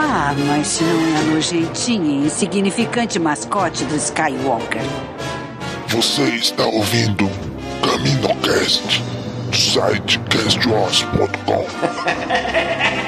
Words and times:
Ah, 0.00 0.32
mas 0.46 0.80
não 0.80 1.18
é 1.18 1.34
nojentinha 1.34 2.22
e 2.22 2.26
insignificante 2.26 3.18
mascote 3.18 3.84
do 3.84 3.96
Skywalker. 3.96 4.80
Você 5.88 6.22
está 6.36 6.64
ouvindo 6.66 7.28
CaminoCast 7.82 9.02
do 9.50 9.56
site 9.56 10.20
castwars.com. 10.30 11.66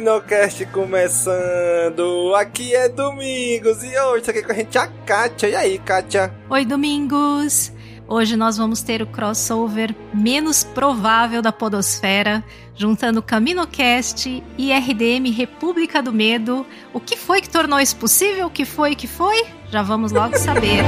Caminocast 0.00 0.64
começando! 0.66 2.34
Aqui 2.34 2.74
é 2.74 2.88
Domingos 2.88 3.84
e 3.84 3.98
hoje 3.98 4.24
tá 4.24 4.30
aqui 4.30 4.42
com 4.42 4.50
a 4.50 4.54
gente 4.54 4.78
a 4.78 4.86
Kátia. 4.86 5.48
E 5.48 5.54
aí, 5.54 5.78
Kátia? 5.78 6.34
Oi, 6.48 6.64
Domingos! 6.64 7.70
Hoje 8.08 8.34
nós 8.34 8.56
vamos 8.56 8.80
ter 8.80 9.02
o 9.02 9.06
crossover 9.06 9.94
menos 10.14 10.64
provável 10.64 11.42
da 11.42 11.52
Podosfera, 11.52 12.42
juntando 12.74 13.22
CaminoCast 13.22 14.42
e 14.56 14.72
RDM 14.72 15.30
República 15.30 16.02
do 16.02 16.14
Medo. 16.14 16.64
O 16.94 16.98
que 16.98 17.18
foi 17.18 17.42
que 17.42 17.50
tornou 17.50 17.78
isso 17.78 17.96
possível? 17.96 18.46
O 18.46 18.50
que 18.50 18.64
foi 18.64 18.94
que 18.94 19.06
foi? 19.06 19.44
Já 19.70 19.82
vamos 19.82 20.12
logo 20.12 20.38
saber. 20.38 20.82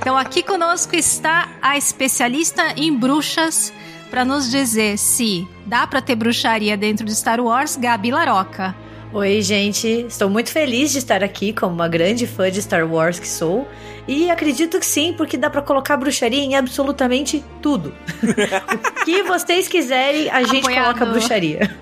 Então 0.00 0.16
aqui 0.16 0.42
conosco 0.42 0.96
está 0.96 1.50
a 1.60 1.76
especialista 1.76 2.72
em 2.74 2.90
bruxas 2.96 3.70
para 4.10 4.24
nos 4.24 4.50
dizer 4.50 4.96
se 4.96 5.46
dá 5.66 5.86
para 5.86 6.00
ter 6.00 6.16
bruxaria 6.16 6.74
dentro 6.74 7.04
de 7.04 7.14
Star 7.14 7.38
Wars, 7.38 7.76
Gabi 7.76 8.10
Laroca. 8.10 8.74
Oi, 9.12 9.42
gente. 9.42 10.06
Estou 10.08 10.30
muito 10.30 10.50
feliz 10.50 10.90
de 10.90 10.98
estar 10.98 11.22
aqui 11.22 11.52
como 11.52 11.74
uma 11.74 11.86
grande 11.86 12.26
fã 12.26 12.50
de 12.50 12.62
Star 12.62 12.90
Wars 12.90 13.18
que 13.18 13.28
sou. 13.28 13.68
E 14.08 14.30
acredito 14.30 14.78
que 14.80 14.86
sim, 14.86 15.12
porque 15.12 15.36
dá 15.36 15.50
pra 15.50 15.60
colocar 15.60 15.98
bruxaria 15.98 16.40
em 16.42 16.56
absolutamente 16.56 17.44
tudo. 17.60 17.92
o 18.24 19.04
que 19.04 19.22
vocês 19.24 19.68
quiserem, 19.68 20.30
a 20.30 20.42
gente 20.44 20.60
Apoiado. 20.60 20.84
coloca 20.84 21.06
bruxaria. 21.06 21.76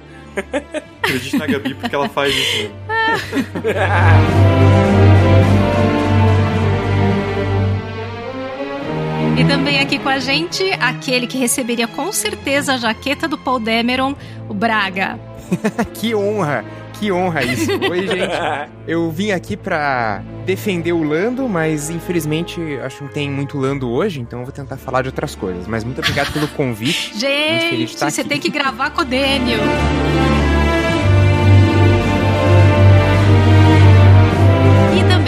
Acredite 1.03 1.37
na 1.39 1.47
Gabi 1.47 1.75
porque 1.75 1.95
ela 1.95 2.09
faz 2.09 2.35
isso. 2.35 2.71
E 9.39 9.45
também 9.45 9.79
aqui 9.79 10.01
com 10.01 10.09
a 10.09 10.19
gente, 10.19 10.69
aquele 10.81 11.25
que 11.29 11.39
receberia 11.39 11.87
com 11.87 12.11
certeza 12.11 12.75
a 12.75 12.77
jaqueta 12.77 13.29
do 13.29 13.39
Paul 13.39 13.61
Dameron, 13.61 14.17
o 14.49 14.53
Braga. 14.53 15.17
que 15.95 16.13
honra! 16.13 16.65
Que 16.95 17.13
honra 17.13 17.45
isso. 17.45 17.71
Oi, 17.89 18.09
gente. 18.09 18.37
Eu 18.85 19.09
vim 19.13 19.31
aqui 19.31 19.57
pra 19.57 20.21
defender 20.45 20.93
o 20.93 21.05
Lando, 21.05 21.49
mas 21.49 21.89
infelizmente 21.91 22.61
acho 22.83 22.97
que 22.97 23.05
não 23.05 23.11
tem 23.13 23.31
muito 23.31 23.57
Lando 23.57 23.89
hoje, 23.89 24.19
então 24.21 24.41
eu 24.41 24.45
vou 24.45 24.53
tentar 24.53 24.77
falar 24.77 25.03
de 25.03 25.09
outras 25.09 25.37
coisas. 25.37 25.69
Mas 25.69 25.85
muito 25.85 25.99
obrigado 25.99 26.33
pelo 26.33 26.49
convite. 26.49 27.11
Muito 27.11 27.21
feliz 27.21 27.71
de 27.71 27.77
Gente, 27.77 27.95
estar 27.95 28.11
você 28.11 28.23
aqui. 28.23 28.31
tem 28.31 28.41
que 28.41 28.49
gravar 28.51 28.91
com 28.91 29.03
o 29.03 29.05
Daniel. 29.05 29.61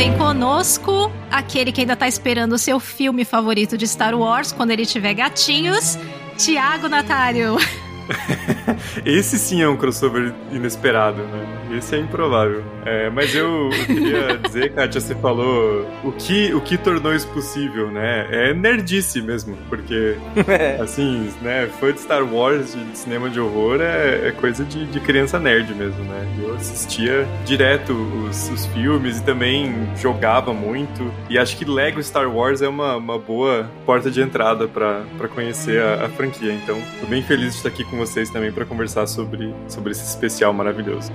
Também 0.01 0.17
conosco, 0.17 1.13
aquele 1.31 1.71
que 1.71 1.83
ainda 1.83 1.95
tá 1.95 2.09
esperando 2.09 2.55
o 2.55 2.59
seu 2.59 2.81
filme 2.81 3.23
favorito 3.23 3.77
de 3.77 3.87
Star 3.87 4.15
Wars 4.19 4.51
quando 4.51 4.71
ele 4.71 4.87
tiver 4.87 5.13
gatinhos, 5.13 5.99
Tiago 6.39 6.89
Natário. 6.89 7.59
Esse 9.05 9.39
sim 9.39 9.63
é 9.63 9.69
um 9.69 9.77
crossover 9.77 10.33
inesperado, 10.53 11.23
né? 11.23 11.77
Esse 11.77 11.97
é 11.97 11.99
improvável. 11.99 12.63
É, 12.85 13.11
mas 13.11 13.35
eu, 13.35 13.71
eu 13.71 13.87
queria 13.87 14.37
dizer, 14.45 14.73
Kátia, 14.75 15.01
você 15.01 15.15
falou 15.15 15.87
o 16.03 16.13
que, 16.13 16.53
o 16.55 16.61
que 16.61 16.77
tornou 16.77 17.15
isso 17.15 17.29
possível, 17.29 17.91
né? 17.91 18.27
É 18.31 18.55
nerdice 18.55 19.21
mesmo, 19.23 19.57
porque, 19.69 20.17
assim, 20.83 21.31
né, 21.43 21.69
fã 21.79 21.93
de 21.93 22.01
Star 22.01 22.25
Wars, 22.25 22.75
de 22.75 22.99
cinema 22.99 23.29
de 23.31 23.41
horror, 23.41 23.81
é, 23.81 24.29
é 24.29 24.33
coisa 24.33 24.65
de, 24.65 24.87
de 24.87 25.01
criança 25.01 25.39
nerd 25.39 25.75
mesmo, 25.75 26.03
né? 26.05 26.27
Eu 26.43 26.55
assistia 26.55 27.27
direto 27.45 27.93
os, 27.93 28.51
os 28.51 28.67
filmes 28.67 29.19
e 29.19 29.23
também 29.23 29.89
jogava 29.97 30.53
muito. 30.53 31.13
E 31.29 31.39
acho 31.39 31.57
que 31.57 31.65
Lego 31.65 32.03
Star 32.03 32.29
Wars 32.29 32.63
é 32.63 32.69
uma, 32.69 32.97
uma 32.97 33.19
boa 33.19 33.71
porta 33.87 34.11
de 34.11 34.21
entrada 34.21 34.67
pra 34.67 35.29
conhecer 35.35 35.83
a, 35.83 36.07
a 36.07 36.09
franquia. 36.09 36.53
Então, 36.53 36.81
tô 37.01 37.07
bem 37.07 37.23
feliz 37.23 37.53
de 37.53 37.57
estar 37.59 37.69
aqui 37.69 37.85
com 37.85 38.00
vocês 38.01 38.31
também 38.31 38.51
pra 38.51 38.65
conversar 38.65 39.07
sobre, 39.07 39.55
sobre 39.69 39.93
esse 39.93 40.05
especial 40.05 40.53
maravilhoso. 40.55 41.13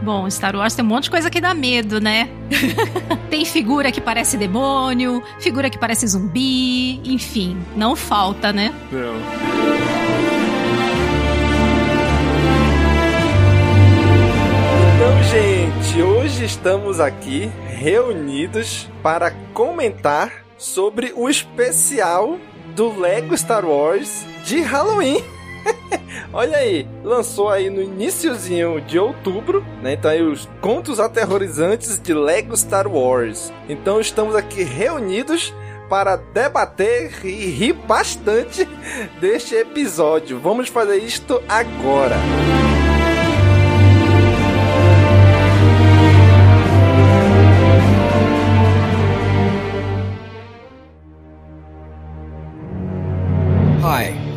Bom, 0.00 0.30
Star 0.30 0.56
Wars 0.56 0.74
tem 0.74 0.84
um 0.84 0.88
monte 0.88 1.04
de 1.04 1.10
coisa 1.10 1.28
que 1.28 1.40
dá 1.40 1.52
medo, 1.52 2.00
né? 2.00 2.30
tem 3.28 3.44
figura 3.44 3.92
que 3.92 4.00
parece 4.00 4.36
demônio, 4.36 5.22
figura 5.40 5.68
que 5.68 5.76
parece 5.76 6.06
zumbi, 6.06 7.00
enfim, 7.04 7.58
não 7.76 7.94
falta, 7.94 8.52
né? 8.52 8.72
Não. 8.90 9.20
Então, 14.94 15.22
gente, 15.24 16.02
hoje 16.02 16.44
estamos 16.44 17.00
aqui 17.00 17.50
reunidos 17.68 18.88
para 19.02 19.32
comentar 19.52 20.44
sobre 20.56 21.12
o 21.16 21.28
especial 21.28 22.38
do 22.74 22.98
Lego 22.98 23.36
Star 23.36 23.64
Wars 23.64 24.24
de 24.44 24.60
Halloween. 24.60 25.39
Olha 26.32 26.58
aí, 26.58 26.86
lançou 27.02 27.48
aí 27.48 27.68
no 27.68 27.82
iniciozinho 27.82 28.80
de 28.80 28.98
outubro, 28.98 29.64
né? 29.82 29.94
Então 29.94 30.10
aí 30.10 30.22
os 30.22 30.48
contos 30.60 31.00
aterrorizantes 31.00 32.00
de 32.00 32.14
Lego 32.14 32.56
Star 32.56 32.86
Wars. 32.86 33.52
Então 33.68 34.00
estamos 34.00 34.34
aqui 34.36 34.62
reunidos 34.62 35.52
para 35.88 36.16
debater 36.16 37.12
e 37.24 37.46
rir 37.46 37.72
bastante 37.72 38.68
deste 39.20 39.56
episódio. 39.56 40.38
Vamos 40.38 40.68
fazer 40.68 40.98
isto 40.98 41.42
agora. 41.48 42.16
Hi, 42.16 42.79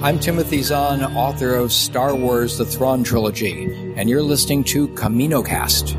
I'm 0.03 0.19
Timothy 0.19 0.61
Zahn, 0.61 1.01
author 1.15 1.55
of 1.55 1.71
Star 1.71 2.13
Wars 2.13 2.57
The 2.57 2.65
Thrawn 2.65 3.05
Trilogy, 3.05 3.93
and 3.95 4.09
you're 4.09 4.21
listening 4.21 4.61
to 4.65 4.89
CaminoCast. 4.89 5.95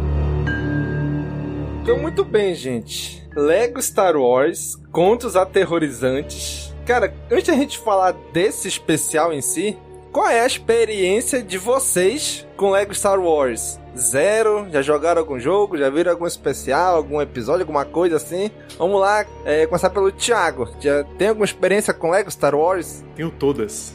Então, 1.82 1.98
muito 2.02 2.22
bem, 2.22 2.54
gente. 2.54 3.26
Lego 3.34 3.80
Star 3.80 4.14
Wars, 4.14 4.76
contos 4.92 5.36
aterrorizantes. 5.36 6.74
Cara, 6.84 7.14
antes 7.32 7.46
da 7.46 7.54
gente 7.54 7.78
falar 7.78 8.12
desse 8.30 8.68
especial 8.68 9.32
em 9.32 9.40
si, 9.40 9.74
qual 10.14 10.28
é 10.28 10.40
a 10.42 10.46
experiência 10.46 11.42
de 11.42 11.58
vocês 11.58 12.46
com 12.56 12.70
Lego 12.70 12.94
Star 12.94 13.18
Wars? 13.18 13.80
Zero? 13.98 14.68
Já 14.70 14.80
jogaram 14.80 15.20
algum 15.20 15.40
jogo? 15.40 15.76
Já 15.76 15.90
viram 15.90 16.12
algum 16.12 16.24
especial, 16.24 16.94
algum 16.94 17.20
episódio, 17.20 17.62
alguma 17.62 17.84
coisa 17.84 18.16
assim? 18.16 18.48
Vamos 18.78 19.00
lá, 19.00 19.26
é, 19.44 19.66
começar 19.66 19.90
pelo 19.90 20.12
Thiago. 20.12 20.72
Já 20.78 21.02
tem 21.18 21.28
alguma 21.28 21.44
experiência 21.44 21.92
com 21.92 22.10
Lego 22.10 22.30
Star 22.30 22.54
Wars? 22.54 23.04
Tenho 23.16 23.28
todas. 23.28 23.92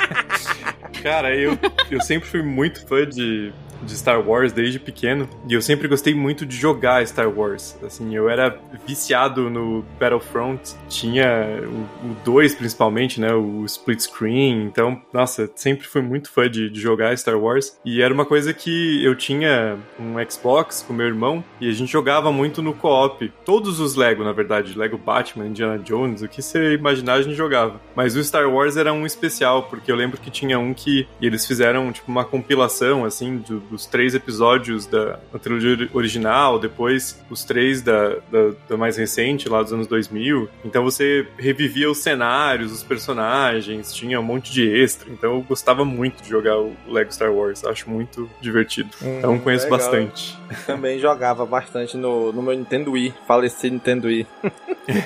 Cara, 1.02 1.34
eu, 1.34 1.58
eu 1.90 2.02
sempre 2.02 2.28
fui 2.28 2.42
muito 2.42 2.86
fã 2.86 3.06
de, 3.06 3.54
de 3.82 3.96
Star 3.96 4.26
Wars 4.26 4.52
desde 4.52 4.78
pequeno 4.78 5.28
e 5.48 5.54
eu 5.54 5.62
sempre 5.62 5.88
gostei 5.88 6.14
muito 6.14 6.46
de 6.46 6.56
jogar 6.56 7.06
Star 7.06 7.28
Wars. 7.28 7.76
Assim, 7.82 8.14
eu 8.14 8.28
era 8.28 8.58
viciado 8.86 9.50
no 9.50 9.84
Battlefront, 9.98 10.74
tinha 10.88 11.60
o 12.02 12.14
2 12.24 12.54
principalmente, 12.54 13.20
né, 13.20 13.32
o 13.32 13.64
split 13.64 14.00
screen. 14.00 14.64
Então, 14.64 15.00
nossa, 15.12 15.50
sempre 15.54 15.86
fui 15.86 16.02
muito 16.02 16.30
fã 16.30 16.48
de, 16.48 16.70
de, 16.70 16.80
jogar 16.80 17.16
Star 17.16 17.38
Wars 17.38 17.78
e 17.84 18.02
era 18.02 18.12
uma 18.12 18.24
coisa 18.24 18.52
que 18.52 19.04
eu 19.04 19.14
tinha 19.14 19.78
um 19.98 20.14
Xbox 20.28 20.84
com 20.86 20.92
meu 20.92 21.06
irmão 21.06 21.44
e 21.60 21.68
a 21.68 21.72
gente 21.72 21.90
jogava 21.90 22.32
muito 22.32 22.62
no 22.62 22.72
co-op. 22.74 23.32
Todos 23.44 23.80
os 23.80 23.94
Lego, 23.94 24.24
na 24.24 24.32
verdade, 24.32 24.76
Lego 24.76 24.98
Batman, 24.98 25.46
Indiana 25.46 25.78
Jones, 25.78 26.22
o 26.22 26.28
que 26.28 26.42
você 26.42 26.74
imaginar 26.74 27.14
a 27.14 27.22
gente 27.22 27.34
jogava. 27.34 27.80
Mas 27.94 28.16
o 28.16 28.24
Star 28.24 28.48
Wars 28.48 28.76
era 28.76 28.92
um 28.92 29.06
especial 29.06 29.64
porque 29.64 29.90
eu 29.90 29.96
lembro 29.96 30.18
que 30.18 30.30
tinha 30.30 30.58
um 30.58 30.74
que 30.74 31.06
eles 31.20 31.46
fizeram 31.46 31.92
tipo 31.92 32.10
uma 32.10 32.24
compilação 32.24 33.04
assim 33.04 33.38
do, 33.38 33.60
dos 33.72 33.86
três 33.86 34.14
episódios 34.14 34.84
da, 34.84 35.18
da 35.32 35.38
trilogia 35.38 35.88
original, 35.94 36.58
depois 36.58 37.18
os 37.30 37.42
três 37.42 37.80
da, 37.80 38.16
da, 38.30 38.52
da, 38.68 38.76
mais 38.76 38.98
recente, 38.98 39.48
lá 39.48 39.62
dos 39.62 39.72
anos 39.72 39.86
2000. 39.86 40.48
Então 40.62 40.84
você 40.84 41.26
revivia 41.38 41.90
os 41.90 41.98
cenários, 41.98 42.70
os 42.70 42.82
personagens, 42.82 43.94
tinha 43.94 44.20
um 44.20 44.22
monte 44.22 44.52
de 44.52 44.68
extra. 44.68 45.10
Então 45.10 45.36
eu 45.36 45.40
gostava 45.40 45.86
muito 45.86 46.22
de 46.22 46.28
jogar 46.28 46.58
o 46.58 46.76
Lego 46.86 47.12
Star 47.12 47.32
Wars, 47.32 47.64
acho 47.64 47.88
muito 47.88 48.28
divertido. 48.42 48.90
Hum, 49.02 49.18
então 49.18 49.38
conheço 49.38 49.64
legal. 49.64 49.78
bastante. 49.78 50.38
Também 50.66 50.98
jogava 50.98 51.46
bastante 51.46 51.96
no, 51.96 52.30
no 52.30 52.42
meu 52.42 52.54
Nintendo 52.54 52.92
Wii, 52.92 53.14
falecido 53.26 53.72
Nintendo 53.72 54.08
Wii. 54.08 54.26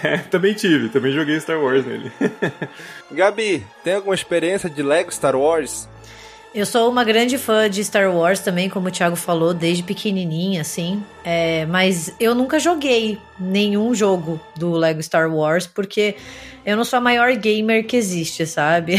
é, 0.02 0.18
também 0.18 0.54
tive, 0.54 0.88
também 0.88 1.12
joguei 1.12 1.38
Star 1.38 1.60
Wars 1.62 1.86
nele. 1.86 2.10
Gabi, 3.12 3.64
tem 3.84 3.94
alguma 3.94 4.14
experiência 4.14 4.68
de 4.68 4.82
Lego 4.82 5.12
Star 5.12 5.36
Wars? 5.36 5.88
Eu 6.56 6.64
sou 6.64 6.90
uma 6.90 7.04
grande 7.04 7.36
fã 7.36 7.68
de 7.68 7.84
Star 7.84 8.10
Wars 8.10 8.40
também, 8.40 8.70
como 8.70 8.88
o 8.88 8.90
Thiago 8.90 9.14
falou, 9.14 9.52
desde 9.52 9.82
pequenininha, 9.82 10.62
assim. 10.62 11.04
É, 11.22 11.66
mas 11.66 12.10
eu 12.18 12.34
nunca 12.34 12.58
joguei 12.58 13.18
nenhum 13.38 13.94
jogo 13.94 14.40
do 14.56 14.72
Lego 14.72 15.02
Star 15.02 15.30
Wars, 15.30 15.66
porque 15.66 16.16
eu 16.64 16.74
não 16.74 16.82
sou 16.82 16.96
a 16.96 17.00
maior 17.00 17.30
gamer 17.36 17.86
que 17.86 17.94
existe, 17.94 18.46
sabe? 18.46 18.94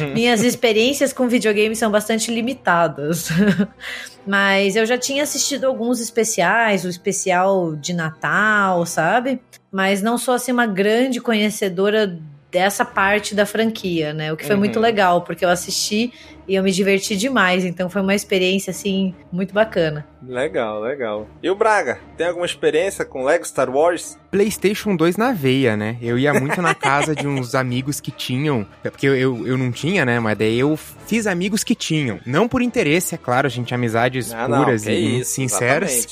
Uhum. 0.00 0.14
Minhas 0.16 0.42
experiências 0.42 1.12
com 1.12 1.28
videogame 1.28 1.76
são 1.76 1.90
bastante 1.90 2.32
limitadas. 2.32 3.28
mas 4.26 4.74
eu 4.74 4.86
já 4.86 4.96
tinha 4.96 5.24
assistido 5.24 5.66
alguns 5.66 6.00
especiais, 6.00 6.86
o 6.86 6.88
especial 6.88 7.76
de 7.76 7.92
Natal, 7.92 8.86
sabe? 8.86 9.38
Mas 9.70 10.00
não 10.00 10.16
sou, 10.16 10.32
assim, 10.32 10.52
uma 10.52 10.66
grande 10.66 11.20
conhecedora 11.20 12.18
dessa 12.50 12.82
parte 12.82 13.34
da 13.34 13.44
franquia, 13.44 14.14
né? 14.14 14.32
O 14.32 14.38
que 14.38 14.46
foi 14.46 14.54
uhum. 14.54 14.60
muito 14.60 14.80
legal, 14.80 15.20
porque 15.20 15.44
eu 15.44 15.50
assisti 15.50 16.14
e 16.48 16.54
eu 16.54 16.62
me 16.62 16.72
diverti 16.72 17.14
demais, 17.14 17.64
então 17.64 17.90
foi 17.90 18.00
uma 18.00 18.14
experiência 18.14 18.70
assim 18.70 19.14
muito 19.30 19.52
bacana. 19.52 20.06
Legal, 20.26 20.80
legal. 20.80 21.28
E 21.42 21.50
o 21.50 21.54
Braga, 21.54 22.00
tem 22.16 22.26
alguma 22.26 22.46
experiência 22.46 23.04
com 23.04 23.22
Lego 23.22 23.46
Star 23.46 23.70
Wars? 23.70 24.18
PlayStation 24.30 24.96
2 24.96 25.16
na 25.16 25.32
veia, 25.32 25.76
né? 25.76 25.96
Eu 26.02 26.18
ia 26.18 26.34
muito 26.34 26.60
na 26.60 26.74
casa 26.74 27.14
de 27.14 27.26
uns 27.26 27.54
amigos 27.54 28.00
que 28.00 28.10
tinham, 28.10 28.66
porque 28.82 29.06
eu, 29.06 29.14
eu, 29.14 29.46
eu, 29.46 29.56
não 29.56 29.70
tinha, 29.70 30.04
né? 30.04 30.18
Mas 30.18 30.36
daí 30.36 30.58
eu 30.58 30.76
fiz 30.76 31.26
amigos 31.26 31.62
que 31.62 31.74
tinham. 31.74 32.18
Não 32.26 32.48
por 32.48 32.60
interesse, 32.60 33.14
é 33.14 33.18
claro, 33.18 33.46
a 33.46 33.50
gente 33.50 33.68
tinha 33.68 33.78
amizades 33.78 34.32
ah, 34.32 34.46
puras 34.46 34.84
não, 34.84 34.92
e 34.92 35.20
isso, 35.20 35.32
sinceras. 35.32 36.06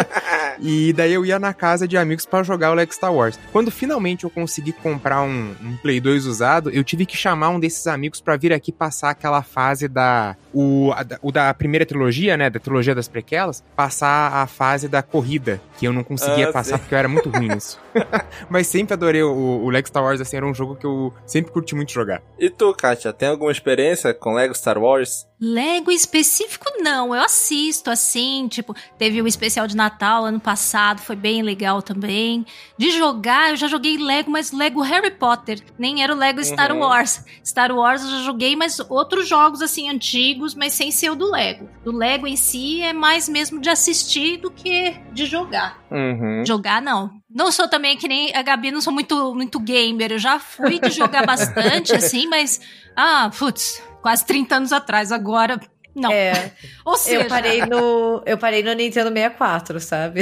e 0.60 0.92
daí 0.92 1.12
eu 1.12 1.24
ia 1.24 1.38
na 1.38 1.54
casa 1.54 1.86
de 1.86 1.96
amigos 1.96 2.26
para 2.26 2.42
jogar 2.42 2.72
o 2.72 2.74
Lego 2.74 2.92
Star 2.92 3.14
Wars. 3.14 3.38
Quando 3.52 3.70
finalmente 3.70 4.24
eu 4.24 4.30
consegui 4.30 4.72
comprar 4.72 5.22
um, 5.22 5.54
um 5.62 5.76
Play 5.76 6.00
2 6.00 6.26
usado, 6.26 6.70
eu 6.70 6.82
tive 6.84 7.06
que 7.06 7.16
chamar 7.16 7.50
um 7.50 7.60
desses 7.60 7.86
amigos 7.86 8.20
para 8.20 8.36
vir 8.36 8.52
aqui 8.52 8.72
passar 8.72 9.10
aquela 9.10 9.42
fase 9.42 9.65
da 9.88 10.36
o, 10.52 10.90
a, 10.92 11.04
o 11.20 11.30
da 11.30 11.52
primeira 11.52 11.84
trilogia, 11.84 12.36
né? 12.36 12.48
Da 12.48 12.58
trilogia 12.58 12.94
das 12.94 13.08
prequelas, 13.08 13.62
passar 13.74 14.32
a 14.32 14.46
fase 14.46 14.88
da 14.88 15.02
corrida, 15.02 15.60
que 15.78 15.86
eu 15.86 15.92
não 15.92 16.02
conseguia 16.02 16.48
ah, 16.48 16.52
passar 16.52 16.76
sim. 16.76 16.78
porque 16.78 16.94
eu 16.94 16.98
era 16.98 17.08
muito 17.08 17.28
ruim 17.28 17.48
nisso. 17.48 17.78
Mas 18.48 18.66
sempre 18.66 18.94
adorei 18.94 19.22
o, 19.22 19.30
o 19.30 19.68
Lego 19.68 19.86
Star 19.86 20.02
Wars, 20.02 20.20
assim, 20.20 20.36
era 20.36 20.46
um 20.46 20.54
jogo 20.54 20.74
que 20.74 20.86
eu 20.86 21.12
sempre 21.26 21.52
curti 21.52 21.74
muito 21.74 21.92
jogar. 21.92 22.22
E 22.38 22.48
tu, 22.48 22.72
Kátia, 22.72 23.12
tem 23.12 23.28
alguma 23.28 23.52
experiência 23.52 24.14
com 24.14 24.32
Lego 24.32 24.54
Star 24.54 24.78
Wars? 24.78 25.26
Lego 25.38 25.90
específico 25.90 26.64
não, 26.78 27.14
eu 27.14 27.20
assisto 27.20 27.90
assim, 27.90 28.48
tipo, 28.48 28.74
teve 28.96 29.20
um 29.20 29.26
especial 29.26 29.66
de 29.66 29.76
Natal 29.76 30.24
ano 30.24 30.40
passado, 30.40 31.02
foi 31.02 31.14
bem 31.14 31.42
legal 31.42 31.82
também. 31.82 32.46
De 32.78 32.90
jogar, 32.90 33.50
eu 33.50 33.56
já 33.56 33.68
joguei 33.68 33.98
Lego, 33.98 34.30
mas 34.30 34.50
Lego 34.50 34.80
Harry 34.80 35.10
Potter, 35.10 35.60
nem 35.78 36.02
era 36.02 36.14
o 36.14 36.16
Lego 36.16 36.42
Star 36.42 36.72
uhum. 36.72 36.78
Wars. 36.78 37.22
Star 37.44 37.70
Wars 37.70 38.02
eu 38.02 38.10
já 38.10 38.22
joguei, 38.22 38.56
mas 38.56 38.80
outros 38.88 39.28
jogos 39.28 39.55
assim 39.62 39.88
antigos, 39.88 40.54
mas 40.54 40.72
sem 40.72 40.90
ser 40.90 41.10
o 41.10 41.14
do 41.14 41.30
Lego. 41.30 41.68
Do 41.84 41.92
Lego 41.92 42.26
em 42.26 42.36
si 42.36 42.82
é 42.82 42.92
mais 42.92 43.28
mesmo 43.28 43.60
de 43.60 43.68
assistir 43.68 44.38
do 44.38 44.50
que 44.50 44.96
de 45.12 45.26
jogar. 45.26 45.78
Uhum. 45.90 46.44
Jogar 46.46 46.80
não. 46.82 47.10
Não 47.28 47.50
sou 47.50 47.68
também 47.68 47.96
que 47.96 48.08
nem 48.08 48.34
a 48.34 48.42
Gabi, 48.42 48.70
não 48.70 48.80
sou 48.80 48.92
muito 48.92 49.34
muito 49.34 49.60
gamer. 49.60 50.12
Eu 50.12 50.18
já 50.18 50.38
fui 50.38 50.78
de 50.78 50.90
jogar 50.90 51.24
bastante 51.26 51.94
assim, 51.94 52.26
mas 52.26 52.60
ah, 52.96 53.30
putz, 53.36 53.82
quase 54.00 54.24
30 54.24 54.56
anos 54.56 54.72
atrás. 54.72 55.12
Agora, 55.12 55.60
não. 55.96 56.12
É. 56.12 56.52
Ou 56.84 56.96
seja, 56.96 57.22
eu 57.22 57.28
parei 57.28 57.64
no, 57.64 58.22
eu 58.26 58.36
parei 58.36 58.62
no 58.62 58.72
Nintendo 58.74 59.08
64, 59.08 59.80
sabe? 59.80 60.20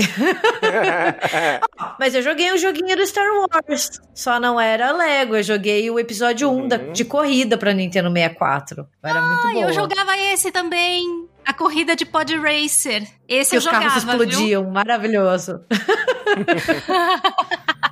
Mas 1.99 2.15
eu 2.15 2.23
joguei 2.23 2.53
o 2.53 2.55
um 2.55 2.59
joguinho 2.59 2.97
do 2.97 3.05
Star 3.05 3.27
Wars, 3.27 4.01
só 4.15 4.39
não 4.39 4.61
era 4.61 4.93
Lego. 4.93 5.35
Eu 5.35 5.43
joguei 5.43 5.91
o 5.91 5.99
episódio 5.99 6.49
uhum. 6.49 6.65
1 6.65 6.69
da, 6.69 6.77
de 6.77 7.05
corrida 7.05 7.59
para 7.59 7.75
Nintendo 7.75 8.11
64. 8.11 8.87
Era 9.03 9.19
ah, 9.19 9.23
muito 9.23 9.53
bom. 9.53 9.61
eu 9.63 9.73
jogava 9.73 10.17
esse 10.17 10.53
também. 10.53 11.29
A 11.45 11.53
corrida 11.53 11.97
de 11.97 12.07
Pod 12.07 12.35
Racer. 12.37 13.07
Esse 13.29 13.51
que 13.51 13.57
eu 13.57 13.59
os 13.59 13.65
jogava, 13.65 13.85
carros 13.85 14.05
explodiam, 14.05 14.63
viu? 14.63 14.73
maravilhoso. 14.73 15.61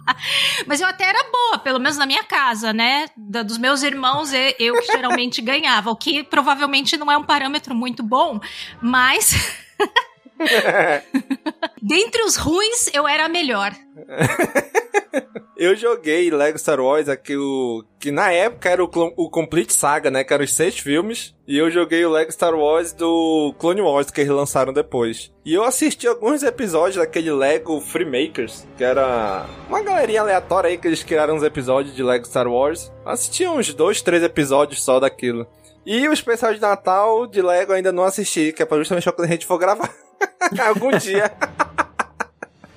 Mas 0.66 0.81
eu 0.81 0.88
até 0.88 1.04
era 1.04 1.31
boa, 1.31 1.58
pelo 1.58 1.78
menos 1.78 1.96
na 1.96 2.06
minha 2.06 2.25
casa, 2.25 2.72
né? 2.72 3.06
Da, 3.16 3.43
dos 3.43 3.58
meus 3.58 3.82
irmãos, 3.82 4.32
eu 4.58 4.75
que 4.81 4.93
geralmente 4.93 5.40
ganhava, 5.43 5.90
o 5.90 5.96
que 5.96 6.22
provavelmente 6.22 6.96
não 6.96 7.10
é 7.10 7.16
um 7.16 7.25
parâmetro 7.25 7.75
muito 7.75 8.02
bom, 8.02 8.40
mas. 8.81 9.34
Dentre 11.82 12.22
os 12.22 12.36
ruins, 12.36 12.88
eu 12.92 13.06
era 13.08 13.26
a 13.26 13.28
melhor. 13.28 13.72
eu 15.56 15.76
joguei 15.76 16.31
Lego 16.31 16.58
Star 16.58 16.81
Wars, 16.81 17.08
aqui, 17.08 17.36
o, 17.36 17.84
que 17.98 18.10
na 18.10 18.32
época 18.32 18.69
era 18.69 18.82
o, 18.82 18.90
o 19.17 19.31
Complete 19.31 19.72
Saga, 19.72 20.10
né? 20.10 20.24
Que 20.24 20.32
eram 20.32 20.44
os 20.44 20.55
seis 20.55 20.78
filmes. 20.78 21.34
E 21.46 21.58
eu 21.58 21.70
joguei 21.70 22.05
o 22.05 22.10
Lego 22.10 22.32
Star 22.32 22.55
Wars 22.55 22.93
do 22.93 23.55
Clone 23.58 23.81
Wars, 23.81 24.10
que 24.10 24.20
eles 24.20 24.32
lançaram 24.32 24.72
depois. 24.72 25.32
E 25.44 25.55
eu 25.55 25.64
assisti 25.64 26.06
alguns 26.06 26.43
episódios 26.43 26.96
daquele 26.96 27.32
Lego 27.32 27.81
Freemakers, 27.81 28.67
que 28.76 28.84
era 28.84 29.46
uma 29.69 29.82
galerinha 29.82 30.22
aleatória 30.22 30.70
aí 30.70 30.78
que 30.78 30.86
eles 30.86 31.02
criaram 31.02 31.34
uns 31.34 31.43
episódios 31.43 31.94
de 31.94 32.02
Lego 32.02 32.26
Star 32.26 32.46
Wars. 32.46 32.93
Assisti 33.05 33.46
uns 33.46 33.74
dois, 33.74 34.00
três 34.00 34.22
episódios 34.22 34.84
só 34.84 35.00
daquilo. 35.00 35.46
E 35.84 36.08
o 36.08 36.12
especial 36.12 36.55
de 36.55 36.60
Natal 36.60 37.26
de 37.26 37.43
Lego 37.43 37.72
ainda 37.72 37.90
não 37.90 38.05
assisti, 38.05 38.52
que 38.52 38.62
é 38.62 38.67
pra 38.67 38.78
justamente 38.78 39.10
quando 39.10 39.26
a 39.26 39.32
gente 39.32 39.46
for 39.46 39.58
gravar. 39.58 39.93
Algum 40.67 40.91
dia. 40.98 41.31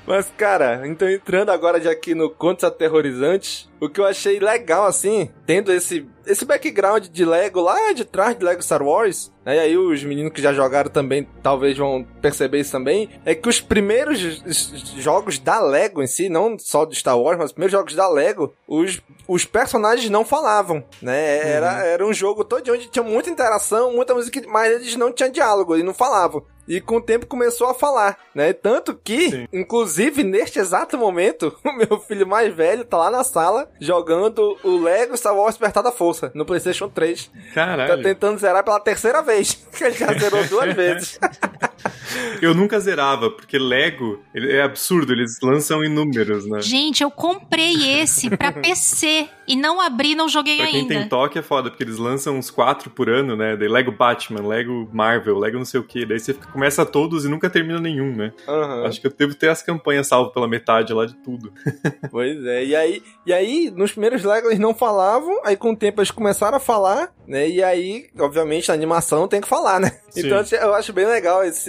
Mas, 0.07 0.31
cara, 0.37 0.87
então 0.87 1.09
entrando 1.09 1.49
agora 1.49 1.79
de 1.79 1.87
aqui 1.87 2.13
no 2.13 2.29
Contos 2.29 2.63
Aterrorizantes, 2.63 3.67
o 3.79 3.89
que 3.89 3.99
eu 3.99 4.05
achei 4.05 4.39
legal, 4.39 4.85
assim, 4.85 5.31
tendo 5.47 5.71
esse, 5.71 6.07
esse 6.25 6.45
background 6.45 7.07
de 7.07 7.25
Lego 7.25 7.61
lá 7.61 7.91
de 7.93 8.05
trás 8.05 8.37
de 8.37 8.43
Lego 8.43 8.61
Star 8.61 8.81
Wars, 8.81 9.31
né, 9.45 9.57
e 9.57 9.59
aí 9.59 9.77
os 9.77 10.03
meninos 10.03 10.33
que 10.33 10.41
já 10.41 10.53
jogaram 10.53 10.89
também 10.89 11.27
talvez 11.41 11.77
vão 11.77 12.05
perceber 12.21 12.59
isso 12.59 12.71
também, 12.71 13.09
é 13.25 13.35
que 13.35 13.47
os 13.47 13.61
primeiros 13.61 14.19
jogos 14.97 15.39
da 15.39 15.59
Lego 15.59 16.01
em 16.01 16.07
si, 16.07 16.29
não 16.29 16.57
só 16.57 16.85
de 16.85 16.95
Star 16.95 17.19
Wars, 17.19 17.37
mas 17.37 17.47
os 17.47 17.53
primeiros 17.53 17.71
jogos 17.71 17.95
da 17.95 18.07
Lego, 18.07 18.53
os, 18.67 19.01
os 19.27 19.45
personagens 19.45 20.09
não 20.09 20.25
falavam, 20.25 20.83
né, 21.01 21.47
era, 21.47 21.73
uhum. 21.73 21.79
era 21.79 22.05
um 22.07 22.13
jogo 22.13 22.43
todo 22.43 22.71
onde 22.71 22.89
tinha 22.89 23.03
muita 23.03 23.29
interação, 23.29 23.93
muita 23.93 24.13
música, 24.13 24.41
mas 24.47 24.73
eles 24.73 24.95
não 24.95 25.11
tinham 25.11 25.31
diálogo, 25.31 25.75
eles 25.75 25.85
não 25.85 25.93
falavam. 25.93 26.43
E 26.67 26.81
com 26.81 26.97
o 26.97 27.01
tempo 27.01 27.27
começou 27.27 27.67
a 27.67 27.73
falar, 27.73 28.17
né? 28.33 28.51
Tanto 28.51 28.95
que, 28.95 29.29
Sim. 29.29 29.47
inclusive, 29.53 30.23
neste 30.23 30.59
exato 30.59 30.97
momento, 30.97 31.55
o 31.63 31.71
meu 31.73 31.99
filho 31.99 32.25
mais 32.25 32.53
velho 32.53 32.83
tá 32.83 32.97
lá 32.97 33.11
na 33.11 33.23
sala 33.23 33.69
jogando 33.79 34.57
o 34.63 34.77
Lego 34.77 35.15
Star 35.15 35.35
Wars 35.35 35.55
Despertar 35.55 35.83
da 35.83 35.91
Força 35.91 36.14
no 36.33 36.45
PlayStation 36.45 36.89
3. 36.89 37.31
Caralho. 37.53 37.97
Tá 37.97 38.03
tentando 38.03 38.39
zerar 38.39 38.63
pela 38.63 38.79
terceira 38.79 39.21
vez, 39.21 39.57
ele 39.79 39.93
já 39.93 40.13
zerou 40.13 40.43
duas 40.45 40.73
vezes. 40.75 41.19
Eu 42.41 42.53
nunca 42.53 42.79
zerava, 42.79 43.29
porque 43.29 43.57
Lego 43.57 44.21
ele 44.33 44.51
é 44.51 44.61
absurdo, 44.61 45.13
eles 45.13 45.39
lançam 45.41 45.83
inúmeros, 45.83 46.45
né? 46.45 46.61
Gente, 46.61 47.01
eu 47.03 47.11
comprei 47.11 47.99
esse 47.99 48.29
pra 48.29 48.51
PC 48.53 49.27
e 49.47 49.55
não 49.55 49.79
abri, 49.79 50.15
não 50.15 50.27
joguei 50.27 50.57
Pra 50.57 50.67
quem 50.67 50.81
ainda. 50.81 50.93
tem 50.95 51.07
toque 51.07 51.37
é 51.39 51.41
foda, 51.41 51.69
porque 51.69 51.83
eles 51.83 51.97
lançam 51.97 52.37
uns 52.37 52.49
quatro 52.49 52.89
por 52.89 53.09
ano, 53.09 53.35
né? 53.35 53.55
Daí 53.55 53.67
Lego 53.67 53.91
Batman, 53.91 54.45
Lego 54.47 54.89
Marvel, 54.91 55.37
Lego 55.37 55.57
não 55.57 55.65
sei 55.65 55.79
o 55.79 55.83
que. 55.83 56.05
Daí 56.05 56.19
você 56.19 56.33
fica- 56.33 56.47
começa 56.51 56.85
todos 56.85 57.25
e 57.25 57.29
nunca 57.29 57.49
termina 57.49 57.79
nenhum, 57.79 58.15
né? 58.15 58.33
Aham. 58.47 58.85
Acho 58.87 58.99
que 59.01 59.07
eu 59.07 59.13
devo 59.15 59.35
ter 59.35 59.49
as 59.49 59.61
campanhas 59.61 60.07
salvas 60.07 60.33
pela 60.33 60.47
metade 60.47 60.93
lá 60.93 61.05
de 61.05 61.15
tudo. 61.15 61.51
Pois 62.11 62.43
é, 62.45 62.63
e 62.65 62.75
aí, 62.75 63.03
e 63.25 63.33
aí, 63.33 63.71
nos 63.75 63.91
primeiros 63.91 64.23
Lego 64.23 64.47
eles 64.47 64.59
não 64.59 64.73
falavam, 64.73 65.41
aí 65.43 65.55
com 65.57 65.71
o 65.71 65.75
tempo 65.75 65.99
eles 65.99 66.11
começaram 66.11 66.57
a 66.57 66.59
falar, 66.59 67.11
né? 67.27 67.47
E 67.49 67.61
aí, 67.61 68.07
obviamente, 68.19 68.67
na 68.69 68.73
animação 68.73 69.27
tem 69.27 69.41
que 69.41 69.47
falar, 69.47 69.79
né? 69.79 69.91
Sim. 70.09 70.27
Então 70.27 70.41
eu 70.61 70.73
acho 70.75 70.93
bem 70.93 71.05
legal 71.05 71.43
esse, 71.43 71.64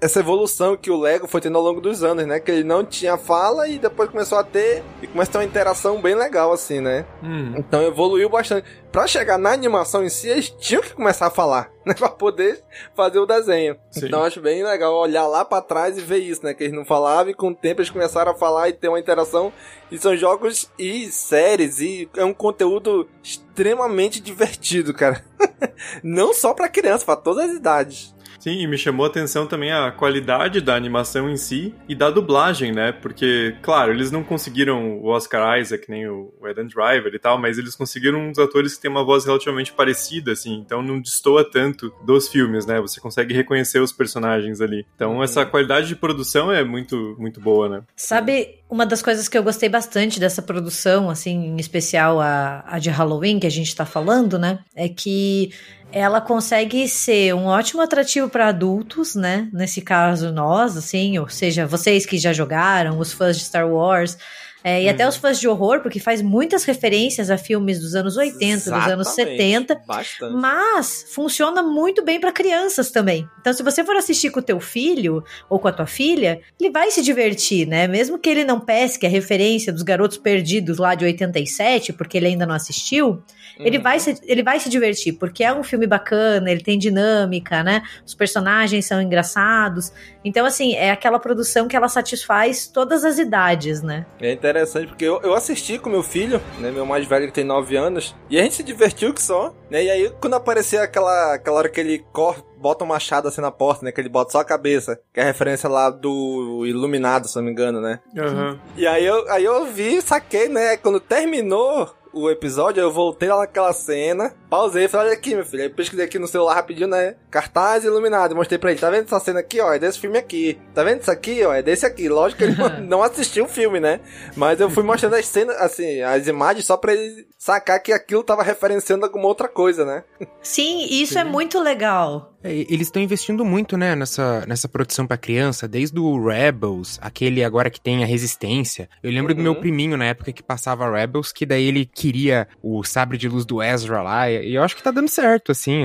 essa 0.00 0.20
evolução 0.20 0.76
que 0.76 0.90
o 0.90 0.98
Lego 0.98 1.26
foi 1.26 1.40
tendo 1.40 1.56
ao 1.56 1.64
longo 1.64 1.80
dos 1.80 2.02
anos, 2.02 2.26
né? 2.26 2.38
Que 2.38 2.50
ele 2.50 2.64
não 2.64 2.84
tinha 2.84 3.16
fala 3.16 3.68
e 3.68 3.78
depois 3.78 4.10
começou 4.10 4.38
a 4.38 4.44
ter, 4.44 4.82
e 5.02 5.06
começa 5.06 5.30
a 5.30 5.32
ter 5.32 5.38
uma 5.38 5.44
interação 5.44 6.00
bem 6.00 6.14
legal, 6.14 6.52
assim, 6.52 6.80
né? 6.80 7.04
Hum. 7.22 7.54
Então 7.56 7.82
evoluiu 7.82 8.28
bastante. 8.28 8.66
Pra 8.92 9.06
chegar 9.06 9.36
na 9.36 9.50
animação 9.50 10.04
em 10.04 10.08
si, 10.08 10.28
eles 10.28 10.48
tinham 10.50 10.82
que 10.82 10.94
começar 10.94 11.26
a 11.26 11.30
falar, 11.30 11.70
né? 11.84 11.94
Pra 11.94 12.08
poder 12.08 12.62
fazer 12.94 13.18
o 13.18 13.26
desenho. 13.26 13.76
Sim. 13.90 14.06
Então 14.06 14.20
eu 14.20 14.26
acho 14.26 14.40
bem 14.40 14.62
legal 14.62 14.94
olhar 14.94 15.26
lá 15.26 15.44
pra 15.44 15.60
trás 15.60 15.98
e 15.98 16.00
ver 16.00 16.18
isso, 16.18 16.44
né? 16.44 16.54
Que 16.54 16.64
eles 16.64 16.76
não 16.76 16.84
falavam 16.84 17.30
e 17.30 17.34
com 17.34 17.48
o 17.48 17.54
tempo 17.54 17.80
eles 17.80 17.90
começaram 17.90 18.32
a 18.32 18.34
falar 18.34 18.68
e 18.68 18.72
ter 18.72 18.88
uma 18.88 19.00
interação. 19.00 19.52
E 19.90 19.98
são 19.98 20.16
jogos 20.16 20.70
e 20.78 21.10
séries 21.10 21.80
e 21.80 22.08
é 22.16 22.24
um 22.24 22.34
conteúdo 22.34 23.08
extremamente 23.22 24.20
divertido, 24.20 24.94
cara. 24.94 25.24
não 26.02 26.32
só 26.34 26.54
pra 26.54 26.68
criança, 26.68 27.04
pra 27.04 27.16
todas 27.16 27.50
as 27.50 27.56
idades. 27.56 28.15
Sim, 28.46 28.60
e 28.60 28.66
me 28.68 28.78
chamou 28.78 29.04
a 29.04 29.08
atenção 29.08 29.44
também 29.44 29.72
a 29.72 29.90
qualidade 29.90 30.60
da 30.60 30.76
animação 30.76 31.28
em 31.28 31.36
si 31.36 31.74
e 31.88 31.96
da 31.96 32.12
dublagem, 32.12 32.70
né? 32.70 32.92
Porque, 32.92 33.56
claro, 33.60 33.90
eles 33.90 34.12
não 34.12 34.22
conseguiram 34.22 35.00
o 35.00 35.06
Oscar 35.06 35.58
Isaac, 35.58 35.90
nem 35.90 36.06
o 36.06 36.32
Adam 36.44 36.68
Driver 36.68 37.12
e 37.12 37.18
tal, 37.18 37.40
mas 37.40 37.58
eles 37.58 37.74
conseguiram 37.74 38.20
uns 38.20 38.38
atores 38.38 38.76
que 38.76 38.82
têm 38.82 38.88
uma 38.88 39.04
voz 39.04 39.24
relativamente 39.24 39.72
parecida, 39.72 40.30
assim, 40.30 40.62
então 40.64 40.80
não 40.80 41.00
destoa 41.00 41.42
tanto 41.42 41.92
dos 42.04 42.28
filmes, 42.28 42.64
né? 42.64 42.80
Você 42.80 43.00
consegue 43.00 43.34
reconhecer 43.34 43.80
os 43.80 43.90
personagens 43.90 44.60
ali. 44.60 44.86
Então, 44.94 45.20
essa 45.24 45.44
qualidade 45.44 45.88
de 45.88 45.96
produção 45.96 46.52
é 46.52 46.62
muito, 46.62 47.16
muito 47.18 47.40
boa, 47.40 47.68
né? 47.68 47.82
Sabe, 47.96 48.60
uma 48.70 48.86
das 48.86 49.02
coisas 49.02 49.28
que 49.28 49.36
eu 49.36 49.42
gostei 49.42 49.68
bastante 49.68 50.20
dessa 50.20 50.40
produção, 50.40 51.10
assim, 51.10 51.46
em 51.46 51.56
especial 51.56 52.20
a, 52.20 52.62
a 52.64 52.78
de 52.78 52.90
Halloween, 52.90 53.40
que 53.40 53.46
a 53.48 53.50
gente 53.50 53.74
tá 53.74 53.84
falando, 53.84 54.38
né? 54.38 54.60
É 54.76 54.88
que 54.88 55.50
ela 55.92 56.20
consegue 56.20 56.88
ser 56.88 57.34
um 57.34 57.46
ótimo 57.46 57.80
atrativo 57.80 58.28
para 58.28 58.48
adultos, 58.48 59.14
né? 59.14 59.48
Nesse 59.52 59.80
caso, 59.80 60.32
nós, 60.32 60.76
assim, 60.76 61.18
ou 61.18 61.28
seja, 61.28 61.66
vocês 61.66 62.04
que 62.04 62.18
já 62.18 62.32
jogaram, 62.32 62.98
os 62.98 63.12
fãs 63.12 63.38
de 63.38 63.44
Star 63.44 63.68
Wars. 63.68 64.18
é, 64.64 64.82
e 64.82 64.88
até 64.88 65.06
os 65.06 65.16
fãs 65.16 65.38
de 65.38 65.46
horror, 65.46 65.80
porque 65.80 66.00
faz 66.00 66.20
muitas 66.20 66.64
referências 66.64 67.30
a 67.30 67.38
filmes 67.38 67.78
dos 67.78 67.94
anos 67.94 68.16
80, 68.16 68.56
dos 68.56 68.88
anos 68.88 69.06
Exatamente. 69.06 69.36
70. 69.38 69.82
Bastante. 69.86 70.34
Mas 70.34 71.06
funciona 71.14 71.62
muito 71.62 72.04
bem 72.04 72.18
para 72.18 72.32
crianças 72.32 72.90
também. 72.90 73.28
Então, 73.40 73.52
se 73.52 73.62
você 73.62 73.84
for 73.84 73.94
assistir 73.94 74.30
com 74.30 74.40
o 74.40 74.42
teu 74.42 74.58
filho 74.58 75.22
ou 75.48 75.60
com 75.60 75.68
a 75.68 75.72
tua 75.72 75.86
filha, 75.86 76.40
ele 76.58 76.70
vai 76.70 76.90
se 76.90 77.00
divertir, 77.00 77.64
né? 77.64 77.86
Mesmo 77.86 78.18
que 78.18 78.28
ele 78.28 78.42
não 78.42 78.58
pesque 78.58 79.06
a 79.06 79.08
referência 79.08 79.72
dos 79.72 79.82
Garotos 79.82 80.18
Perdidos 80.18 80.78
lá 80.78 80.96
de 80.96 81.04
87, 81.04 81.92
porque 81.92 82.16
ele 82.16 82.26
ainda 82.26 82.44
não 82.44 82.54
assistiu, 82.56 83.22
ele, 83.58 83.78
vai 83.78 83.98
se, 83.98 84.18
ele 84.24 84.42
vai 84.42 84.60
se 84.60 84.68
divertir, 84.68 85.14
porque 85.14 85.42
é 85.42 85.52
um 85.52 85.62
filme 85.62 85.86
bacana, 85.86 86.50
ele 86.50 86.62
tem 86.62 86.78
dinâmica, 86.78 87.62
né? 87.62 87.82
Os 88.04 88.14
personagens 88.14 88.84
são 88.84 89.00
engraçados. 89.00 89.92
Então, 90.24 90.44
assim, 90.44 90.74
é 90.74 90.90
aquela 90.90 91.18
produção 91.18 91.68
que 91.68 91.76
ela 91.76 91.88
satisfaz 91.88 92.66
todas 92.66 93.04
as 93.04 93.18
idades, 93.18 93.82
né? 93.82 94.04
É 94.20 94.32
interessante 94.32 94.88
porque 94.88 95.04
eu, 95.04 95.20
eu 95.22 95.34
assisti 95.34 95.78
com 95.78 95.88
meu 95.88 96.02
filho, 96.02 96.40
né, 96.58 96.70
meu 96.70 96.84
mais 96.84 97.06
velho 97.06 97.26
que 97.26 97.32
tem 97.32 97.44
9 97.44 97.76
anos, 97.76 98.14
e 98.28 98.38
a 98.38 98.42
gente 98.42 98.56
se 98.56 98.62
divertiu 98.62 99.14
que 99.14 99.22
só, 99.22 99.54
né? 99.70 99.84
E 99.84 99.90
aí 99.90 100.12
quando 100.20 100.34
aparecia 100.34 100.82
aquela, 100.82 101.34
aquela 101.34 101.58
hora 101.58 101.68
que 101.68 101.80
ele 101.80 102.04
corta, 102.12 102.44
bota 102.58 102.84
um 102.84 102.88
machado 102.88 103.28
assim 103.28 103.40
na 103.40 103.50
porta, 103.50 103.84
né, 103.84 103.92
que 103.92 104.00
ele 104.00 104.08
bota 104.08 104.32
só 104.32 104.40
a 104.40 104.44
cabeça, 104.44 104.98
que 105.12 105.20
é 105.20 105.22
a 105.22 105.26
referência 105.26 105.68
lá 105.68 105.90
do 105.90 106.64
Iluminado, 106.66 107.28
se 107.28 107.36
eu 107.36 107.42
não 107.42 107.46
me 107.46 107.52
engano, 107.52 107.80
né? 107.80 108.00
Aham. 108.16 108.58
E 108.76 108.86
aí 108.86 109.04
eu, 109.04 109.30
aí 109.30 109.44
eu 109.44 109.66
vi, 109.66 110.00
saquei, 110.00 110.48
né? 110.48 110.76
Quando 110.76 110.98
terminou 110.98 111.94
o 112.16 112.30
episódio, 112.30 112.80
eu 112.80 112.90
voltei 112.92 113.28
lá 113.28 113.38
naquela 113.40 113.72
cena, 113.72 114.34
pausei 114.48 114.84
e 114.84 114.88
falei, 114.88 115.08
olha 115.08 115.16
aqui, 115.16 115.34
meu 115.34 115.44
filho. 115.44 115.62
Aí 115.64 115.68
pesquisei 115.68 116.04
aqui 116.04 116.18
no 116.18 116.26
celular 116.26 116.54
rapidinho, 116.54 116.88
né? 116.88 117.16
Cartaz 117.30 117.84
iluminado. 117.84 118.34
Mostrei 118.34 118.58
pra 118.58 118.70
ele, 118.70 118.80
tá 118.80 118.90
vendo 118.90 119.04
essa 119.04 119.20
cena 119.20 119.40
aqui, 119.40 119.60
ó? 119.60 119.72
É 119.72 119.78
desse 119.78 119.98
filme 119.98 120.18
aqui. 120.18 120.58
Tá 120.74 120.82
vendo 120.82 121.00
isso 121.02 121.10
aqui, 121.10 121.44
ó? 121.44 121.52
É 121.52 121.62
desse 121.62 121.84
aqui. 121.84 122.08
Lógico 122.08 122.38
que 122.38 122.44
ele 122.44 122.56
não- 122.56 122.80
não 122.98 123.02
assistiu 123.02 123.44
o 123.44 123.48
filme, 123.48 123.78
né? 123.80 124.00
Mas 124.36 124.60
eu 124.60 124.70
fui 124.70 124.82
mostrando 124.82 125.14
as 125.14 125.26
cenas, 125.26 125.56
assim, 125.60 126.00
as 126.02 126.26
imagens 126.26 126.64
só 126.66 126.76
pra 126.76 126.92
ele 126.94 127.26
sacar 127.38 127.80
que 127.82 127.92
aquilo 127.92 128.22
tava 128.24 128.42
referenciando 128.42 129.04
alguma 129.04 129.26
outra 129.26 129.48
coisa, 129.48 129.84
né? 129.84 130.04
Sim, 130.42 130.86
isso 130.90 131.18
é 131.18 131.24
muito 131.24 131.60
legal. 131.60 132.35
É, 132.46 132.52
Eles 132.68 132.88
estão 132.88 133.02
investindo 133.02 133.44
muito, 133.44 133.76
né, 133.76 133.94
nessa, 133.94 134.44
nessa 134.46 134.68
produção 134.68 135.06
pra 135.06 135.16
criança, 135.16 135.66
desde 135.68 135.98
o 135.98 136.24
Rebels, 136.26 136.98
aquele 137.02 137.42
agora 137.44 137.68
que 137.70 137.80
tem 137.80 138.02
a 138.02 138.06
Resistência. 138.06 138.88
Eu 139.02 139.10
lembro 139.10 139.34
do 139.34 139.42
meu 139.42 139.52
Uhum. 139.52 139.60
priminho 139.60 139.96
na 139.96 140.04
época 140.06 140.32
que 140.32 140.42
passava 140.42 140.90
Rebels, 140.90 141.32
que 141.32 141.44
daí 141.46 141.64
ele 141.64 141.84
queria 141.86 142.46
o 142.62 142.82
sabre 142.84 143.16
de 143.18 143.28
luz 143.28 143.44
do 143.44 143.62
Ezra 143.62 144.02
lá, 144.02 144.30
e 144.30 144.54
eu 144.54 144.62
acho 144.62 144.76
que 144.76 144.82
tá 144.82 144.90
dando 144.90 145.08
certo, 145.08 145.52
assim. 145.52 145.84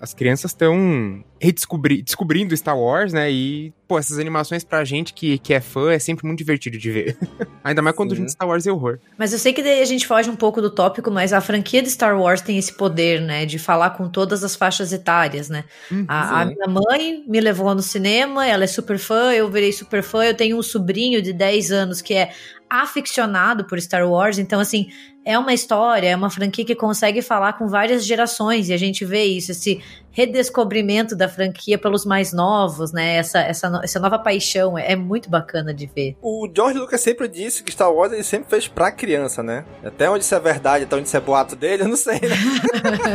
As 0.00 0.14
crianças 0.14 0.50
estão 0.52 1.22
redescobri 1.42 2.02
descobrindo 2.02 2.54
Star 2.56 2.78
Wars, 2.78 3.12
né, 3.14 3.30
e, 3.30 3.72
pô, 3.88 3.98
essas 3.98 4.18
animações 4.18 4.62
pra 4.62 4.84
gente 4.84 5.14
que, 5.14 5.38
que 5.38 5.54
é 5.54 5.60
fã 5.60 5.90
é 5.90 5.98
sempre 5.98 6.26
muito 6.26 6.38
divertido 6.38 6.76
de 6.76 6.90
ver. 6.90 7.16
Ainda 7.64 7.80
mais 7.80 7.96
quando 7.96 8.12
a 8.12 8.14
gente 8.14 8.30
Star 8.32 8.46
Wars 8.48 8.66
é 8.66 8.72
horror. 8.72 8.98
Mas 9.18 9.32
eu 9.32 9.38
sei 9.38 9.52
que 9.52 9.62
daí 9.62 9.80
a 9.80 9.84
gente 9.86 10.06
foge 10.06 10.28
um 10.28 10.36
pouco 10.36 10.60
do 10.60 10.70
tópico, 10.70 11.10
mas 11.10 11.32
a 11.32 11.40
franquia 11.40 11.82
de 11.82 11.90
Star 11.90 12.18
Wars 12.20 12.40
tem 12.42 12.58
esse 12.58 12.74
poder, 12.74 13.20
né? 13.22 13.46
De 13.46 13.58
falar 13.58 13.90
com 13.90 14.08
todas 14.08 14.44
as 14.44 14.54
faixas 14.54 14.92
etárias, 14.92 15.48
né? 15.48 15.64
A, 16.06 16.42
a 16.42 16.46
sim. 16.46 16.54
minha 16.54 16.68
mãe 16.68 17.24
me 17.26 17.40
levou 17.40 17.74
no 17.74 17.82
cinema, 17.82 18.46
ela 18.46 18.64
é 18.64 18.66
super 18.66 18.98
fã, 18.98 19.32
eu 19.32 19.50
virei 19.50 19.72
super 19.72 20.02
fã. 20.02 20.24
Eu 20.24 20.34
tenho 20.34 20.58
um 20.58 20.62
sobrinho 20.62 21.20
de 21.20 21.32
10 21.32 21.72
anos 21.72 22.00
que 22.00 22.14
é 22.14 22.32
aficionado 22.68 23.64
por 23.64 23.80
Star 23.80 24.08
Wars, 24.08 24.38
então, 24.38 24.60
assim, 24.60 24.88
é 25.24 25.36
uma 25.38 25.52
história, 25.52 26.08
é 26.08 26.16
uma 26.16 26.30
franquia 26.30 26.64
que 26.64 26.74
consegue 26.74 27.20
falar 27.20 27.54
com 27.54 27.66
várias 27.66 28.06
gerações, 28.06 28.68
e 28.68 28.72
a 28.72 28.76
gente 28.76 29.04
vê 29.04 29.24
isso, 29.24 29.50
esse 29.50 29.82
redescobrimento 30.10 31.14
da 31.16 31.28
franquia 31.28 31.78
pelos 31.78 32.04
mais 32.04 32.32
novos, 32.32 32.92
né? 32.92 33.16
Essa, 33.16 33.40
essa, 33.40 33.80
essa 33.82 34.00
nova 34.00 34.18
paixão, 34.18 34.76
é, 34.76 34.92
é 34.92 34.96
muito 34.96 35.30
bacana 35.30 35.72
de 35.72 35.86
ver. 35.86 36.16
O 36.20 36.48
George 36.54 36.78
Lucas 36.78 37.00
sempre 37.00 37.28
disse 37.28 37.62
que 37.62 37.72
Star 37.72 37.92
Wars 37.92 38.12
ele 38.12 38.22
sempre 38.22 38.50
fez 38.50 38.68
pra 38.68 38.90
criança, 38.90 39.42
né? 39.42 39.64
Até 39.84 40.10
onde 40.10 40.24
isso 40.24 40.34
é 40.34 40.40
verdade, 40.40 40.84
até 40.84 40.96
onde 40.96 41.06
isso 41.06 41.16
é 41.16 41.20
boato 41.20 41.54
dele, 41.56 41.84
eu 41.84 41.88
não 41.88 41.96
sei, 41.96 42.20
né? 42.20 42.36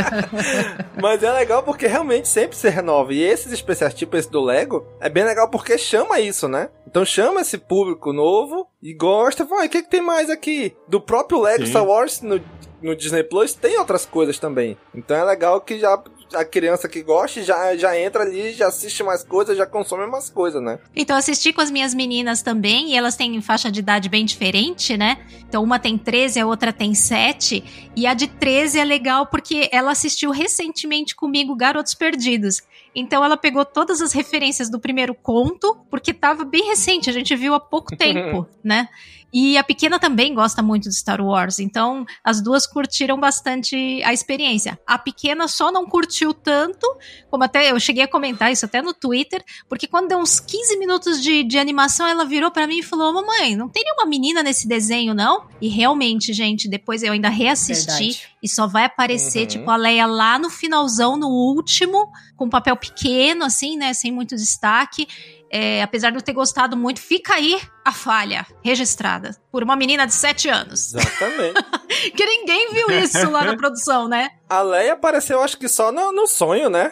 Mas 1.01 1.21
é 1.23 1.31
legal 1.31 1.63
porque 1.63 1.87
realmente 1.87 2.27
sempre 2.27 2.57
se 2.57 2.69
renova. 2.69 3.13
E 3.13 3.21
esses 3.21 3.51
especiais, 3.51 3.93
tipo 3.93 4.15
esse 4.17 4.29
do 4.29 4.41
Lego, 4.41 4.85
é 4.99 5.09
bem 5.09 5.23
legal 5.23 5.49
porque 5.49 5.77
chama 5.77 6.19
isso, 6.19 6.47
né? 6.47 6.69
Então 6.87 7.03
chama 7.03 7.41
esse 7.41 7.57
público 7.57 8.13
novo 8.13 8.67
e 8.81 8.93
gosta. 8.93 9.43
Vai, 9.43 9.67
o 9.67 9.69
que, 9.69 9.83
que 9.83 9.89
tem 9.89 10.01
mais 10.01 10.29
aqui? 10.29 10.75
Do 10.87 11.01
próprio 11.01 11.41
Lego 11.41 11.65
Sim. 11.65 11.71
Star 11.71 11.85
Wars 11.85 12.21
no, 12.21 12.41
no 12.81 12.95
Disney 12.95 13.23
Plus 13.23 13.53
tem 13.53 13.77
outras 13.77 14.05
coisas 14.05 14.39
também. 14.39 14.77
Então 14.93 15.17
é 15.17 15.23
legal 15.23 15.59
que 15.59 15.79
já 15.79 16.01
a 16.35 16.45
criança 16.45 16.87
que 16.87 17.01
gosta 17.01 17.43
já, 17.43 17.75
já 17.75 17.99
entra 17.99 18.23
ali, 18.23 18.53
já 18.53 18.67
assiste 18.67 19.03
mais 19.03 19.23
coisas, 19.23 19.57
já 19.57 19.65
consome 19.65 20.05
mais 20.05 20.29
coisas, 20.29 20.61
né? 20.61 20.79
Então, 20.95 21.15
eu 21.15 21.19
assisti 21.19 21.53
com 21.53 21.61
as 21.61 21.71
minhas 21.71 21.93
meninas 21.93 22.41
também, 22.41 22.91
e 22.91 22.97
elas 22.97 23.15
têm 23.15 23.41
faixa 23.41 23.71
de 23.71 23.79
idade 23.79 24.09
bem 24.09 24.25
diferente, 24.25 24.97
né? 24.97 25.17
Então, 25.47 25.63
uma 25.63 25.79
tem 25.79 25.97
13, 25.97 26.39
a 26.39 26.45
outra 26.45 26.71
tem 26.73 26.93
7. 26.93 27.91
E 27.95 28.05
a 28.05 28.13
de 28.13 28.27
13 28.27 28.79
é 28.79 28.83
legal 28.83 29.27
porque 29.27 29.69
ela 29.71 29.91
assistiu 29.91 30.31
recentemente 30.31 31.15
comigo 31.15 31.55
Garotos 31.55 31.93
Perdidos. 31.93 32.61
Então, 32.93 33.23
ela 33.23 33.37
pegou 33.37 33.65
todas 33.65 34.01
as 34.01 34.13
referências 34.13 34.69
do 34.69 34.79
primeiro 34.79 35.13
conto, 35.13 35.77
porque 35.89 36.13
tava 36.13 36.43
bem 36.43 36.67
recente, 36.67 37.09
a 37.09 37.13
gente 37.13 37.35
viu 37.35 37.53
há 37.53 37.59
pouco 37.59 37.95
tempo, 37.97 38.47
né? 38.63 38.89
E 39.37 39.57
a 39.57 39.63
pequena 39.65 39.99
também 39.99 40.33
gosta 40.33 40.63
muito 40.63 40.87
de 40.87 40.95
Star 40.95 41.19
Wars, 41.19 41.59
então 41.59 42.05
as 42.23 42.39
duas 42.41 42.65
curtiram 42.65 43.19
bastante 43.19 44.01
a 44.05 44.13
experiência. 44.13 44.79
A 44.87 44.97
pequena 44.97 45.45
só 45.49 45.73
não 45.73 45.85
curtiu 45.85 46.33
tanto, 46.33 46.87
como 47.29 47.43
até 47.43 47.69
eu 47.69 47.77
cheguei 47.77 48.03
a 48.03 48.07
comentar 48.07 48.49
isso 48.49 48.63
até 48.63 48.81
no 48.81 48.93
Twitter, 48.93 49.43
porque 49.67 49.87
quando 49.87 50.07
deu 50.07 50.19
uns 50.19 50.39
15 50.39 50.77
minutos 50.79 51.21
de, 51.21 51.43
de 51.43 51.57
animação, 51.57 52.07
ela 52.07 52.23
virou 52.23 52.49
pra 52.49 52.65
mim 52.65 52.77
e 52.79 52.83
falou: 52.83 53.11
Mamãe, 53.11 53.57
não 53.57 53.67
tem 53.67 53.83
nenhuma 53.83 54.05
menina 54.05 54.41
nesse 54.41 54.69
desenho, 54.69 55.13
não? 55.13 55.45
E 55.59 55.67
realmente, 55.67 56.31
gente, 56.31 56.69
depois 56.69 57.03
eu 57.03 57.11
ainda 57.11 57.27
reassisti 57.27 57.85
Verdade. 58.11 58.29
e 58.41 58.47
só 58.47 58.67
vai 58.67 58.85
aparecer, 58.85 59.41
Uhum. 59.41 59.47
tipo, 59.47 59.69
a 59.69 59.75
Leia 59.75 60.05
lá 60.05 60.39
no 60.39 60.49
finalzão, 60.49 61.17
no 61.17 61.27
último, 61.27 62.09
com 62.37 62.45
um 62.45 62.49
papel 62.49 62.77
pequeno, 62.77 63.43
assim, 63.43 63.75
né? 63.75 63.93
Sem 63.93 64.13
muito 64.13 64.33
destaque. 64.35 65.07
É, 65.51 65.81
apesar 65.81 66.09
de 66.09 66.17
eu 66.17 66.21
ter 66.21 66.33
gostado 66.33 66.75
muito, 66.75 66.99
fica 66.99 67.35
aí 67.35 67.61
a 67.83 67.91
falha 67.91 68.45
registrada 68.63 69.35
por 69.51 69.63
uma 69.63 69.75
menina 69.75 70.05
de 70.05 70.13
7 70.13 70.49
anos. 70.49 70.93
Exatamente. 70.93 71.61
que 72.15 72.25
ninguém 72.25 72.73
viu 72.73 72.89
isso 72.91 73.29
lá 73.29 73.45
na 73.45 73.55
produção, 73.57 74.07
né? 74.07 74.29
A 74.49 74.61
Leia 74.61 74.93
apareceu, 74.93 75.41
acho 75.41 75.57
que 75.57 75.67
só 75.67 75.91
no, 75.91 76.11
no 76.11 76.27
sonho, 76.27 76.69
né? 76.69 76.91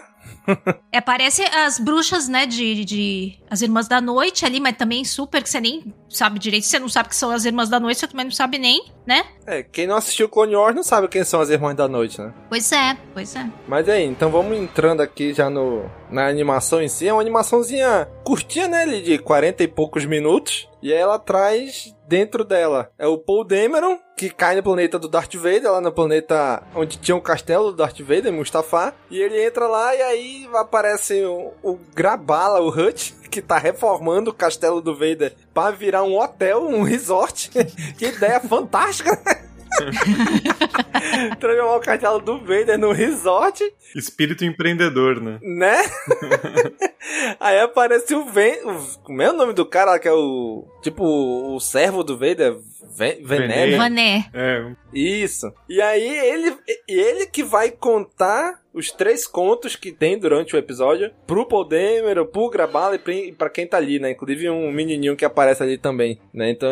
É, 0.92 1.00
parece 1.00 1.44
as 1.44 1.80
bruxas, 1.80 2.28
né, 2.28 2.46
de, 2.46 2.84
de 2.84 3.40
as 3.50 3.62
Irmãs 3.62 3.88
da 3.88 4.02
Noite 4.02 4.46
ali, 4.46 4.60
mas 4.60 4.76
também 4.76 5.06
super 5.06 5.42
que 5.42 5.50
você 5.50 5.60
nem 5.62 5.94
sabe 6.14 6.40
direito. 6.40 6.66
Você 6.66 6.80
não 6.80 6.90
sabe 6.90 7.10
que 7.10 7.16
são 7.16 7.32
as 7.32 7.46
Irmãs 7.46 7.70
da 7.70 7.80
Noite, 7.80 8.00
você 8.00 8.08
também 8.08 8.26
não 8.26 8.32
sabe 8.32 8.58
nem, 8.58 8.86
né? 9.06 9.24
É, 9.46 9.64
quem 9.64 9.88
não 9.88 9.96
assistiu 9.96 10.30
Clone 10.30 10.56
Wars 10.56 10.76
não 10.76 10.84
sabe 10.84 11.08
quem 11.08 11.24
são 11.24 11.42
as 11.42 11.50
Irmãs 11.50 11.76
da 11.76 11.88
Noite, 11.88 12.22
né? 12.22 12.34
Pois 12.50 12.72
é, 12.72 12.98
pois 13.14 13.36
é. 13.36 13.46
Mas 13.68 13.88
aí, 13.90 14.04
então 14.04 14.30
vamos 14.30 14.58
entrando 14.58 15.02
aqui 15.02 15.34
já 15.34 15.50
no, 15.50 15.90
na 16.10 16.28
animação 16.28 16.82
em 16.82 16.88
si. 16.88 17.08
É 17.08 17.14
uma 17.14 17.22
animaçãozinha 17.22 18.08
curtinha, 18.24 18.68
né? 18.68 18.86
De 18.86 19.18
40 19.18 19.64
e 19.64 19.68
poucos 19.68 20.06
minutos. 20.06 20.70
E 20.82 20.92
aí 20.92 21.00
ela 21.00 21.18
traz 21.18 21.94
dentro 22.08 22.44
dela 22.44 22.92
é 23.00 23.08
o 23.08 23.18
Paul 23.18 23.44
Dameron, 23.44 23.98
que 24.16 24.30
cai 24.30 24.56
no 24.56 24.62
planeta 24.62 25.00
do 25.00 25.08
Darth 25.08 25.34
Vader, 25.34 25.72
lá 25.72 25.82
no 25.82 25.92
planeta 25.92 26.62
onde 26.76 26.98
tinha 26.98 27.16
um 27.16 27.22
castelo 27.22 27.72
do 27.72 27.78
Darth 27.78 28.00
Vader, 28.02 28.32
Mustafar. 28.32 28.94
E 29.10 29.20
ele 29.20 29.44
entra 29.44 29.66
lá 29.66 29.96
e 29.96 30.02
aí 30.02 30.50
aparece 30.54 31.24
o, 31.24 31.54
o 31.64 31.80
Grabala, 31.96 32.62
o 32.62 32.70
Hut, 32.70 33.16
que 33.34 33.42
tá 33.42 33.58
reformando 33.58 34.30
o 34.30 34.34
castelo 34.34 34.80
do 34.80 34.94
Vader 34.94 35.34
pra 35.52 35.72
virar 35.72 36.04
um 36.04 36.16
hotel, 36.20 36.62
um 36.62 36.84
resort. 36.84 37.50
que 37.98 38.06
ideia 38.06 38.40
fantástica? 38.40 39.10
Transformar 41.40 41.76
o 41.76 41.80
castelo 41.80 42.20
do 42.20 42.38
Vader 42.42 42.78
num 42.78 42.92
resort. 42.92 43.64
Espírito 43.96 44.46
empreendedor, 44.46 45.20
né? 45.20 45.40
Né? 45.42 45.82
Aí 47.40 47.60
aparece 47.60 48.14
o 48.14 48.26
Ven... 48.26 48.58
Como 49.04 49.20
é 49.20 49.32
o 49.32 49.34
nome 49.34 49.54
do 49.54 49.66
cara 49.66 49.98
que 49.98 50.08
é 50.08 50.14
o... 50.14 50.68
Tipo, 50.84 51.04
o 51.04 51.60
servo 51.60 52.04
do 52.04 52.16
Vader? 52.16 52.56
Ven... 52.96 53.24
Vené, 53.24 53.68
né? 53.68 53.78
Vané. 53.78 54.30
É. 54.34 54.72
Isso. 54.94 55.52
E 55.68 55.82
aí 55.82 56.08
ele, 56.08 56.56
ele 56.88 57.26
que 57.26 57.44
vai 57.44 57.72
contar 57.72 58.62
os 58.74 58.92
três 58.92 59.28
contos 59.28 59.76
que 59.76 59.92
tem 59.92 60.18
durante 60.18 60.56
o 60.56 60.60
episódio 60.60 61.12
pro 61.28 61.46
Paul 61.48 61.64
Dameron, 61.64 62.26
pro 62.26 62.50
Grabala 62.50 62.96
e 62.96 63.32
pra 63.32 63.50
quem 63.50 63.68
tá 63.68 63.78
ali, 63.78 64.00
né? 64.00 64.12
Inclusive 64.12 64.50
um 64.50 64.72
menininho 64.72 65.16
que 65.16 65.24
aparece 65.26 65.62
ali 65.62 65.78
também, 65.78 66.20
né? 66.34 66.50
Então 66.50 66.70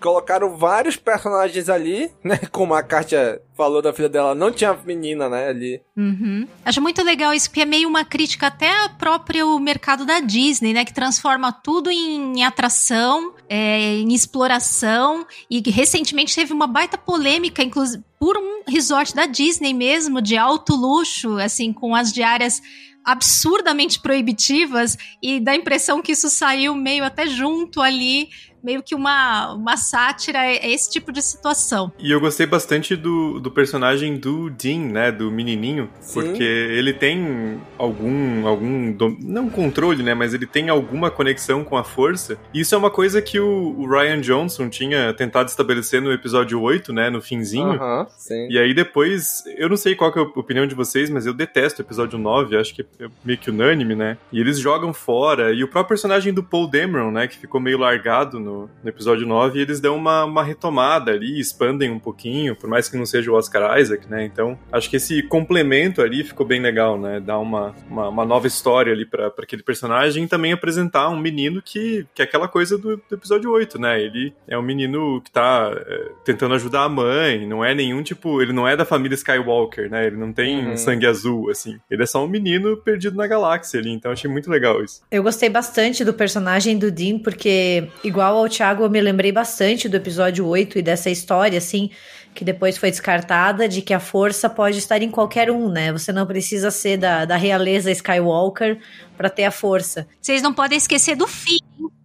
colocaram 0.00 0.56
vários 0.56 0.96
personagens 0.96 1.68
ali, 1.68 2.10
né? 2.22 2.38
Como 2.52 2.74
a 2.74 2.82
Katia 2.82 3.40
falou 3.56 3.82
da 3.82 3.92
filha 3.92 4.08
dela, 4.08 4.34
não 4.34 4.52
tinha 4.52 4.78
menina, 4.84 5.28
né, 5.28 5.48
ali. 5.48 5.82
Uhum. 5.96 6.46
Acho 6.64 6.80
muito 6.80 7.02
legal 7.02 7.34
isso, 7.34 7.48
porque 7.48 7.62
é 7.62 7.66
meio 7.66 7.88
uma 7.88 8.04
crítica 8.04 8.46
até 8.46 8.70
ao 8.82 8.90
próprio 8.90 9.58
mercado 9.58 10.06
da 10.06 10.20
Disney, 10.20 10.72
né? 10.72 10.84
Que 10.84 10.94
transforma 10.94 11.50
tudo 11.50 11.90
em 11.90 12.44
atração, 12.44 13.34
é, 13.48 13.96
em 13.96 14.12
exploração. 14.12 15.26
E 15.50 15.62
recentemente 15.70 16.34
teve 16.34 16.52
uma 16.52 16.66
baita 16.66 16.98
polêmica, 16.98 17.62
inclusive, 17.62 18.02
por 18.18 18.36
um 18.36 18.62
resort 18.66 19.14
da 19.14 19.26
Disney 19.26 19.72
mesmo, 19.72 20.20
de 20.20 20.36
alto 20.36 20.74
luxo, 20.74 21.38
assim, 21.38 21.72
com 21.72 21.94
as 21.94 22.12
diárias 22.12 22.60
absurdamente 23.04 24.00
proibitivas 24.00 24.98
e 25.22 25.40
dá 25.40 25.52
a 25.52 25.56
impressão 25.56 26.02
que 26.02 26.12
isso 26.12 26.28
saiu 26.28 26.74
meio 26.74 27.02
até 27.02 27.26
junto 27.26 27.80
ali 27.80 28.28
meio 28.62 28.82
que 28.82 28.94
uma, 28.94 29.54
uma 29.54 29.76
sátira 29.76 30.40
a 30.40 30.66
esse 30.66 30.90
tipo 30.90 31.12
de 31.12 31.22
situação. 31.22 31.92
E 31.98 32.10
eu 32.10 32.20
gostei 32.20 32.46
bastante 32.46 32.96
do, 32.96 33.40
do 33.40 33.50
personagem 33.50 34.16
do 34.16 34.50
Dean, 34.50 34.80
né, 34.92 35.12
do 35.12 35.30
menininho, 35.30 35.88
Sim. 36.00 36.20
porque 36.20 36.42
ele 36.42 36.92
tem 36.92 37.60
algum, 37.76 38.46
algum, 38.46 38.96
não 39.20 39.48
controle, 39.48 40.02
né, 40.02 40.14
mas 40.14 40.34
ele 40.34 40.46
tem 40.46 40.68
alguma 40.68 41.10
conexão 41.10 41.64
com 41.64 41.76
a 41.76 41.84
força. 41.84 42.38
E 42.52 42.60
isso 42.60 42.74
é 42.74 42.78
uma 42.78 42.90
coisa 42.90 43.20
que 43.22 43.38
o, 43.38 43.74
o 43.78 43.88
Ryan 43.88 44.20
Johnson 44.20 44.68
tinha 44.68 45.12
tentado 45.14 45.48
estabelecer 45.48 46.00
no 46.00 46.12
episódio 46.12 46.60
8, 46.60 46.92
né, 46.92 47.10
no 47.10 47.20
finzinho. 47.20 47.74
Uh 47.74 47.78
-huh, 47.78 48.06
sim. 48.16 48.48
E 48.50 48.58
aí 48.58 48.74
depois, 48.74 49.44
eu 49.56 49.68
não 49.68 49.76
sei 49.76 49.94
qual 49.94 50.12
é 50.14 50.18
a 50.18 50.22
opinião 50.22 50.66
de 50.66 50.74
vocês, 50.74 51.10
mas 51.10 51.26
eu 51.26 51.32
detesto 51.32 51.82
o 51.82 51.84
episódio 51.84 52.18
9, 52.18 52.56
acho 52.56 52.74
que 52.74 52.82
é 53.00 53.08
meio 53.24 53.38
que 53.38 53.50
unânime, 53.50 53.94
né, 53.94 54.16
e 54.32 54.40
eles 54.40 54.58
jogam 54.58 54.92
fora, 54.92 55.52
e 55.52 55.62
o 55.62 55.68
próprio 55.68 55.88
personagem 55.88 56.32
do 56.32 56.42
Paul 56.42 56.68
Dameron, 56.68 57.10
né, 57.10 57.26
que 57.26 57.38
ficou 57.38 57.60
meio 57.60 57.78
largado 57.78 58.38
no, 58.48 58.70
no 58.82 58.88
episódio 58.88 59.26
9, 59.26 59.58
e 59.58 59.62
eles 59.62 59.80
dão 59.80 59.96
uma, 59.96 60.24
uma 60.24 60.42
retomada 60.42 61.12
ali, 61.12 61.38
expandem 61.38 61.90
um 61.90 61.98
pouquinho, 61.98 62.56
por 62.56 62.68
mais 62.68 62.88
que 62.88 62.96
não 62.96 63.04
seja 63.04 63.30
o 63.30 63.34
Oscar 63.34 63.78
Isaac, 63.78 64.08
né? 64.08 64.24
Então, 64.24 64.58
acho 64.72 64.88
que 64.88 64.96
esse 64.96 65.22
complemento 65.22 66.00
ali 66.00 66.24
ficou 66.24 66.46
bem 66.46 66.60
legal, 66.60 66.98
né? 66.98 67.20
Dar 67.20 67.38
uma, 67.38 67.74
uma, 67.88 68.08
uma 68.08 68.24
nova 68.24 68.46
história 68.46 68.92
ali 68.92 69.04
para 69.04 69.28
aquele 69.38 69.62
personagem 69.62 70.24
e 70.24 70.28
também 70.28 70.52
apresentar 70.52 71.08
um 71.10 71.18
menino 71.18 71.60
que, 71.60 72.06
que 72.14 72.22
é 72.22 72.24
aquela 72.24 72.48
coisa 72.48 72.78
do, 72.78 72.96
do 72.96 73.14
episódio 73.14 73.50
8, 73.50 73.78
né? 73.78 74.00
Ele 74.00 74.32
é 74.46 74.56
um 74.56 74.62
menino 74.62 75.20
que 75.20 75.30
tá 75.30 75.70
é, 75.74 76.10
tentando 76.24 76.54
ajudar 76.54 76.84
a 76.84 76.88
mãe, 76.88 77.46
não 77.46 77.64
é 77.64 77.74
nenhum 77.74 78.02
tipo, 78.02 78.40
ele 78.40 78.52
não 78.52 78.66
é 78.66 78.76
da 78.76 78.84
família 78.84 79.14
Skywalker, 79.14 79.90
né? 79.90 80.06
Ele 80.06 80.16
não 80.16 80.32
tem 80.32 80.68
uhum. 80.68 80.76
sangue 80.76 81.06
azul, 81.06 81.50
assim. 81.50 81.78
Ele 81.90 82.02
é 82.02 82.06
só 82.06 82.24
um 82.24 82.28
menino 82.28 82.76
perdido 82.76 83.16
na 83.16 83.26
galáxia 83.26 83.80
ali, 83.80 83.90
então 83.90 84.12
achei 84.12 84.30
muito 84.30 84.50
legal 84.50 84.82
isso. 84.82 85.02
Eu 85.10 85.22
gostei 85.22 85.48
bastante 85.48 86.04
do 86.04 86.14
personagem 86.14 86.78
do 86.78 86.90
Dean, 86.90 87.18
porque, 87.18 87.88
igual 88.02 88.37
ao 88.38 88.48
Thiago, 88.48 88.84
eu 88.84 88.90
me 88.90 89.00
lembrei 89.00 89.32
bastante 89.32 89.88
do 89.88 89.96
episódio 89.96 90.46
8 90.46 90.78
e 90.78 90.82
dessa 90.82 91.10
história, 91.10 91.58
assim, 91.58 91.90
que 92.34 92.44
depois 92.44 92.78
foi 92.78 92.90
descartada, 92.90 93.68
de 93.68 93.82
que 93.82 93.92
a 93.92 94.00
força 94.00 94.48
pode 94.48 94.78
estar 94.78 95.02
em 95.02 95.10
qualquer 95.10 95.50
um, 95.50 95.68
né? 95.68 95.92
Você 95.92 96.12
não 96.12 96.26
precisa 96.26 96.70
ser 96.70 96.96
da, 96.96 97.24
da 97.24 97.36
realeza 97.36 97.90
Skywalker 97.90 98.78
para 99.16 99.28
ter 99.28 99.44
a 99.44 99.50
força. 99.50 100.06
Vocês 100.20 100.40
não 100.40 100.54
podem 100.54 100.78
esquecer 100.78 101.16
do 101.16 101.26
fim. 101.26 101.58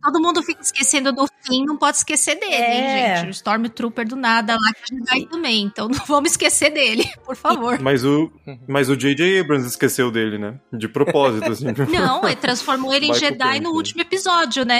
Todo 0.04 0.20
mundo 0.20 0.44
fica 0.44 0.62
esquecendo 0.62 1.14
do 1.14 1.26
fim, 1.42 1.64
não 1.66 1.78
pode 1.78 1.98
esquecer 1.98 2.36
dele, 2.36 2.54
é. 2.54 3.10
hein, 3.12 3.18
gente? 3.18 3.28
O 3.28 3.32
Stormtrooper 3.32 4.06
do 4.06 4.18
nada 4.18 4.54
lá 4.54 4.74
que 4.74 4.94
Jedi 4.94 5.28
também. 5.28 5.62
Então 5.64 5.88
não 5.88 6.04
vamos 6.06 6.32
esquecer 6.32 6.72
dele, 6.72 7.10
por 7.26 7.38
favor. 7.38 7.80
Mas 7.80 8.04
o 8.04 8.30
mas 8.68 8.90
o 8.90 8.98
J.J. 8.98 9.40
Abrams 9.40 9.66
esqueceu 9.66 10.12
dele, 10.12 10.38
né? 10.38 10.60
De 10.72 10.90
propósito, 10.90 11.50
assim. 11.50 11.68
Não, 11.90 12.26
ele 12.26 12.36
transformou 12.36 12.94
ele 12.94 13.08
em 13.08 13.14
Jedi 13.14 13.60
no 13.60 13.72
último 13.72 14.02
episódio, 14.02 14.66
né? 14.66 14.80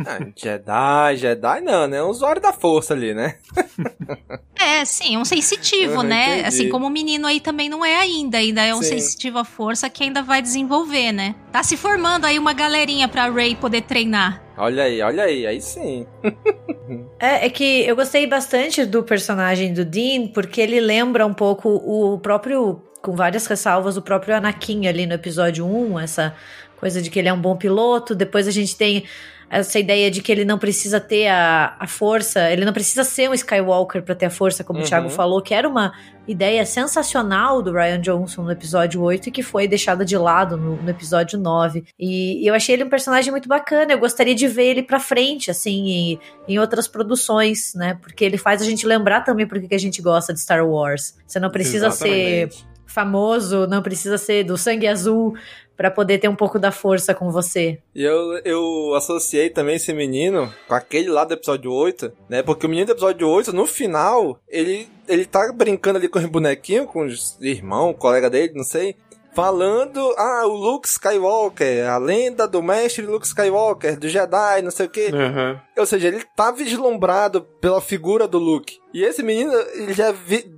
Ah, 0.00 0.18
Jedi, 0.36 1.16
Jedi 1.16 1.60
não, 1.60 1.86
né? 1.86 2.02
Um 2.02 2.08
usuário 2.08 2.42
da 2.42 2.52
força 2.52 2.94
ali, 2.94 3.14
né? 3.14 3.36
É, 4.62 4.84
sim, 4.84 5.16
um 5.16 5.24
sensitivo, 5.24 6.02
né? 6.02 6.40
Entendi. 6.40 6.48
Assim 6.48 6.68
como 6.68 6.86
o 6.86 6.90
menino 6.90 7.26
aí 7.26 7.40
também 7.40 7.70
não 7.70 7.82
é 7.82 7.96
ainda, 7.96 8.36
ainda 8.36 8.62
é 8.62 8.74
um 8.74 8.82
sim. 8.82 8.90
sensitivo 8.90 9.38
à 9.38 9.44
força 9.44 9.88
que 9.88 10.04
ainda 10.04 10.22
vai 10.22 10.42
desenvolver, 10.42 11.12
né? 11.12 11.34
Tá 11.50 11.62
se 11.62 11.78
formando 11.78 12.26
aí 12.26 12.38
uma 12.38 12.52
galerinha 12.52 13.08
pra 13.08 13.30
Ray 13.30 13.56
poder 13.56 13.82
treinar. 13.82 14.49
Olha 14.60 14.84
aí, 14.84 15.00
olha 15.00 15.24
aí, 15.24 15.46
aí 15.46 15.60
sim. 15.60 16.06
é, 17.18 17.46
é 17.46 17.50
que 17.50 17.86
eu 17.86 17.96
gostei 17.96 18.26
bastante 18.26 18.84
do 18.84 19.02
personagem 19.02 19.72
do 19.72 19.86
Dean, 19.86 20.28
porque 20.28 20.60
ele 20.60 20.80
lembra 20.80 21.26
um 21.26 21.32
pouco 21.32 21.70
o 21.70 22.18
próprio, 22.18 22.82
com 23.00 23.16
várias 23.16 23.46
ressalvas, 23.46 23.96
o 23.96 24.02
próprio 24.02 24.36
Anakin 24.36 24.86
ali 24.86 25.06
no 25.06 25.14
episódio 25.14 25.64
1, 25.64 26.00
essa 26.00 26.34
coisa 26.76 27.00
de 27.00 27.08
que 27.08 27.18
ele 27.18 27.28
é 27.28 27.32
um 27.32 27.40
bom 27.40 27.56
piloto. 27.56 28.14
Depois 28.14 28.46
a 28.46 28.50
gente 28.50 28.76
tem 28.76 29.04
essa 29.50 29.80
ideia 29.80 30.08
de 30.10 30.22
que 30.22 30.30
ele 30.30 30.44
não 30.44 30.58
precisa 30.58 31.00
ter 31.00 31.26
a, 31.26 31.74
a 31.78 31.86
força, 31.88 32.48
ele 32.50 32.64
não 32.64 32.72
precisa 32.72 33.02
ser 33.02 33.28
um 33.28 33.34
Skywalker 33.34 34.00
para 34.02 34.14
ter 34.14 34.26
a 34.26 34.30
força, 34.30 34.62
como 34.62 34.78
uhum. 34.78 34.84
o 34.84 34.88
Thiago 34.88 35.10
falou, 35.10 35.42
que 35.42 35.52
era 35.52 35.68
uma 35.68 35.92
ideia 36.28 36.64
sensacional 36.64 37.60
do 37.60 37.72
Ryan 37.72 38.00
Johnson 38.00 38.42
no 38.42 38.52
episódio 38.52 39.02
8 39.02 39.28
e 39.28 39.32
que 39.32 39.42
foi 39.42 39.66
deixada 39.66 40.04
de 40.04 40.16
lado 40.16 40.56
no, 40.56 40.80
no 40.80 40.88
episódio 40.88 41.36
9. 41.36 41.84
E, 41.98 42.44
e, 42.44 42.46
eu 42.46 42.54
achei 42.54 42.76
ele 42.76 42.84
um 42.84 42.88
personagem 42.88 43.32
muito 43.32 43.48
bacana, 43.48 43.92
eu 43.92 43.98
gostaria 43.98 44.36
de 44.36 44.46
ver 44.46 44.66
ele 44.66 44.82
pra 44.84 45.00
frente, 45.00 45.50
assim, 45.50 45.88
em, 45.88 46.20
em 46.46 46.58
outras 46.60 46.86
produções, 46.86 47.74
né? 47.74 47.98
Porque 48.00 48.24
ele 48.24 48.38
faz 48.38 48.62
a 48.62 48.64
gente 48.64 48.86
lembrar 48.86 49.22
também 49.22 49.48
porque 49.48 49.66
que 49.66 49.74
a 49.74 49.78
gente 49.78 50.00
gosta 50.00 50.32
de 50.32 50.38
Star 50.38 50.64
Wars. 50.64 51.16
Você 51.26 51.40
não 51.40 51.50
precisa 51.50 51.88
Exatamente. 51.88 52.54
ser 52.54 52.69
famoso, 52.90 53.66
não 53.66 53.82
precisa 53.82 54.18
ser 54.18 54.44
do 54.44 54.58
sangue 54.58 54.86
azul 54.86 55.34
para 55.76 55.90
poder 55.90 56.18
ter 56.18 56.28
um 56.28 56.36
pouco 56.36 56.58
da 56.58 56.70
força 56.70 57.14
com 57.14 57.30
você. 57.30 57.78
E 57.94 58.02
eu, 58.04 58.38
eu 58.44 58.94
associei 58.94 59.48
também 59.48 59.76
esse 59.76 59.92
menino 59.94 60.52
com 60.68 60.74
aquele 60.74 61.08
lá 61.08 61.24
do 61.24 61.32
episódio 61.32 61.72
8, 61.72 62.12
né? 62.28 62.42
Porque 62.42 62.66
o 62.66 62.68
menino 62.68 62.88
do 62.88 62.92
episódio 62.92 63.26
8, 63.26 63.52
no 63.52 63.64
final, 63.64 64.38
ele, 64.46 64.88
ele 65.08 65.24
tá 65.24 65.50
brincando 65.52 65.98
ali 65.98 66.06
com 66.06 66.18
os 66.18 66.26
bonequinhos, 66.26 66.86
com 66.86 67.06
os 67.06 67.38
irmãos, 67.40 67.96
colega 67.98 68.28
dele, 68.28 68.52
não 68.54 68.64
sei 68.64 68.94
falando, 69.32 70.00
ah, 70.18 70.42
o 70.44 70.54
Luke 70.54 70.88
Skywalker, 70.88 71.88
a 71.88 71.98
lenda 71.98 72.48
do 72.48 72.60
mestre 72.62 73.06
Luke 73.06 73.26
Skywalker, 73.26 73.98
do 73.98 74.08
Jedi, 74.08 74.62
não 74.62 74.70
sei 74.72 74.86
o 74.86 74.90
quê. 74.90 75.10
Uhum. 75.12 75.58
Ou 75.78 75.86
seja, 75.86 76.08
ele 76.08 76.24
tá 76.36 76.50
vislumbrado 76.50 77.42
pela 77.60 77.80
figura 77.80 78.26
do 78.26 78.38
Luke. 78.38 78.79
E 78.92 79.04
esse 79.04 79.22
menino, 79.22 79.52
ele 79.74 79.92
já 79.92 80.08
é 80.08 80.14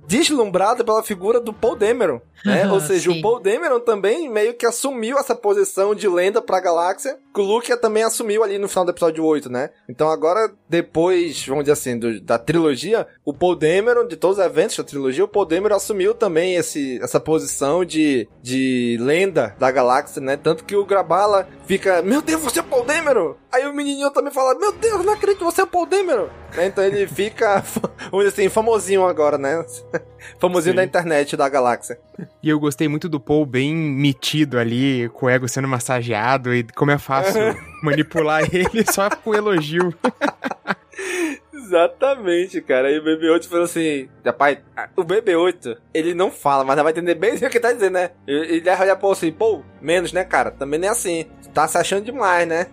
deslumbrado 0.07 0.83
pela 0.83 1.03
figura 1.03 1.39
do 1.39 1.53
Paul 1.53 1.75
Dameron, 1.75 2.19
né? 2.45 2.69
Ou 2.71 2.79
seja, 2.79 3.11
sim. 3.11 3.19
o 3.19 3.21
Paul 3.21 3.39
Dameron 3.39 3.79
também 3.79 4.29
meio 4.29 4.53
que 4.53 4.65
assumiu 4.65 5.17
essa 5.17 5.35
posição 5.35 5.95
de 5.95 6.07
lenda 6.07 6.41
pra 6.41 6.59
galáxia, 6.59 7.17
que 7.33 7.39
o 7.39 7.43
Luke 7.43 7.75
também 7.77 8.03
assumiu 8.03 8.43
ali 8.43 8.57
no 8.57 8.67
final 8.67 8.85
do 8.85 8.91
episódio 8.91 9.23
8, 9.23 9.49
né? 9.51 9.69
Então 9.89 10.09
agora, 10.09 10.51
depois, 10.67 11.45
vamos 11.45 11.63
dizer 11.63 11.73
assim, 11.73 11.97
do, 11.97 12.19
da 12.21 12.37
trilogia, 12.37 13.07
o 13.25 13.33
Paul 13.33 13.55
Dameron, 13.55 14.07
de 14.07 14.15
todos 14.15 14.37
os 14.37 14.45
eventos 14.45 14.77
da 14.77 14.83
trilogia, 14.83 15.23
o 15.23 15.27
Paul 15.27 15.45
Dameron 15.45 15.75
assumiu 15.75 16.13
também 16.13 16.55
esse, 16.55 16.99
essa 17.01 17.19
posição 17.19 17.85
de, 17.85 18.27
de 18.41 18.97
lenda 18.99 19.55
da 19.57 19.71
galáxia, 19.71 20.21
né? 20.21 20.37
Tanto 20.37 20.63
que 20.63 20.75
o 20.75 20.85
Grabala 20.85 21.47
fica, 21.65 22.01
meu 22.01 22.21
Deus, 22.21 22.41
você 22.41 22.59
é 22.59 22.61
o 22.61 22.65
Paul 22.65 22.85
Dameron! 22.85 23.35
Aí 23.51 23.65
o 23.67 23.73
menininho 23.73 24.09
também 24.11 24.33
fala, 24.33 24.57
meu 24.57 24.71
Deus, 24.71 25.05
não 25.05 25.13
acredito 25.13 25.39
que 25.39 25.45
você 25.45 25.61
é 25.61 25.63
o 25.63 25.67
Paul 25.67 25.85
Dameron! 25.85 26.27
Então 26.57 26.83
ele 26.83 27.07
fica 27.07 27.63
o 28.13 28.17
muito 28.17 28.29
assim, 28.29 28.47
famosinho 28.47 29.05
agora, 29.05 29.39
né? 29.39 29.65
famosinho 30.37 30.73
Sim. 30.73 30.77
da 30.77 30.83
internet, 30.83 31.35
da 31.35 31.49
galáxia. 31.49 31.99
E 32.43 32.49
eu 32.49 32.59
gostei 32.59 32.87
muito 32.87 33.09
do 33.09 33.19
Paul 33.19 33.43
bem 33.43 33.75
metido 33.75 34.59
ali, 34.59 35.09
com 35.09 35.25
o 35.25 35.29
ego 35.29 35.47
sendo 35.49 35.67
massageado 35.67 36.53
e 36.53 36.63
como 36.63 36.91
é 36.91 36.99
fácil 36.99 37.41
manipular 37.81 38.43
ele 38.53 38.85
só 38.91 39.09
com 39.09 39.33
elogio. 39.33 39.93
Exatamente, 41.63 42.61
cara. 42.61 42.91
E 42.91 42.99
o 42.99 43.03
BB-8 43.03 43.47
falou 43.47 43.65
assim: 43.65 44.09
Rapaz, 44.23 44.57
o 44.95 45.03
BB-8, 45.03 45.77
ele 45.93 46.13
não 46.13 46.29
fala, 46.29 46.63
mas 46.63 46.75
vai 46.75 46.91
entender 46.91 47.15
bem 47.15 47.35
o 47.35 47.37
que 47.37 47.45
ele 47.45 47.59
tá 47.59 47.71
dizendo, 47.71 47.93
né? 47.93 48.11
Ele 48.27 48.57
ele 48.57 48.69
olha 48.69 48.95
pra 48.95 49.11
assim, 49.11 49.31
pô, 49.31 49.63
menos, 49.81 50.11
né, 50.11 50.23
cara? 50.23 50.51
Também 50.51 50.79
nem 50.79 50.89
é 50.89 50.91
assim. 50.91 51.25
Tá 51.53 51.67
se 51.67 51.77
achando 51.77 52.03
demais, 52.03 52.47
né? 52.47 52.67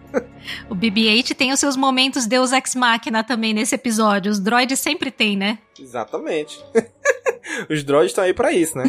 O 0.70 0.74
BB-8 0.74 1.35
tem 1.35 1.53
os 1.53 1.61
seus 1.61 1.76
momentos 1.76 2.26
Deus 2.26 2.50
Ex 2.50 2.74
Machina 2.74 3.22
também 3.22 3.53
nesse 3.53 3.74
episódio. 3.74 4.33
Os 4.33 4.40
droids 4.40 4.79
sempre 4.79 5.11
tem, 5.11 5.37
né? 5.37 5.59
Exatamente. 5.79 6.64
Os 7.68 7.85
droids 7.85 8.11
estão 8.12 8.24
aí 8.24 8.33
pra 8.33 8.53
isso, 8.53 8.79
né? 8.79 8.85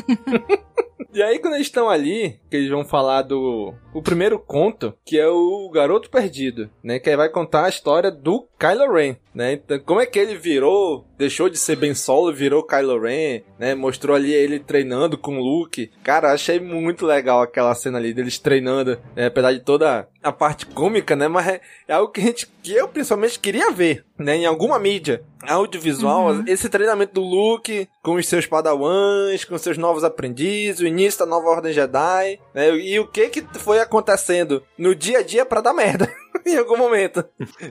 e 1.13 1.21
aí, 1.21 1.39
quando 1.39 1.56
eles 1.56 1.67
estão 1.67 1.89
ali, 1.89 2.39
que 2.50 2.58
eles 2.58 2.69
vão 2.69 2.86
falar 2.86 3.24
do 3.24 3.74
o 3.93 4.02
primeiro 4.02 4.39
conto, 4.39 4.93
que 5.06 5.19
é 5.19 5.28
o 5.28 5.69
Garoto 5.69 6.10
Perdido, 6.10 6.69
né? 6.84 7.00
Que 7.00 7.10
aí 7.10 7.15
vai 7.15 7.30
contar 7.30 7.65
a 7.65 7.69
história 7.69 8.10
do 8.10 8.47
Kylo 8.58 8.93
Ren, 8.93 9.15
né? 9.34 9.54
Então, 9.54 9.80
como 9.80 10.00
é 10.00 10.06
que 10.06 10.17
ele 10.17 10.36
virou, 10.36 11.06
deixou 11.21 11.49
de 11.49 11.57
ser 11.57 11.75
Ben 11.75 11.93
Solo, 11.95 12.34
virou 12.34 12.63
Kylo 12.63 12.99
Ren, 12.99 13.41
né? 13.57 13.73
Mostrou 13.75 14.15
ali 14.15 14.34
ele 14.34 14.60
treinando 14.60 15.17
com 15.17 15.38
o 15.38 15.41
Luke. 15.41 15.89
Cara, 16.03 16.31
achei 16.34 16.60
muito 16.60 17.05
legal 17.05 17.41
aquela 17.41 17.73
cena 17.75 17.97
ali 17.97 18.13
deles 18.13 18.38
treinando, 18.39 18.97
né? 19.15 19.27
apesar 19.27 19.53
de 19.53 19.60
toda 19.60 20.07
a 20.23 20.31
parte 20.31 20.65
cômica, 20.65 21.15
né? 21.15 21.27
Mas 21.27 21.47
é, 21.47 21.62
é 21.88 21.93
algo 21.93 22.12
que 22.12 22.19
a 22.21 22.23
gente, 22.25 22.47
que 22.62 22.73
eu 22.73 22.88
principalmente 22.88 23.39
queria 23.39 23.71
ver, 23.71 24.03
né? 24.17 24.36
Em 24.36 24.45
alguma 24.45 24.77
mídia 24.79 25.23
audiovisual, 25.47 26.27
Uhum. 26.27 26.43
esse 26.47 26.69
treinamento 26.69 27.13
do 27.13 27.21
Luke 27.21 27.88
com 28.03 28.15
os 28.15 28.27
seus 28.27 28.45
padawans, 28.45 29.43
com 29.45 29.57
seus 29.57 29.77
novos 29.77 30.03
aprendizes, 30.03 30.79
o 30.81 30.88
início 30.88 31.19
da 31.19 31.25
nova 31.25 31.47
Ordem 31.49 31.73
Jedi, 31.73 32.39
né? 32.53 32.75
E 32.77 32.99
o 32.99 33.07
que 33.07 33.29
que 33.29 33.41
foi 33.60 33.79
acontecendo 33.79 34.63
no 34.77 34.93
dia 34.95 35.19
a 35.19 35.23
dia 35.23 35.45
pra 35.45 35.62
dar 35.62 35.73
merda. 35.73 36.12
em 36.47 36.58
algum 36.58 36.77
momento, 36.77 37.23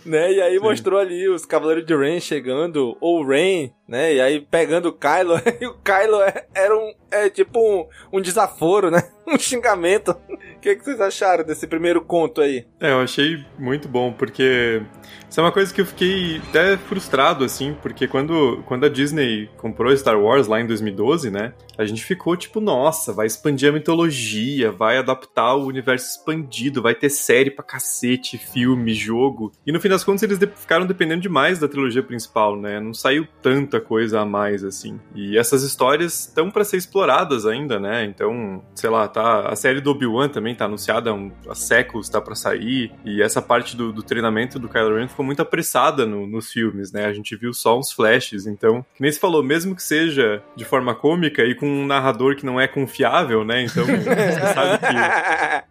né? 0.04 0.32
E 0.32 0.40
aí 0.40 0.58
mostrou 0.58 0.98
ali 0.98 1.28
os 1.28 1.44
Cavaleiros 1.44 1.86
de 1.86 1.96
Ren 1.96 2.20
chegando, 2.20 2.96
ou 3.00 3.24
Ren, 3.26 3.70
né? 3.90 4.14
E 4.14 4.20
aí 4.20 4.40
pegando 4.40 4.88
o 4.88 4.92
Kylo, 4.92 5.34
e 5.60 5.66
o 5.66 5.74
Kylo 5.74 6.22
é- 6.22 6.46
era 6.54 6.74
um, 6.74 6.94
é 7.10 7.28
tipo 7.28 7.58
um, 7.58 8.18
um 8.18 8.20
desaforo, 8.22 8.90
né? 8.90 9.02
Um 9.30 9.38
xingamento. 9.38 10.10
O 10.28 10.60
que, 10.60 10.74
que 10.74 10.84
vocês 10.84 11.00
acharam 11.00 11.44
desse 11.44 11.64
primeiro 11.64 12.02
conto 12.02 12.40
aí? 12.40 12.66
É, 12.80 12.90
eu 12.90 13.00
achei 13.00 13.44
muito 13.56 13.86
bom, 13.86 14.12
porque 14.12 14.82
isso 15.30 15.38
é 15.38 15.42
uma 15.44 15.52
coisa 15.52 15.72
que 15.72 15.80
eu 15.80 15.86
fiquei 15.86 16.38
até 16.48 16.76
frustrado, 16.76 17.44
assim, 17.44 17.76
porque 17.80 18.08
quando, 18.08 18.60
quando 18.66 18.86
a 18.86 18.88
Disney 18.88 19.48
comprou 19.56 19.96
Star 19.96 20.20
Wars 20.20 20.48
lá 20.48 20.60
em 20.60 20.66
2012, 20.66 21.30
né, 21.30 21.54
a 21.78 21.84
gente 21.84 22.04
ficou 22.04 22.36
tipo, 22.36 22.60
nossa, 22.60 23.12
vai 23.12 23.26
expandir 23.26 23.68
a 23.68 23.72
mitologia, 23.72 24.72
vai 24.72 24.98
adaptar 24.98 25.54
o 25.54 25.66
universo 25.66 26.18
expandido, 26.18 26.82
vai 26.82 26.96
ter 26.96 27.08
série 27.08 27.52
pra 27.52 27.64
cacete, 27.64 28.36
filme, 28.36 28.92
jogo. 28.92 29.52
E 29.64 29.70
no 29.70 29.80
fim 29.80 29.88
das 29.88 30.02
contas 30.02 30.24
eles 30.24 30.38
ficaram 30.56 30.84
dependendo 30.84 31.22
demais 31.22 31.60
da 31.60 31.68
trilogia 31.68 32.02
principal, 32.02 32.56
né, 32.56 32.80
não 32.80 32.92
saiu 32.92 33.28
tanta 33.40 33.79
coisa 33.80 34.20
a 34.20 34.24
mais, 34.26 34.62
assim. 34.64 34.98
E 35.14 35.36
essas 35.38 35.62
histórias 35.62 36.26
estão 36.28 36.50
pra 36.50 36.64
ser 36.64 36.76
exploradas 36.76 37.46
ainda, 37.46 37.78
né, 37.78 38.04
então, 38.04 38.62
sei 38.74 38.90
lá, 38.90 39.06
tá, 39.08 39.48
a 39.48 39.56
série 39.56 39.80
do 39.80 39.90
Obi-Wan 39.90 40.28
também 40.28 40.54
tá 40.54 40.64
anunciada 40.66 41.10
há, 41.10 41.14
um, 41.14 41.30
há 41.48 41.54
séculos, 41.54 42.08
tá 42.08 42.20
pra 42.20 42.34
sair, 42.34 42.92
e 43.04 43.22
essa 43.22 43.40
parte 43.42 43.76
do, 43.76 43.92
do 43.92 44.02
treinamento 44.02 44.58
do 44.58 44.68
Kylo 44.68 44.96
Ren 44.96 45.08
ficou 45.08 45.24
muito 45.24 45.42
apressada 45.42 46.04
no- 46.06 46.26
nos 46.26 46.50
filmes, 46.50 46.92
né, 46.92 47.06
a 47.06 47.12
gente 47.12 47.34
viu 47.36 47.52
só 47.52 47.78
uns 47.78 47.90
flashes, 47.92 48.46
então, 48.46 48.84
que 48.94 49.02
nem 49.02 49.10
se 49.12 49.18
falou, 49.20 49.42
mesmo 49.42 49.74
que 49.74 49.82
seja 49.82 50.42
de 50.56 50.64
forma 50.64 50.94
cômica 50.94 51.42
e 51.44 51.54
com 51.54 51.66
um 51.66 51.86
narrador 51.86 52.36
que 52.36 52.44
não 52.46 52.60
é 52.60 52.66
confiável, 52.68 53.44
né, 53.44 53.62
então 53.64 53.84
você 53.86 54.54
sabe 54.54 54.78
que 54.78 54.96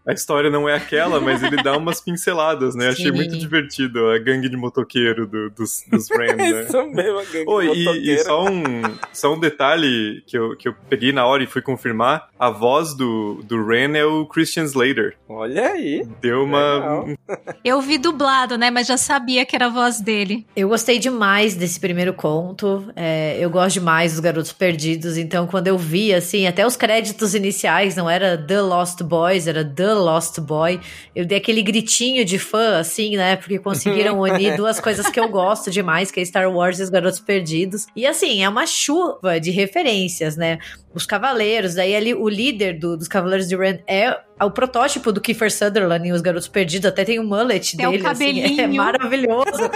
a 0.10 0.14
história 0.14 0.50
não 0.50 0.68
é 0.68 0.76
aquela, 0.76 1.20
mas 1.20 1.44
ele 1.44 1.62
dá 1.62 1.76
umas 1.78 2.02
pinceladas, 2.02 2.76
né, 2.76 2.90
achei 2.90 3.06
Sim. 3.08 3.12
muito 3.12 3.38
divertido 3.38 4.08
a 4.10 4.18
gangue 4.20 4.50
de 4.50 4.58
motoqueiro 4.58 5.28
do- 5.28 5.50
dos, 5.52 5.84
dos 5.90 6.10
Ren, 6.10 6.36
né. 6.36 6.62
Isso 6.70 6.86
mesmo, 6.88 7.20
a 7.20 7.24
gangue 7.24 7.46
Oi, 7.48 7.68
e, 8.00 8.12
e 8.12 8.20
só 8.20 8.46
um, 8.46 8.82
só 9.14 9.34
um 9.34 9.40
detalhe 9.40 10.24
que 10.26 10.38
eu, 10.38 10.56
que 10.58 10.68
eu 10.68 10.76
peguei 10.90 11.12
na 11.12 11.26
hora 11.26 11.44
e 11.44 11.48
fui 11.48 11.62
confirmar: 11.62 12.30
a 12.38 12.50
voz 12.50 12.94
do, 12.94 13.42
do 13.44 13.66
Ren 13.66 13.96
é 13.96 14.06
o 14.06 14.26
Christian 14.26 14.64
Slater. 14.64 15.16
Olha 15.28 15.72
aí. 15.72 16.08
Deu 16.22 16.44
uma. 16.44 17.06
Eu 17.64 17.82
vi 17.82 17.98
dublado, 17.98 18.58
né? 18.58 18.72
Mas 18.72 18.88
já 18.88 18.98
sabia 18.98 19.46
que 19.46 19.56
era 19.56 19.68
a 19.68 19.70
voz 19.70 20.00
dele. 20.00 20.46
Eu 20.56 20.70
gostei 20.70 20.98
demais 20.98 21.56
desse 21.56 21.80
primeiro 21.80 22.14
conto. 22.14 22.92
é, 22.96 23.38
eu 23.40 23.50
gosto 23.50 23.76
demais 23.76 24.14
dos 24.14 24.20
Garotos 24.20 24.54
Perdidos. 24.54 25.18
Então, 25.18 25.46
quando 25.46 25.68
eu 25.68 25.78
vi, 25.78 26.14
assim, 26.14 26.48
até 26.48 26.66
os 26.66 26.76
créditos 26.76 27.36
iniciais 27.36 27.96
não 27.96 28.10
era 28.10 28.38
The 28.38 28.62
Lost 28.62 29.02
Boys, 29.04 29.48
era 29.48 29.64
The 29.64 29.94
Lost 29.94 30.40
Boy. 30.40 30.80
Eu 31.16 31.26
dei 31.26 31.38
aquele 31.38 31.62
gritinho 31.62 32.24
de 32.24 32.40
fã, 32.40 32.80
assim, 32.80 33.18
né? 33.18 33.36
Porque 33.36 33.60
conseguiram 33.60 34.20
unir 34.22 34.56
duas 34.56 34.80
coisas 34.80 35.08
que 35.10 35.20
eu 35.20 35.28
gosto 35.28 35.70
demais, 35.70 36.12
que 36.12 36.20
é 36.20 36.26
Star 36.26 36.50
Wars 36.52 36.80
e 36.80 36.84
os 36.84 36.90
Garotos 36.90 37.20
Perdidos. 37.20 37.88
E 37.96 38.06
assim, 38.06 38.44
é 38.44 38.50
uma 38.50 38.66
chuva 38.66 39.40
de 39.40 39.52
referências, 39.52 40.36
né? 40.36 40.60
Os 40.94 41.06
Cavaleiros, 41.06 41.76
daí 41.76 41.96
ali 41.96 42.14
o 42.14 42.28
líder 42.28 42.80
do- 42.80 42.98
dos 42.98 43.08
Cavaleiros 43.08 43.48
de 43.48 43.56
Ren 43.56 43.78
é 43.88 44.18
o 44.42 44.50
protótipo 44.50 45.12
do 45.12 45.20
Kiefer 45.20 45.52
Sutherland 45.52 46.08
em 46.08 46.14
Os 46.14 46.22
Garotos 46.22 46.48
Perdidos, 46.48 46.86
até 46.90 47.04
tem 47.04 47.20
o 47.20 47.24
mullet 47.26 47.76
Tem 47.76 47.86
o 47.86 47.92
dele, 47.92 48.08
assim, 48.08 48.40
é 48.42 48.50
cabelinho. 48.56 48.74
maravilhoso. 48.76 49.70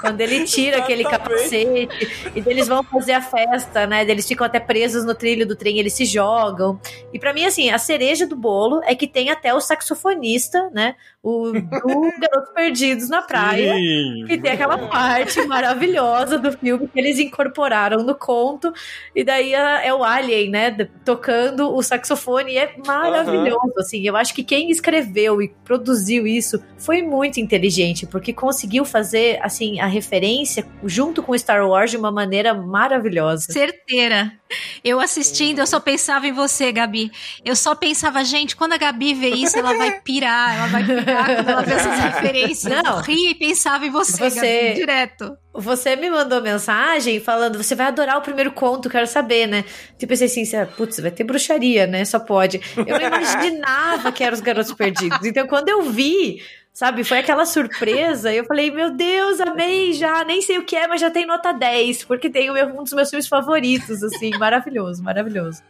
Quando 0.00 0.20
ele 0.20 0.44
tira 0.44 0.78
aquele 0.78 1.04
capacete 1.04 1.88
e 2.34 2.40
daí 2.40 2.52
eles 2.52 2.66
vão 2.68 2.82
fazer 2.82 3.12
a 3.12 3.22
festa, 3.22 3.86
né? 3.86 4.04
daí 4.04 4.10
Eles 4.10 4.26
ficam 4.26 4.44
até 4.44 4.58
presos 4.58 5.04
no 5.04 5.14
trilho 5.14 5.46
do 5.46 5.54
trem, 5.56 5.78
eles 5.78 5.92
se 5.94 6.04
jogam. 6.04 6.80
E 7.12 7.18
pra 7.18 7.32
mim, 7.32 7.44
assim, 7.44 7.70
a 7.70 7.78
cereja 7.78 8.26
do 8.26 8.34
bolo 8.36 8.80
é 8.84 8.94
que 8.94 9.06
tem 9.06 9.30
até 9.30 9.54
o 9.54 9.60
saxofonista, 9.60 10.68
né? 10.74 10.96
O 11.22 11.52
do 11.52 11.62
Garotos 12.20 12.52
Perdidos 12.54 13.08
na 13.08 13.22
praia. 13.22 13.72
Sim. 13.74 14.24
Que 14.26 14.36
tem 14.38 14.50
aquela 14.52 14.78
parte 14.78 15.40
maravilhosa 15.46 16.38
do 16.38 16.50
filme 16.52 16.88
que 16.88 16.98
eles 16.98 17.18
incorporaram 17.20 18.02
no 18.02 18.14
conto. 18.16 18.72
E 19.14 19.22
daí 19.24 19.54
é 19.54 19.86
é 19.88 19.94
o 19.94 20.02
Alien, 20.02 20.50
né? 20.50 20.57
D- 20.70 20.88
Tocando 21.04 21.74
o 21.74 21.82
saxofone. 21.82 22.52
E 22.52 22.58
é 22.58 22.74
maravilhoso, 22.86 23.72
assim. 23.78 24.02
Eu 24.06 24.16
acho 24.16 24.34
que 24.34 24.42
quem 24.42 24.70
escreveu 24.70 25.40
e 25.40 25.48
produziu 25.64 26.26
isso 26.26 26.62
foi 26.76 27.02
muito 27.02 27.38
inteligente, 27.40 28.06
porque 28.06 28.32
conseguiu 28.32 28.84
fazer, 28.84 29.38
assim, 29.42 29.80
a 29.80 29.86
referência 29.86 30.66
junto 30.84 31.22
com 31.22 31.36
Star 31.38 31.66
Wars 31.68 31.90
de 31.90 31.96
uma 31.96 32.10
maneira 32.10 32.52
maravilhosa. 32.54 33.52
Certeira. 33.52 34.32
Eu 34.82 34.98
assistindo, 35.00 35.58
eu 35.58 35.66
só 35.66 35.78
pensava 35.80 36.26
em 36.26 36.32
você, 36.32 36.72
Gabi. 36.72 37.10
Eu 37.44 37.54
só 37.54 37.74
pensava, 37.74 38.24
gente, 38.24 38.56
quando 38.56 38.72
a 38.72 38.78
Gabi 38.78 39.12
vê 39.14 39.28
isso, 39.30 39.58
ela 39.58 39.76
vai 39.76 40.00
pirar, 40.00 40.56
ela 40.56 40.66
vai 40.68 40.84
pirar 40.84 41.34
quando 41.36 41.48
ela 41.50 41.62
vê 41.62 41.72
essas 41.74 41.98
referências. 42.00 42.82
Não. 42.82 42.96
Eu 42.96 43.02
ria 43.02 43.30
e 43.30 43.34
pensava 43.34 43.84
em 43.86 43.90
você, 43.90 44.30
Você- 44.30 44.62
Gabi, 44.64 44.74
direto. 44.80 45.36
Você 45.60 45.96
me 45.96 46.08
mandou 46.08 46.40
mensagem 46.40 47.18
falando, 47.18 47.60
você 47.60 47.74
vai 47.74 47.86
adorar 47.88 48.16
o 48.16 48.20
primeiro 48.22 48.52
conto, 48.52 48.88
quero 48.88 49.08
saber, 49.08 49.48
né? 49.48 49.64
Tipo, 49.98 50.04
eu 50.12 50.18
pensei 50.18 50.26
assim, 50.44 50.66
putz, 50.76 51.00
vai 51.00 51.10
ter 51.10 51.24
bruxaria, 51.24 51.84
né? 51.84 52.04
Só 52.04 52.20
pode. 52.20 52.60
Eu 52.76 52.84
não 52.98 53.06
imaginava 53.08 54.12
que 54.12 54.22
eram 54.22 54.34
os 54.34 54.40
garotos 54.40 54.72
perdidos. 54.72 55.26
Então, 55.26 55.48
quando 55.48 55.68
eu 55.68 55.82
vi, 55.90 56.40
sabe, 56.78 57.02
foi 57.02 57.18
aquela 57.18 57.44
surpresa, 57.44 58.32
eu 58.32 58.44
falei, 58.44 58.70
meu 58.70 58.88
Deus, 58.92 59.40
amei 59.40 59.92
já, 59.94 60.22
nem 60.22 60.40
sei 60.40 60.58
o 60.58 60.64
que 60.64 60.76
é, 60.76 60.86
mas 60.86 61.00
já 61.00 61.10
tem 61.10 61.26
nota 61.26 61.50
10, 61.50 62.04
porque 62.04 62.30
tem 62.30 62.52
um 62.52 62.84
dos 62.84 62.92
meus 62.92 63.10
filmes 63.10 63.26
favoritos, 63.26 64.00
assim, 64.00 64.30
maravilhoso, 64.38 65.02
maravilhoso. 65.02 65.60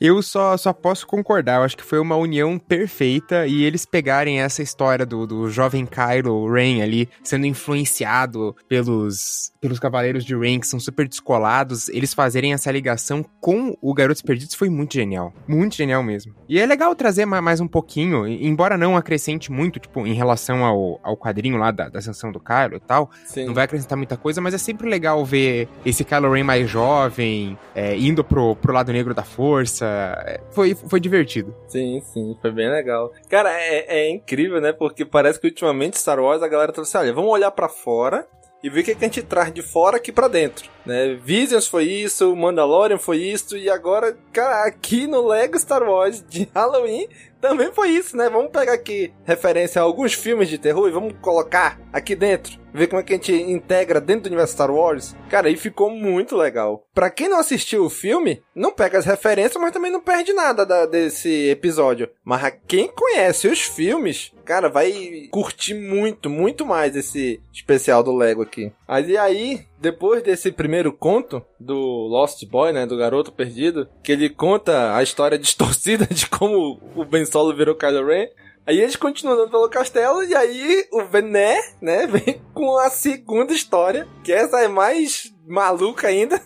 Eu 0.00 0.22
só, 0.22 0.56
só 0.56 0.72
posso 0.72 1.06
concordar, 1.06 1.56
eu 1.58 1.62
acho 1.64 1.76
que 1.76 1.84
foi 1.84 1.98
uma 1.98 2.16
união 2.16 2.58
perfeita 2.58 3.46
e 3.46 3.62
eles 3.64 3.84
pegarem 3.84 4.40
essa 4.40 4.62
história 4.62 5.04
do, 5.04 5.26
do 5.26 5.50
jovem 5.50 5.84
Kylo 5.86 6.50
Ren 6.50 6.82
ali 6.82 7.06
sendo 7.22 7.44
influenciado 7.44 8.56
pelos, 8.66 9.52
pelos 9.60 9.78
Cavaleiros 9.78 10.24
de 10.24 10.34
Ren, 10.34 10.58
que 10.58 10.66
são 10.66 10.80
super 10.80 11.06
descolados, 11.06 11.90
eles 11.90 12.14
fazerem 12.14 12.54
essa 12.54 12.70
ligação 12.70 13.22
com 13.42 13.76
o 13.82 13.92
Garotos 13.92 14.22
Perdidos 14.22 14.54
foi 14.54 14.70
muito 14.70 14.94
genial. 14.94 15.34
Muito 15.46 15.76
genial 15.76 16.02
mesmo. 16.02 16.34
E 16.48 16.58
é 16.58 16.64
legal 16.64 16.94
trazer 16.94 17.26
ma- 17.26 17.42
mais 17.42 17.60
um 17.60 17.68
pouquinho, 17.68 18.26
embora 18.26 18.78
não 18.78 18.96
acrescente 18.96 19.52
muito, 19.52 19.78
tipo, 19.78 20.06
em 20.06 20.14
relação 20.14 20.64
ao, 20.64 20.98
ao 21.02 21.14
quadrinho 21.14 21.58
lá 21.58 21.70
da, 21.70 21.90
da 21.90 21.98
ascensão 21.98 22.32
do 22.32 22.40
Kylo 22.40 22.76
e 22.76 22.80
tal, 22.80 23.10
Sim. 23.26 23.44
não 23.44 23.52
vai 23.52 23.64
acrescentar 23.64 23.98
muita 23.98 24.16
coisa, 24.16 24.40
mas 24.40 24.54
é 24.54 24.58
sempre 24.58 24.88
legal 24.88 25.22
ver 25.26 25.68
esse 25.84 26.04
Kylo 26.04 26.32
Ren 26.32 26.42
mais 26.44 26.70
jovem, 26.70 27.58
é, 27.74 27.94
indo 27.98 28.24
pro, 28.24 28.56
pro 28.56 28.72
lado 28.72 28.90
negro 28.92 29.12
da 29.12 29.24
força. 29.24 29.89
É, 30.26 30.40
Foi, 30.50 30.74
foi 30.74 31.00
divertido. 31.00 31.54
Sim, 31.68 32.00
sim, 32.12 32.36
foi 32.40 32.50
bem 32.50 32.70
legal. 32.70 33.12
Cara, 33.28 33.50
é, 33.52 33.86
é 33.88 34.10
incrível, 34.10 34.60
né? 34.60 34.72
Porque 34.72 35.04
parece 35.04 35.40
que 35.40 35.46
ultimamente 35.46 35.98
Star 35.98 36.20
Wars 36.20 36.42
a 36.42 36.48
galera 36.48 36.72
assim, 36.76 36.98
olha, 36.98 37.12
vamos 37.12 37.30
olhar 37.30 37.50
pra 37.50 37.68
fora 37.68 38.26
e 38.62 38.68
ver 38.68 38.80
o 38.80 38.84
que, 38.84 38.94
que 38.94 39.04
a 39.04 39.08
gente 39.08 39.22
traz 39.22 39.52
de 39.52 39.62
fora 39.62 39.96
aqui 39.96 40.12
pra 40.12 40.28
dentro, 40.28 40.68
né? 40.84 41.14
Visions 41.14 41.66
foi 41.66 41.84
isso, 41.84 42.34
Mandalorian 42.36 42.98
foi 42.98 43.18
isso, 43.18 43.56
e 43.56 43.70
agora, 43.70 44.16
cara, 44.32 44.66
aqui 44.66 45.06
no 45.06 45.26
Lego 45.26 45.58
Star 45.58 45.82
Wars 45.82 46.22
de 46.28 46.48
Halloween 46.54 47.08
também 47.40 47.72
foi 47.72 47.90
isso, 47.90 48.16
né? 48.16 48.28
Vamos 48.28 48.50
pegar 48.50 48.74
aqui 48.74 49.12
referência 49.24 49.80
a 49.80 49.84
alguns 49.84 50.12
filmes 50.12 50.48
de 50.48 50.58
terror 50.58 50.88
e 50.88 50.92
vamos 50.92 51.14
colocar 51.20 51.80
aqui 51.92 52.14
dentro. 52.14 52.60
Ver 52.72 52.86
como 52.86 53.00
é 53.00 53.02
que 53.02 53.12
a 53.12 53.16
gente 53.16 53.32
integra 53.32 54.00
dentro 54.00 54.24
do 54.24 54.26
universo 54.28 54.52
Star 54.52 54.70
Wars. 54.70 55.16
Cara, 55.28 55.50
e 55.50 55.56
ficou 55.56 55.90
muito 55.90 56.36
legal. 56.36 56.86
Pra 56.94 57.10
quem 57.10 57.28
não 57.28 57.40
assistiu 57.40 57.84
o 57.84 57.90
filme, 57.90 58.42
não 58.54 58.70
pega 58.70 58.98
as 58.98 59.04
referências, 59.04 59.60
mas 59.60 59.72
também 59.72 59.90
não 59.90 60.00
perde 60.00 60.32
nada 60.32 60.64
da, 60.64 60.86
desse 60.86 61.48
episódio. 61.48 62.08
Mas 62.24 62.52
quem 62.68 62.88
conhece 62.88 63.48
os 63.48 63.62
filmes, 63.62 64.32
cara, 64.44 64.68
vai 64.68 65.28
curtir 65.32 65.74
muito, 65.74 66.30
muito 66.30 66.64
mais 66.64 66.94
esse 66.94 67.40
especial 67.52 68.02
do 68.02 68.14
Lego 68.14 68.42
aqui. 68.42 68.72
Mas 68.86 69.08
e 69.08 69.16
aí, 69.16 69.66
depois 69.80 70.22
desse 70.22 70.52
primeiro 70.52 70.92
conto 70.92 71.44
do 71.58 71.74
Lost 71.74 72.44
Boy, 72.46 72.72
né, 72.72 72.86
do 72.86 72.96
garoto 72.96 73.32
perdido, 73.32 73.88
que 74.02 74.12
ele 74.12 74.28
conta 74.28 74.94
a 74.94 75.02
história 75.02 75.36
distorcida 75.38 76.06
de 76.06 76.28
como 76.28 76.80
o 76.94 77.04
Ben 77.04 77.24
Solo 77.24 77.56
virou 77.56 77.74
Kylo 77.74 78.06
Ren, 78.06 78.28
Aí 78.66 78.78
eles 78.78 78.94
continuam 78.94 79.48
pelo 79.48 79.68
castelo 79.68 80.22
e 80.22 80.34
aí 80.34 80.86
o 80.92 81.02
Vené, 81.04 81.58
né, 81.80 82.06
vem 82.12 82.40
com 82.54 82.78
a 82.78 82.90
segunda 82.90 83.52
história, 83.52 84.06
que 84.22 84.32
essa 84.32 84.60
é 84.60 84.68
mais 84.68 85.32
maluca 85.46 86.06
ainda, 86.06 86.40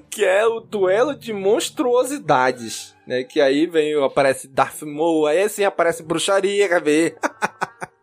que 0.10 0.24
é 0.24 0.46
o 0.46 0.60
duelo 0.60 1.14
de 1.14 1.32
monstruosidades, 1.32 2.94
né, 3.06 3.22
que 3.24 3.40
aí 3.40 3.66
vem, 3.66 3.94
aparece 4.02 4.48
Darth 4.48 4.82
Maul, 4.82 5.26
aí 5.26 5.42
assim 5.42 5.64
aparece 5.64 6.02
bruxaria, 6.02 6.68
quer 6.68 6.82
ver? 6.82 7.18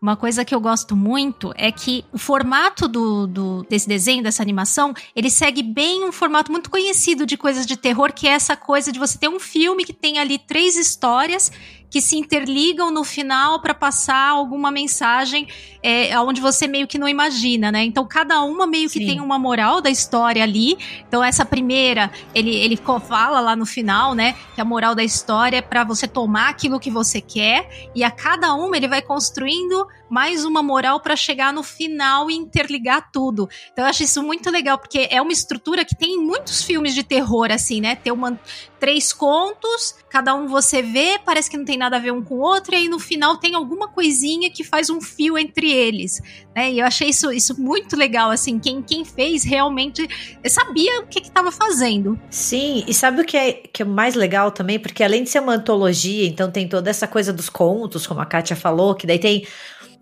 Uma 0.02 0.18
coisa 0.18 0.44
que 0.44 0.56
eu 0.56 0.60
gosto 0.60 0.96
muito 0.96 1.54
é 1.56 1.72
que 1.72 2.04
o 2.12 2.18
formato 2.18 2.88
do, 2.88 3.28
do, 3.28 3.64
desse 3.70 3.88
desenho, 3.88 4.24
dessa 4.24 4.42
animação, 4.42 4.96
ele 5.16 5.30
segue 5.30 5.62
bem 5.62 6.04
um 6.04 6.12
formato 6.12 6.52
muito 6.52 6.72
conhecido 6.72 7.24
de 7.24 7.38
coisas 7.38 7.68
de 7.68 7.78
terror, 7.78 8.12
que 8.12 8.28
é 8.28 8.32
essa 8.32 8.58
coisa 8.58 8.92
de 8.92 8.98
você 8.98 9.20
ter 9.20 9.28
um 9.28 9.40
filme 9.40 9.86
que 9.86 9.94
tem 9.94 10.18
ali 10.18 10.40
três 10.40 10.76
histórias 10.76 11.52
que 11.92 12.02
se 12.02 12.18
interligam 12.18 12.90
no 12.90 13.04
final 13.04 13.60
para 13.60 13.74
passar 13.74 14.30
alguma 14.30 14.72
mensagem 14.72 15.46
é, 15.84 16.18
onde 16.22 16.40
você 16.40 16.66
meio 16.66 16.88
que 16.88 16.98
não 16.98 17.08
imagina, 17.08 17.70
né? 17.70 17.84
Então 17.84 18.08
cada 18.08 18.42
uma 18.44 18.66
meio 18.66 18.88
Sim. 18.88 19.00
que 19.00 19.06
tem 19.06 19.20
uma 19.20 19.38
moral 19.38 19.82
da 19.82 19.90
história 19.90 20.42
ali. 20.42 20.78
Então 21.06 21.22
essa 21.22 21.44
primeira, 21.44 22.10
ele, 22.34 22.56
ele 22.56 22.80
fala 23.08 23.42
lá 23.42 23.58
no 23.58 23.66
final, 23.66 24.16
né? 24.16 24.36
Que 24.56 24.62
a 24.62 24.66
moral 24.66 24.96
da 24.96 25.04
história 25.04 25.58
é 25.58 25.62
para 25.62 25.84
você 25.84 26.08
tomar 26.08 26.50
aquilo 26.50 26.80
que 26.80 26.90
você 26.90 27.20
quer 27.20 27.90
e 27.94 28.06
a 28.06 28.10
cada 28.10 28.54
uma 28.54 28.78
ele 28.78 28.88
vai 28.88 29.02
construindo 29.02 29.86
mais 30.12 30.44
uma 30.44 30.62
moral 30.62 31.00
para 31.00 31.16
chegar 31.16 31.54
no 31.54 31.64
final 31.64 32.30
e 32.30 32.36
interligar 32.36 33.10
tudo. 33.14 33.48
Então 33.72 33.86
eu 33.86 33.90
acho 33.90 34.04
isso 34.04 34.22
muito 34.22 34.52
legal, 34.52 34.78
porque 34.78 35.08
é 35.10 35.22
uma 35.22 35.32
estrutura 35.32 35.86
que 35.86 35.96
tem 35.96 36.16
em 36.16 36.22
muitos 36.22 36.62
filmes 36.62 36.94
de 36.94 37.02
terror, 37.02 37.50
assim, 37.50 37.80
né? 37.80 37.96
Ter 37.96 38.12
uma, 38.12 38.38
três 38.78 39.14
contos, 39.14 39.96
cada 40.10 40.36
um 40.36 40.50
você 40.50 40.82
vê, 40.82 41.18
parece 41.26 41.50
que 41.50 41.56
não 41.56 41.64
tem 41.64 41.78
nada 41.78 41.96
a 41.96 42.00
ver 42.00 42.12
um 42.12 42.22
com 42.22 42.36
o 42.36 42.42
outro, 42.42 42.74
e 42.74 42.80
aí 42.80 42.90
no 42.90 43.00
final 43.00 43.38
tem 43.38 43.56
alguma 43.56 43.88
coisinha 43.88 44.52
que 44.52 44.66
faz 44.66 44.90
um 44.90 45.00
fio 45.00 45.38
entre 45.38 45.72
eles. 45.72 46.22
Né? 46.54 46.74
E 46.74 46.80
eu 46.80 46.86
achei 46.86 47.08
isso, 47.08 47.32
isso 47.32 47.62
muito 47.62 47.96
legal, 47.96 48.32
assim, 48.32 48.60
quem, 48.60 48.82
quem 48.82 49.06
fez 49.06 49.46
realmente 49.46 50.06
sabia 50.46 51.00
o 51.00 51.08
que 51.08 51.20
estava 51.20 51.54
fazendo. 51.54 52.20
Sim, 52.30 52.84
e 52.86 52.94
sabe 52.94 53.22
o 53.22 53.26
que 53.26 53.38
é, 53.38 53.54
que 53.54 53.82
é 53.82 53.86
mais 53.86 54.16
legal 54.16 54.52
também? 54.52 54.78
Porque 54.78 55.06
além 55.06 55.24
de 55.24 55.30
ser 55.30 55.40
uma 55.40 55.54
antologia, 55.54 56.28
então 56.28 56.52
tem 56.52 56.68
toda 56.68 56.90
essa 56.90 57.08
coisa 57.08 57.32
dos 57.32 57.48
contos, 57.48 58.06
como 58.06 58.20
a 58.20 58.26
Kátia 58.26 58.58
falou, 58.58 58.94
que 58.94 59.08
daí 59.08 59.20
tem 59.20 59.48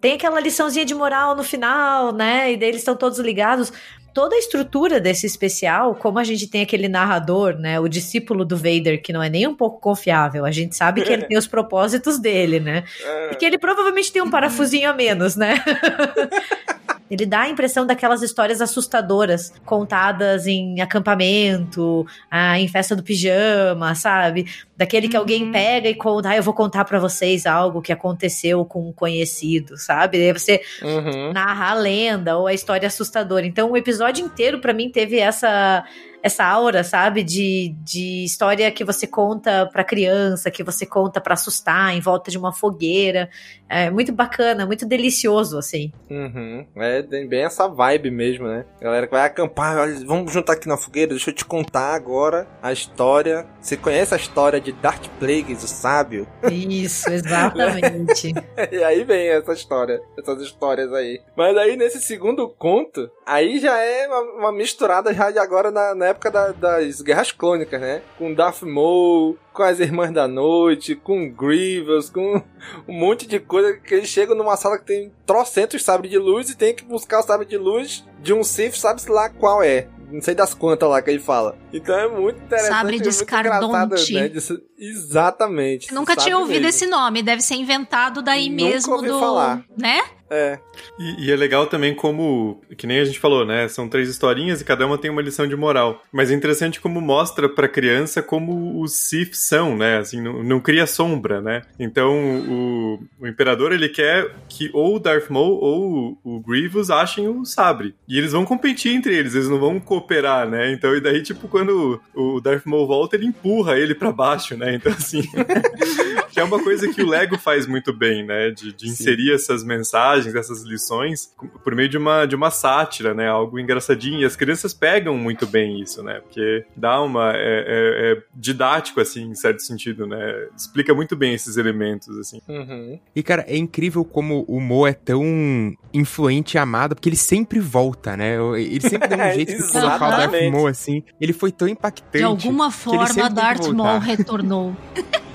tem 0.02 0.14
aquela 0.14 0.40
liçãozinha 0.40 0.86
de 0.86 0.94
moral 0.94 1.36
no 1.36 1.44
final, 1.44 2.12
né? 2.14 2.52
E 2.52 2.58
daí 2.58 2.70
eles 2.70 2.82
estão 2.82 2.96
todos 2.96 3.20
ligados. 3.20 3.72
Toda 4.14 4.36
a 4.36 4.40
estrutura 4.40 5.00
desse 5.00 5.28
especial, 5.28 5.94
como 5.94 6.18
a 6.18 6.24
gente 6.24 6.48
tem 6.48 6.62
aquele 6.62 6.88
narrador, 6.88 7.56
né? 7.56 7.80
O 7.80 7.88
discípulo 7.88 8.44
do 8.44 8.58
Vader, 8.58 9.02
que 9.02 9.14
não 9.14 9.22
é 9.22 9.30
nem 9.30 9.48
um 9.48 9.56
pouco 9.56 9.80
confiável, 9.80 10.46
a 10.46 10.52
gente 10.52 10.76
sabe 10.76 11.04
que 11.04 11.12
ele 11.12 11.24
tem 11.28 11.38
os 11.38 11.48
propósitos 11.48 12.20
dele, 12.20 12.60
né? 12.60 12.84
Porque 13.30 13.46
ele 13.46 13.58
provavelmente 13.58 14.12
tem 14.12 14.22
um 14.22 14.30
parafusinho 14.30 14.90
a 14.90 14.94
menos, 14.94 15.36
né? 15.36 15.64
Ele 17.10 17.26
dá 17.26 17.42
a 17.42 17.50
impressão 17.50 17.86
daquelas 17.86 18.22
histórias 18.22 18.62
assustadoras 18.62 19.54
contadas 19.66 20.48
em 20.48 20.80
acampamento, 20.82 22.06
ah, 22.30 22.60
em 22.60 22.68
festa 22.68 22.96
do 22.96 23.04
pijama, 23.04 23.96
sabe? 23.96 24.46
Daquele 24.78 25.08
que 25.08 25.16
uhum. 25.16 25.22
alguém 25.22 25.52
pega 25.52 25.90
e 25.90 25.96
conta, 25.96 26.30
ah, 26.30 26.38
eu 26.38 26.44
vou 26.44 26.54
contar 26.54 26.86
para 26.86 27.00
vocês 27.00 27.46
algo 27.46 27.82
que 27.82 27.92
aconteceu 27.92 28.64
com 28.64 28.90
um 28.90 28.94
conhecido, 28.94 29.78
sabe? 29.78 30.18
Aí 30.18 30.34
você 30.34 30.62
uhum. 30.82 31.34
narra 31.34 31.72
a 31.72 31.74
lenda 31.74 32.38
ou 32.38 32.48
a 32.48 32.54
história 32.54 32.88
assustadora. 32.88 33.46
Então 33.46 33.72
o 33.72 33.78
episódio 33.78 34.26
inteiro 34.26 34.60
para 34.60 34.74
mim 34.74 34.90
teve 34.90 35.20
essa 35.20 35.84
essa 36.22 36.46
aura, 36.46 36.84
sabe? 36.84 37.24
De, 37.24 37.76
de 37.84 38.24
história 38.24 38.72
que 38.72 38.84
você 38.84 39.08
conta 39.08 39.68
pra 39.72 39.84
criança, 39.84 40.52
que 40.52 40.64
você 40.64 40.86
conta 40.86 41.22
para 41.22 41.34
assustar 41.34 41.96
em 41.96 42.02
volta 42.02 42.30
de 42.30 42.38
uma 42.38 42.54
fogueira. 42.54 43.30
É 43.68 43.90
muito 43.90 44.12
bacana, 44.12 44.66
muito 44.66 44.86
delicioso, 44.86 45.58
assim. 45.58 45.92
Uhum. 46.10 46.66
É, 46.76 47.02
tem 47.04 47.28
bem 47.28 47.44
essa 47.44 47.68
vibe 47.68 48.12
mesmo, 48.12 48.48
né? 48.48 48.66
Galera 48.82 49.06
que 49.06 49.14
vai 49.14 49.26
acampar, 49.26 49.78
olha, 49.78 50.06
vamos 50.06 50.32
juntar 50.34 50.54
aqui 50.54 50.68
na 50.68 50.78
fogueira, 50.78 51.12
deixa 51.12 51.30
eu 51.30 51.36
te 51.36 51.46
contar 51.46 51.94
agora 51.94 52.48
a 52.62 52.72
história. 52.72 53.46
Você 53.62 53.78
conhece 53.78 54.14
a 54.14 54.18
história 54.18 54.60
de 54.60 54.72
Darth 54.72 55.08
Plagueis, 55.20 55.64
o 55.64 55.68
sábio? 55.68 56.28
Isso, 56.52 57.10
exatamente. 57.12 58.34
e 58.72 58.84
aí 58.84 59.04
vem 59.04 59.30
essa 59.30 59.54
história, 59.54 60.02
essas 60.18 60.42
histórias 60.42 60.92
aí. 60.94 61.22
Mas 61.36 61.56
aí 61.56 61.78
nesse 61.78 62.02
segundo 62.02 62.50
conto, 62.50 63.10
aí 63.30 63.60
já 63.60 63.78
é 63.78 64.08
uma, 64.08 64.22
uma 64.22 64.52
misturada 64.52 65.14
já 65.14 65.30
de 65.30 65.38
agora 65.38 65.70
na, 65.70 65.94
na 65.94 66.08
época 66.08 66.32
da, 66.32 66.52
das 66.52 67.02
Guerras 67.02 67.32
Clônicas, 67.32 67.80
né? 67.80 68.02
Com 68.18 68.34
Darth 68.34 68.64
Maul, 68.64 69.38
com 69.54 69.62
as 69.62 69.80
Irmãs 69.80 70.12
da 70.12 70.28
Noite, 70.28 70.96
com 70.96 71.30
Grievous, 71.30 72.10
com 72.10 72.42
um 72.88 72.94
monte 72.94 73.28
de 73.28 73.40
coisa 73.40 73.74
que 73.74 73.94
eles 73.94 74.10
chegam 74.10 74.36
numa 74.36 74.58
sala 74.58 74.80
que 74.80 74.86
tem 74.86 75.14
trocentos 75.26 75.84
sabres 75.84 76.10
de 76.10 76.18
luz 76.18 76.50
e 76.50 76.58
tem 76.58 76.74
que 76.74 76.84
buscar 76.84 77.20
o 77.20 77.24
sabre 77.24 77.46
de 77.46 77.58
luz 77.58 78.04
de 78.20 78.34
um 78.34 78.44
Sith, 78.44 78.74
sabe-se 78.74 79.10
lá 79.10 79.30
qual 79.30 79.62
é. 79.62 79.88
Não 80.12 80.22
sei 80.22 80.34
das 80.34 80.56
quantas 80.56 80.90
lá 80.90 81.00
que 81.04 81.12
ele 81.12 81.20
fala. 81.20 81.56
Então 81.72 81.96
é 81.96 82.08
muito 82.08 82.42
interessante. 82.42 82.74
Sabre 82.74 83.00
de 83.00 83.12
Scardonte. 83.12 84.14
Né? 84.14 84.32
Exatamente. 84.76 85.94
nunca 85.94 86.16
tinha 86.16 86.36
ouvido 86.36 86.64
mesmo. 86.64 86.70
esse 86.70 86.88
nome. 86.88 87.22
Deve 87.22 87.44
ser 87.44 87.54
inventado 87.56 88.24
daí 88.24 88.50
Nunca 88.50 88.64
mesmo 88.64 88.96
ouvi 88.96 89.08
do. 89.08 89.20
Falar. 89.20 89.64
Né? 89.78 90.02
É. 90.30 90.60
E, 90.98 91.26
e, 91.26 91.32
é 91.32 91.36
legal 91.36 91.68
também 91.68 91.96
como, 91.96 92.62
que 92.78 92.86
nem 92.86 93.00
a 93.00 93.06
gente 93.06 93.20
falou, 93.20 93.46
né? 93.46 93.68
São 93.68 93.90
três 93.90 94.10
historinhas 94.10 94.62
e 94.62 94.66
cada 94.66 94.86
uma 94.86 94.98
tem 94.98 95.10
uma 95.10 95.22
lição 95.22 95.48
de 95.48 95.56
moral. 95.56 96.04
Mas 96.12 96.30
é 96.30 96.36
interessante 96.36 96.80
como 96.80 97.02
mostra 97.02 97.50
pra 97.50 97.68
criança 97.68 98.22
como 98.22 98.82
os 98.82 98.94
Sith 98.94 99.34
são, 99.34 99.76
né? 99.76 99.98
Assim, 99.98 100.22
não, 100.22 100.44
não 100.44 100.60
cria 100.60 100.86
sombra, 100.86 101.42
né? 101.42 101.62
Então, 101.80 102.14
o, 102.48 103.00
o 103.20 103.28
Imperador, 103.28 103.72
ele 103.72 103.90
quer 103.90 104.36
que 104.48 104.70
ou 104.74 104.96
o 104.96 105.00
Darth 105.00 105.30
Maul 105.30 105.60
ou 105.60 106.18
o, 106.24 106.38
o 106.38 106.40
Grievous 106.42 106.90
achem 106.90 107.28
o 107.28 107.46
sabre. 107.46 107.96
E 108.08 108.18
eles 108.18 108.32
vão 108.32 108.46
competir 108.46 108.94
entre 108.94 109.16
eles, 109.16 109.34
eles 109.34 109.50
não 109.50 109.60
vão 109.60 109.80
cooperar, 109.80 110.48
né? 110.48 110.72
Então, 110.72 110.96
e 110.96 111.02
daí, 111.02 111.24
tipo, 111.24 111.48
quando 111.48 112.02
o 112.14 112.40
Darth 112.40 112.66
Maul 112.66 112.88
volta, 112.88 113.16
ele 113.16 113.26
empurra 113.26 113.78
ele 113.78 113.96
para 113.96 114.12
baixo, 114.12 114.56
né? 114.56 114.76
Então, 114.76 114.92
assim... 114.92 115.24
que 116.40 116.42
é 116.42 116.44
uma 116.46 116.64
coisa 116.64 116.88
que 116.88 117.02
o 117.02 117.08
Lego 117.08 117.38
faz 117.38 117.68
muito 117.68 117.92
bem, 117.92 118.26
né? 118.26 118.50
De, 118.52 118.72
de 118.72 118.88
inserir 118.88 119.34
essas 119.34 119.62
mensagens, 119.64 120.34
essas 120.34 120.64
lições 120.64 121.34
por 121.64 121.76
meio 121.76 121.90
de 121.90 121.98
uma, 121.98 122.26
de 122.26 122.36
uma 122.36 122.50
sátira, 122.50 123.14
né? 123.14 123.28
Algo 123.28 123.60
engraçadinho. 123.60 124.22
E 124.22 124.26
as 124.26 124.38
crianças 124.38 124.74
pegam 124.74 125.18
muito 125.18 125.46
bem 125.46 125.82
isso, 125.82 126.02
né? 126.02 126.22
Porque 126.22 126.66
dá 126.76 127.02
uma. 127.02 127.34
É, 127.36 127.66
é, 127.68 128.12
é 128.12 128.24
didático, 128.34 129.02
assim, 129.02 129.32
em 129.32 129.36
certo 129.36 129.62
sentido, 129.62 130.08
né? 130.08 130.48
Explica 130.56 130.94
muito 130.94 131.16
bem 131.16 131.34
esses 131.34 131.58
elementos, 131.58 132.18
assim. 132.18 132.40
Uhum. 132.48 132.98
E, 133.14 133.22
cara, 133.22 133.44
é 133.48 133.58
incrível 133.58 134.06
como 134.06 134.46
o 134.48 134.62
Mo 134.62 134.88
é 134.88 134.94
tão 134.94 135.76
influente 135.94 136.56
e 136.56 136.58
amado, 136.58 136.96
porque 136.96 137.10
ele 137.10 137.18
sempre 137.18 137.60
volta, 137.60 138.16
né? 138.16 138.36
Ele 138.58 138.82
sempre 138.82 139.10
dá 139.10 139.18
um 139.18 139.34
jeito 139.34 139.58
de 139.58 139.72
colocar 139.72 140.08
o 140.08 140.12
Darth 140.12 140.52
Maul, 140.52 140.68
assim. 140.68 141.04
Ele 141.20 141.34
foi 141.34 141.52
tão 141.52 141.68
impactante. 141.68 142.20
De 142.20 142.24
alguma 142.24 142.72
forma, 142.72 143.30
Darth 143.30 143.68
Maul 143.68 144.00
retornou. 144.00 144.76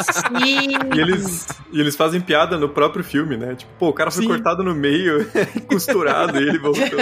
Sim. 0.00 0.68
E 0.94 1.00
eles, 1.00 1.46
e 1.72 1.80
eles 1.80 1.96
fazem 1.96 2.20
piada 2.20 2.56
no 2.56 2.68
próprio 2.68 3.04
filme, 3.04 3.36
né? 3.36 3.54
Tipo, 3.54 3.70
pô, 3.78 3.88
o 3.88 3.92
cara 3.92 4.10
foi 4.10 4.22
Sim. 4.22 4.28
cortado 4.28 4.62
no 4.62 4.74
meio, 4.74 5.26
costurado, 5.68 6.38
e 6.38 6.48
ele 6.48 6.58
voltou. 6.58 6.82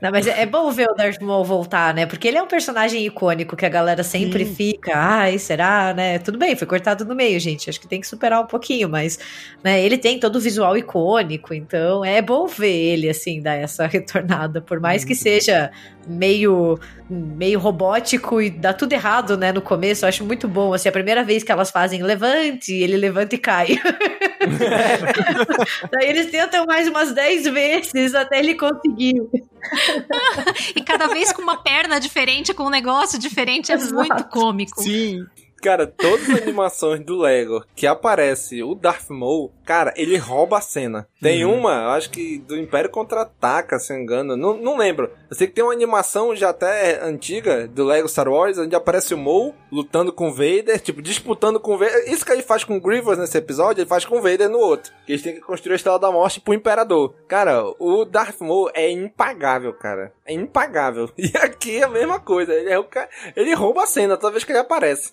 Não, 0.00 0.10
mas 0.10 0.26
é 0.26 0.46
bom 0.46 0.70
ver 0.70 0.88
o 0.88 0.94
Darth 0.94 1.20
Maul 1.20 1.44
voltar, 1.44 1.92
né? 1.92 2.06
Porque 2.06 2.26
ele 2.26 2.38
é 2.38 2.42
um 2.42 2.46
personagem 2.46 3.04
icônico 3.04 3.54
que 3.54 3.66
a 3.66 3.68
galera 3.68 4.02
sempre 4.02 4.46
Sim. 4.46 4.54
fica, 4.54 4.92
ai, 4.94 5.38
será, 5.38 5.92
né? 5.92 6.18
Tudo 6.18 6.38
bem, 6.38 6.56
foi 6.56 6.66
cortado 6.66 7.04
no 7.04 7.14
meio, 7.14 7.38
gente. 7.38 7.68
Acho 7.68 7.78
que 7.78 7.86
tem 7.86 8.00
que 8.00 8.06
superar 8.06 8.42
um 8.42 8.46
pouquinho, 8.46 8.88
mas 8.88 9.18
né, 9.62 9.82
ele 9.82 9.98
tem 9.98 10.18
todo 10.18 10.36
o 10.36 10.40
visual 10.40 10.76
icônico, 10.76 11.52
então 11.52 12.02
é 12.02 12.22
bom 12.22 12.46
ver 12.46 12.72
ele, 12.72 13.10
assim, 13.10 13.42
dar 13.42 13.54
essa 13.56 13.86
retornada, 13.86 14.62
por 14.62 14.80
mais 14.80 15.04
que 15.04 15.14
seja 15.14 15.70
meio 16.06 16.78
meio 17.10 17.58
robótico 17.58 18.40
e 18.40 18.48
dá 18.48 18.72
tudo 18.72 18.92
errado, 18.92 19.36
né, 19.36 19.50
no 19.52 19.60
começo. 19.60 20.04
Eu 20.04 20.08
acho 20.08 20.24
muito 20.24 20.46
bom, 20.46 20.72
assim, 20.72 20.88
a 20.88 20.92
primeira 20.92 21.24
vez 21.24 21.42
que 21.42 21.50
elas 21.50 21.70
fazem 21.70 22.02
levante, 22.04 22.72
ele 22.72 22.96
levanta 22.96 23.34
e 23.34 23.38
cai. 23.38 23.68
Daí 25.90 26.08
eles 26.08 26.30
tentam 26.30 26.64
mais 26.66 26.88
umas 26.88 27.12
10 27.12 27.44
vezes 27.44 28.14
até 28.14 28.38
ele 28.38 28.54
conseguir. 28.54 29.20
e 30.74 30.80
cada 30.82 31.08
vez 31.08 31.32
com 31.32 31.42
uma 31.42 31.56
perna 31.56 31.98
diferente, 31.98 32.54
com 32.54 32.64
um 32.64 32.70
negócio 32.70 33.18
diferente, 33.18 33.72
é 33.72 33.74
Exato. 33.74 33.94
muito 33.94 34.24
cômico. 34.24 34.82
Sim. 34.82 35.26
Cara, 35.62 35.86
todas 35.86 36.28
as 36.28 36.42
animações 36.42 37.04
do 37.04 37.18
Lego 37.18 37.64
que 37.74 37.86
aparece 37.86 38.62
o 38.62 38.74
Darth 38.74 39.10
Maul, 39.10 39.52
cara, 39.64 39.92
ele 39.96 40.16
rouba 40.16 40.58
a 40.58 40.60
cena. 40.60 41.06
Tem 41.20 41.44
Uhum. 41.44 41.58
uma, 41.58 41.72
eu 41.84 41.88
acho 41.90 42.10
que 42.10 42.38
do 42.38 42.56
Império 42.56 42.90
Contra-Ataca, 42.90 43.78
se 43.78 43.92
não 43.92 44.00
engano. 44.00 44.36
Não, 44.36 44.56
não 44.56 44.76
lembro. 44.76 45.10
Eu 45.30 45.36
sei 45.36 45.46
que 45.46 45.52
tem 45.54 45.62
uma 45.64 45.72
animação 45.72 46.34
já 46.34 46.48
até 46.50 47.02
antiga 47.04 47.68
do 47.68 47.84
Lego 47.84 48.08
Star 48.08 48.28
Wars, 48.28 48.58
onde 48.58 48.74
aparece 48.74 49.14
o 49.14 49.18
Maul 49.18 49.54
lutando 49.70 50.12
com 50.12 50.28
o 50.28 50.32
Vader, 50.32 50.80
tipo, 50.80 51.02
disputando 51.02 51.60
com 51.60 51.74
o 51.74 51.78
Vader. 51.78 52.10
Isso 52.10 52.24
que 52.24 52.32
ele 52.32 52.42
faz 52.42 52.64
com 52.64 52.76
o 52.76 52.80
Grievous 52.80 53.18
nesse 53.18 53.36
episódio, 53.38 53.82
ele 53.82 53.88
faz 53.88 54.04
com 54.04 54.18
o 54.18 54.22
Vader 54.22 54.48
no 54.48 54.58
outro. 54.58 54.92
Que 55.06 55.12
eles 55.12 55.22
têm 55.22 55.34
que 55.34 55.40
construir 55.40 55.74
a 55.74 55.76
Estrela 55.76 55.98
da 55.98 56.10
Morte 56.10 56.40
pro 56.40 56.54
Imperador. 56.54 57.14
Cara, 57.28 57.62
o 57.78 58.04
Darth 58.04 58.40
Maul 58.40 58.70
é 58.74 58.90
impagável, 58.90 59.72
cara. 59.74 60.12
É 60.26 60.32
impagável. 60.32 61.10
E 61.20 61.30
aqui 61.36 61.76
é 61.76 61.84
a 61.84 61.88
mesma 61.88 62.18
coisa. 62.18 62.52
Ele, 62.52 62.70
é 62.70 62.78
o 62.78 62.84
ca... 62.84 63.06
ele 63.36 63.54
rouba 63.54 63.82
a 63.82 63.86
cena 63.86 64.16
toda 64.16 64.32
vez 64.32 64.42
que 64.42 64.50
ele 64.52 64.58
aparece. 64.58 65.12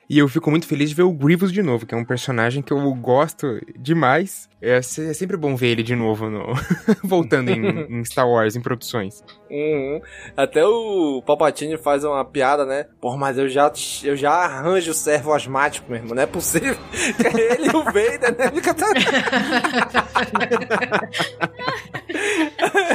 E 0.11 0.19
eu 0.19 0.27
fico 0.27 0.51
muito 0.51 0.67
feliz 0.67 0.89
de 0.89 0.95
ver 0.97 1.03
o 1.03 1.11
Grievous 1.13 1.53
de 1.53 1.63
novo, 1.63 1.85
que 1.85 1.95
é 1.95 1.97
um 1.97 2.03
personagem 2.03 2.61
que 2.61 2.73
eu 2.73 2.93
gosto 2.95 3.61
demais. 3.79 4.49
É, 4.61 4.75
é 4.75 4.81
sempre 4.81 5.37
bom 5.37 5.55
ver 5.55 5.67
ele 5.67 5.83
de 5.83 5.95
novo 5.95 6.29
no... 6.29 6.47
voltando 7.01 7.49
em, 7.49 7.87
em 7.89 8.03
Star 8.03 8.29
Wars, 8.29 8.57
em 8.57 8.61
produções. 8.61 9.23
Uhum. 9.49 10.01
Até 10.35 10.65
o 10.65 11.23
Palpatine 11.25 11.77
faz 11.77 12.03
uma 12.03 12.25
piada, 12.25 12.65
né? 12.65 12.87
Pô, 12.99 13.15
mas 13.15 13.37
eu 13.37 13.47
já, 13.47 13.71
eu 14.03 14.17
já 14.17 14.31
arranjo 14.31 14.91
o 14.91 14.93
servo 14.93 15.31
asmático, 15.31 15.89
meu 15.89 15.99
irmão. 16.01 16.13
Não 16.13 16.23
é 16.23 16.27
possível. 16.27 16.75
É 17.23 17.53
ele 17.53 17.67
e 17.67 17.75
o 17.75 17.83
Vader, 17.83 18.37
né? 18.37 18.51
Fica 18.53 18.71
até- 18.71 18.85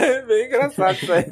é 0.05 0.23
bem 0.23 0.47
engraçado 0.47 0.97
isso 0.97 1.13
aí. 1.13 1.25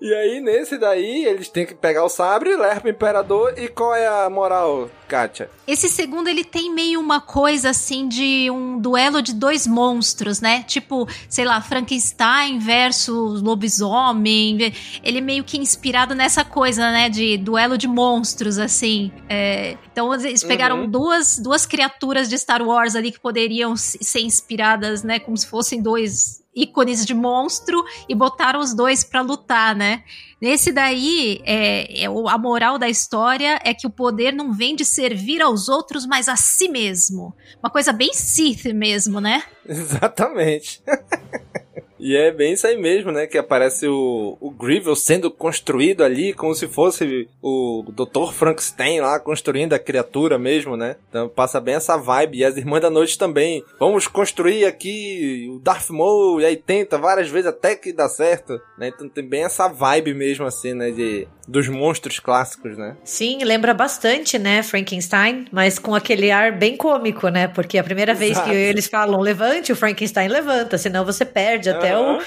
E 0.00 0.14
aí, 0.14 0.40
nesse 0.40 0.78
daí, 0.78 1.24
eles 1.24 1.48
têm 1.48 1.66
que 1.66 1.74
pegar 1.74 2.04
o 2.04 2.08
sabre, 2.08 2.50
levar 2.56 2.80
pro 2.80 2.90
Imperador. 2.90 3.54
E 3.56 3.68
qual 3.68 3.94
é 3.94 4.06
a 4.06 4.30
moral, 4.38 4.88
Kátia? 5.08 5.50
Esse 5.66 5.88
segundo, 5.88 6.28
ele 6.28 6.44
tem 6.44 6.72
meio 6.72 7.00
uma 7.00 7.20
coisa 7.20 7.70
assim 7.70 8.08
de 8.08 8.50
um 8.50 8.78
duelo 8.78 9.20
de 9.20 9.34
dois 9.34 9.66
monstros, 9.66 10.40
né? 10.40 10.62
Tipo, 10.62 11.08
sei 11.28 11.44
lá, 11.44 11.60
Frankenstein 11.60 12.58
versus 12.58 13.42
lobisomem. 13.42 14.72
Ele 15.02 15.20
meio 15.20 15.44
que 15.44 15.58
inspirado 15.58 16.14
nessa 16.14 16.44
coisa, 16.44 16.90
né? 16.92 17.08
De 17.08 17.36
duelo 17.36 17.76
de 17.76 17.88
monstros, 17.88 18.58
assim. 18.58 19.10
É, 19.28 19.76
então, 19.92 20.14
eles 20.14 20.44
pegaram 20.44 20.82
Uhum. 20.82 20.90
duas, 20.90 21.38
duas 21.38 21.66
criaturas 21.66 22.28
de 22.28 22.38
Star 22.38 22.62
Wars 22.62 22.94
ali 22.94 23.10
que 23.10 23.20
poderiam 23.20 23.76
ser 23.76 24.20
inspiradas, 24.20 25.02
né? 25.02 25.18
Como 25.18 25.36
se 25.36 25.46
fossem 25.46 25.82
dois 25.82 26.42
ícones 26.62 27.06
de 27.06 27.14
monstro 27.14 27.82
e 28.08 28.14
botaram 28.14 28.60
os 28.60 28.74
dois 28.74 29.04
pra 29.04 29.20
lutar, 29.20 29.74
né? 29.74 30.02
Nesse 30.40 30.70
daí, 30.70 31.40
é, 31.44 32.04
é 32.04 32.06
a 32.06 32.38
moral 32.38 32.78
da 32.78 32.88
história 32.88 33.58
é 33.64 33.74
que 33.74 33.86
o 33.86 33.90
poder 33.90 34.32
não 34.32 34.52
vem 34.52 34.76
de 34.76 34.84
servir 34.84 35.42
aos 35.42 35.68
outros, 35.68 36.06
mas 36.06 36.28
a 36.28 36.36
si 36.36 36.68
mesmo. 36.68 37.34
Uma 37.62 37.70
coisa 37.70 37.92
bem 37.92 38.12
Sith 38.12 38.66
mesmo, 38.66 39.20
né? 39.20 39.42
Exatamente. 39.66 40.82
E 41.98 42.16
é 42.16 42.30
bem 42.30 42.52
isso 42.52 42.66
aí 42.66 42.76
mesmo, 42.76 43.10
né? 43.10 43.26
Que 43.26 43.38
aparece 43.38 43.86
o, 43.86 44.36
o 44.40 44.50
Grievous 44.50 45.02
sendo 45.02 45.30
construído 45.30 46.02
ali 46.02 46.32
como 46.32 46.54
se 46.54 46.68
fosse 46.68 47.28
o 47.42 47.84
Dr. 47.88 48.32
Frankenstein 48.32 49.00
lá 49.00 49.18
construindo 49.18 49.72
a 49.72 49.78
criatura 49.78 50.38
mesmo, 50.38 50.76
né? 50.76 50.96
Então 51.08 51.28
passa 51.28 51.60
bem 51.60 51.74
essa 51.74 51.96
vibe. 51.96 52.38
E 52.38 52.44
as 52.44 52.56
Irmãs 52.56 52.80
da 52.80 52.90
Noite 52.90 53.18
também. 53.18 53.64
Vamos 53.78 54.06
construir 54.06 54.64
aqui 54.64 55.48
o 55.50 55.58
Darth 55.58 55.90
Maul. 55.90 56.40
E 56.40 56.44
aí 56.44 56.56
tenta 56.56 56.98
várias 56.98 57.28
vezes 57.28 57.48
até 57.48 57.74
que 57.74 57.92
dá 57.92 58.08
certo, 58.08 58.60
né? 58.78 58.88
Então 58.88 59.08
tem 59.08 59.24
bem 59.24 59.44
essa 59.44 59.68
vibe 59.68 60.14
mesmo 60.14 60.46
assim, 60.46 60.74
né? 60.74 60.90
De, 60.90 61.26
dos 61.48 61.66
monstros 61.66 62.20
clássicos, 62.20 62.76
né? 62.76 62.94
Sim, 63.02 63.42
lembra 63.42 63.72
bastante, 63.72 64.38
né, 64.38 64.62
Frankenstein, 64.62 65.46
mas 65.50 65.78
com 65.78 65.94
aquele 65.94 66.30
ar 66.30 66.52
bem 66.52 66.76
cômico, 66.76 67.28
né? 67.28 67.48
Porque 67.48 67.78
a 67.78 67.82
primeira 67.82 68.12
vez 68.12 68.32
Exato. 68.32 68.50
que 68.50 68.54
eles 68.54 68.86
falam 68.86 69.18
levante, 69.18 69.72
o 69.72 69.76
Frankenstein 69.76 70.28
levanta, 70.28 70.76
senão 70.76 71.06
você 71.06 71.24
perde 71.24 71.70
até 71.70 71.94
Aham. 71.94 72.18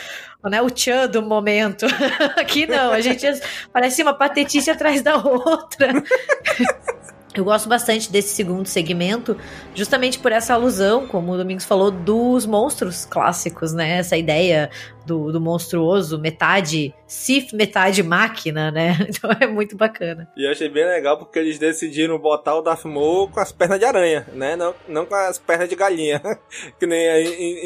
o, 0.43 0.49
né, 0.49 0.59
o 0.59 0.71
tchan 0.71 1.07
do 1.07 1.21
momento. 1.21 1.85
Aqui 2.35 2.65
não, 2.65 2.91
a 2.91 2.99
gente 2.99 3.27
parece 3.71 4.01
uma 4.01 4.17
patetice 4.17 4.71
atrás 4.71 5.03
da 5.03 5.15
outra. 5.15 5.93
Eu 7.33 7.45
gosto 7.45 7.69
bastante 7.69 8.11
desse 8.11 8.35
segundo 8.35 8.65
segmento, 8.65 9.37
justamente 9.73 10.19
por 10.19 10.33
essa 10.33 10.53
alusão, 10.53 11.07
como 11.07 11.31
o 11.31 11.37
Domingos 11.37 11.63
falou, 11.63 11.89
dos 11.89 12.45
monstros 12.45 13.05
clássicos, 13.05 13.71
né? 13.71 13.99
Essa 13.99 14.17
ideia 14.17 14.69
do, 15.05 15.31
do 15.31 15.39
monstruoso, 15.39 16.19
metade 16.19 16.93
Sith, 17.07 17.53
metade 17.53 18.03
máquina, 18.03 18.71
né? 18.71 18.97
Então 19.07 19.29
é 19.39 19.47
muito 19.47 19.75
bacana. 19.77 20.27
E 20.35 20.45
eu 20.45 20.51
achei 20.51 20.67
bem 20.67 20.85
legal 20.85 21.17
porque 21.17 21.39
eles 21.39 21.57
decidiram 21.57 22.17
botar 22.17 22.55
o 22.55 22.61
Darth 22.61 22.85
Maul 22.85 23.29
com 23.29 23.39
as 23.39 23.51
pernas 23.51 23.79
de 23.79 23.85
aranha, 23.85 24.27
né? 24.33 24.55
Não, 24.55 24.73
não 24.87 25.05
com 25.05 25.15
as 25.15 25.37
pernas 25.37 25.69
de 25.69 25.75
galinha. 25.75 26.21
que 26.79 26.85
nem 26.85 27.07
aí 27.09 27.27
em, 27.27 27.57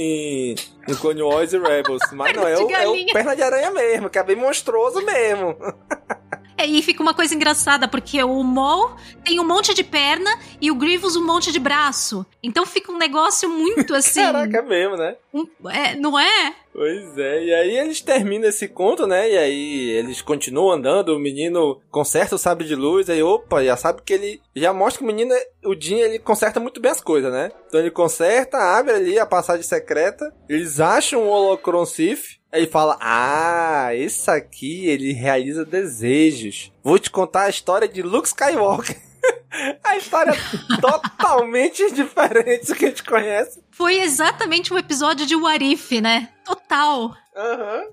em, 0.51 0.55
em 0.89 0.95
Clone 0.95 1.21
Wars 1.21 1.53
e 1.53 1.57
Rebels. 1.57 2.01
Mas 2.13 2.35
não, 2.35 2.47
é 2.47 2.57
o, 2.57 2.69
é 2.69 2.87
o 2.87 3.13
perna 3.13 3.35
de 3.35 3.41
aranha 3.41 3.71
mesmo, 3.71 4.09
que 4.09 4.19
é 4.19 4.23
bem 4.23 4.35
monstruoso 4.35 5.03
mesmo. 5.03 5.55
É, 6.57 6.65
e 6.65 6.81
fica 6.81 7.01
uma 7.03 7.13
coisa 7.13 7.35
engraçada, 7.35 7.87
porque 7.87 8.23
o 8.23 8.41
Maul 8.43 8.91
tem 9.23 9.39
um 9.39 9.47
monte 9.47 9.73
de 9.73 9.83
perna 9.83 10.29
e 10.61 10.71
o 10.71 10.75
Grievous 10.75 11.15
um 11.15 11.25
monte 11.25 11.51
de 11.51 11.59
braço. 11.59 12.25
Então 12.41 12.65
fica 12.65 12.91
um 12.91 12.97
negócio 12.97 13.49
muito 13.49 13.93
assim. 13.95 14.21
Caraca, 14.21 14.57
é 14.57 14.61
mesmo, 14.61 14.95
né? 14.95 15.15
um- 15.33 15.47
é, 15.69 15.95
não 15.95 16.17
é? 16.17 16.55
Pois 16.73 17.17
é, 17.17 17.43
e 17.45 17.53
aí 17.53 17.77
eles 17.77 18.01
terminam 18.01 18.49
esse 18.49 18.67
conto, 18.67 19.07
né? 19.07 19.31
E 19.31 19.37
aí 19.37 19.89
eles 19.91 20.21
continuam 20.21 20.71
andando, 20.71 21.15
o 21.15 21.19
menino 21.19 21.79
conserta 21.89 22.35
o 22.35 22.37
sabre 22.37 22.67
de 22.67 22.75
luz, 22.75 23.09
aí 23.09 23.23
opa, 23.23 23.63
já 23.63 23.77
sabe 23.77 24.01
que 24.03 24.13
ele. 24.13 24.41
Já 24.53 24.73
mostra 24.73 24.99
que 24.99 25.03
o 25.05 25.07
menino, 25.07 25.33
o 25.65 25.73
Jim, 25.79 25.95
ele 25.99 26.19
conserta 26.19 26.59
muito 26.59 26.81
bem 26.81 26.91
as 26.91 26.99
coisas, 26.99 27.31
né? 27.31 27.49
Então 27.67 27.79
ele 27.79 27.91
conserta, 27.91 28.57
abre 28.57 28.93
ali 28.93 29.17
a 29.17 29.25
passagem 29.25 29.63
secreta, 29.63 30.33
eles 30.49 30.79
acham 30.81 31.23
o 31.23 31.29
Holocron 31.29 31.85
Sith, 31.85 32.39
ele 32.57 32.67
fala: 32.67 32.97
Ah, 32.99 33.89
esse 33.93 34.29
aqui 34.29 34.87
ele 34.87 35.13
realiza 35.13 35.65
desejos. 35.65 36.71
Vou 36.83 36.97
te 36.97 37.09
contar 37.09 37.43
a 37.43 37.49
história 37.49 37.87
de 37.87 38.01
Luke 38.01 38.27
Skywalker. 38.27 38.97
a 39.83 39.97
história 39.97 40.31
é 40.31 40.81
totalmente 40.81 41.89
diferente 41.93 42.67
do 42.67 42.75
que 42.75 42.85
a 42.85 42.89
gente 42.89 43.03
conhece. 43.03 43.59
Foi 43.75 43.99
exatamente 43.99 44.73
um 44.73 44.77
episódio 44.77 45.25
de 45.25 45.35
What 45.35 45.61
If, 45.73 45.91
né? 46.01 46.29
Total. 46.45 47.13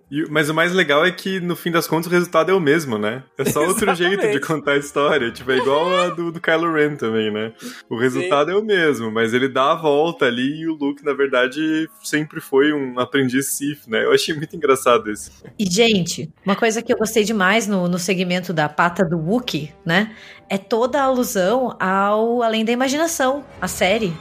E- 0.09 0.25
mas 0.31 0.49
o 0.49 0.55
mais 0.55 0.73
legal 0.73 1.05
é 1.05 1.11
que, 1.11 1.41
no 1.41 1.57
fim 1.57 1.73
das 1.73 1.89
contas, 1.89 2.07
o 2.07 2.11
resultado 2.11 2.53
é 2.53 2.55
o 2.55 2.61
mesmo, 2.61 2.97
né? 2.99 3.25
É 3.37 3.45
só 3.45 3.67
outro 3.67 3.93
jeito 3.93 4.31
de 4.31 4.39
contar 4.39 4.75
a 4.75 4.77
história. 4.77 5.33
Tipo, 5.33 5.51
é 5.51 5.57
igual 5.57 5.93
a 5.99 6.11
do, 6.11 6.31
do 6.31 6.41
Kylo 6.41 6.73
Ren 6.73 6.95
também, 6.95 7.33
né? 7.33 7.53
O 7.91 7.99
resultado 7.99 8.53
é 8.53 8.57
o 8.57 8.63
mesmo, 8.63 9.11
mas 9.11 9.35
ele 9.35 9.49
dá 9.49 9.73
a 9.73 9.75
volta 9.75 10.27
ali 10.27 10.61
e 10.61 10.69
o 10.69 10.75
Luke, 10.77 11.05
na 11.05 11.15
verdade, 11.15 11.89
sempre 12.01 12.41
foi 12.41 12.73
um 12.73 13.01
aprendiz 13.01 13.47
Sith, 13.57 13.89
né? 13.89 14.05
Eu 14.05 14.13
achei 14.13 14.37
muito 14.37 14.55
engraçado 14.55 15.11
isso. 15.11 15.33
E, 15.59 15.69
gente, 15.69 16.31
uma 16.47 16.55
coisa 16.55 16.81
que 16.81 16.93
eu 16.93 16.97
gostei 16.97 17.25
demais 17.25 17.67
no, 17.67 17.89
no 17.89 17.99
segmento 17.99 18.53
da 18.53 18.69
pata 18.69 19.05
do 19.05 19.19
Wookie, 19.19 19.73
né? 19.85 20.15
É 20.49 20.57
toda 20.59 21.01
a 21.01 21.07
alusão 21.07 21.77
ao 21.81 22.41
Além 22.41 22.65
da 22.65 22.71
Imaginação, 22.71 23.45
a 23.61 23.67
série. 23.67 24.13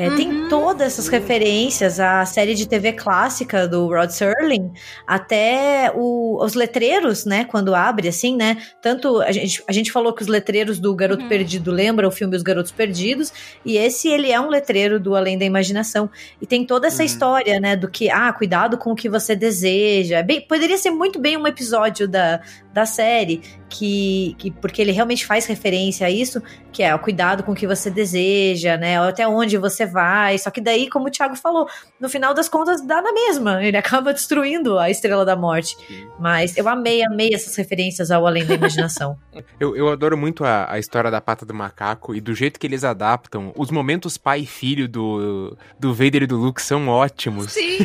É, 0.00 0.10
Tem 0.10 0.48
todas 0.48 0.86
essas 0.92 1.08
referências 1.08 1.98
à 1.98 2.24
série 2.24 2.54
de 2.54 2.68
TV 2.68 2.92
clássica 2.92 3.66
do 3.66 3.88
Rod 3.88 4.10
Serling, 4.10 4.70
até 5.04 5.90
o- 5.92 6.38
os 6.40 6.54
letreiros, 6.54 7.24
né? 7.24 7.44
Quando 7.44 7.74
abre, 7.74 8.06
assim, 8.06 8.36
né? 8.36 8.58
Tanto 8.80 9.20
a 9.20 9.32
gente, 9.32 9.60
a 9.66 9.72
gente 9.72 9.90
falou 9.90 10.12
que 10.12 10.22
os 10.22 10.28
letreiros 10.28 10.78
do 10.78 10.94
Garoto 10.94 11.26
Perdido 11.26 11.72
lembram 11.72 12.08
o 12.08 12.12
filme 12.12 12.36
Os 12.36 12.44
Garotos 12.44 12.70
Perdidos, 12.70 13.32
e 13.64 13.76
esse 13.76 14.06
ele 14.08 14.30
é 14.30 14.40
um 14.40 14.48
letreiro 14.48 15.00
do 15.00 15.16
Além 15.16 15.36
da 15.36 15.44
Imaginação. 15.44 16.08
E 16.40 16.46
tem 16.46 16.64
toda 16.64 16.86
essa 16.86 17.02
história, 17.02 17.58
né? 17.58 17.74
Do 17.74 17.90
que, 17.90 18.08
ah, 18.08 18.32
cuidado 18.32 18.78
com 18.78 18.92
o 18.92 18.94
que 18.94 19.08
você 19.08 19.34
deseja. 19.34 20.22
Bem, 20.22 20.40
poderia 20.40 20.78
ser 20.78 20.90
muito 20.92 21.18
bem 21.18 21.36
um 21.36 21.46
episódio 21.46 22.06
da, 22.06 22.40
da 22.72 22.86
série, 22.86 23.42
que, 23.68 24.36
que 24.38 24.50
porque 24.52 24.80
ele 24.80 24.92
realmente 24.92 25.26
faz 25.26 25.44
referência 25.46 26.06
a 26.06 26.10
isso, 26.10 26.40
que 26.72 26.82
é 26.84 26.94
o 26.94 26.98
cuidado 27.00 27.42
com 27.42 27.50
o 27.50 27.54
que 27.54 27.66
você 27.66 27.90
deseja, 27.90 28.76
né? 28.76 28.96
Até 29.00 29.26
onde 29.26 29.56
você 29.58 29.87
vai. 29.88 30.38
Só 30.38 30.50
que 30.50 30.60
daí, 30.60 30.88
como 30.88 31.08
o 31.08 31.10
Thiago 31.10 31.36
falou, 31.36 31.68
no 31.98 32.08
final 32.08 32.34
das 32.34 32.48
contas 32.48 32.80
dá 32.86 33.02
na 33.02 33.12
mesma. 33.12 33.64
Ele 33.64 33.76
acaba 33.78 34.12
destruindo 34.12 34.78
a 34.78 34.90
Estrela 34.90 35.24
da 35.24 35.34
Morte. 35.34 35.76
Mas 36.18 36.56
eu 36.56 36.68
amei, 36.68 37.04
amei 37.04 37.34
essas 37.34 37.56
referências 37.56 38.10
ao 38.10 38.26
Além 38.26 38.44
da 38.44 38.54
Imaginação. 38.54 39.18
Eu, 39.60 39.76
eu 39.76 39.88
adoro 39.88 40.16
muito 40.16 40.44
a, 40.44 40.70
a 40.72 40.78
história 40.78 41.10
da 41.10 41.20
pata 41.20 41.46
do 41.46 41.54
macaco 41.54 42.14
e 42.14 42.20
do 42.20 42.34
jeito 42.34 42.58
que 42.58 42.66
eles 42.66 42.84
adaptam. 42.84 43.52
Os 43.56 43.70
momentos 43.70 44.16
pai 44.16 44.40
e 44.40 44.46
filho 44.46 44.88
do, 44.88 45.56
do 45.78 45.94
Vader 45.94 46.24
e 46.24 46.26
do 46.26 46.36
Luke 46.36 46.60
são 46.60 46.88
ótimos. 46.88 47.52
Sim. 47.52 47.78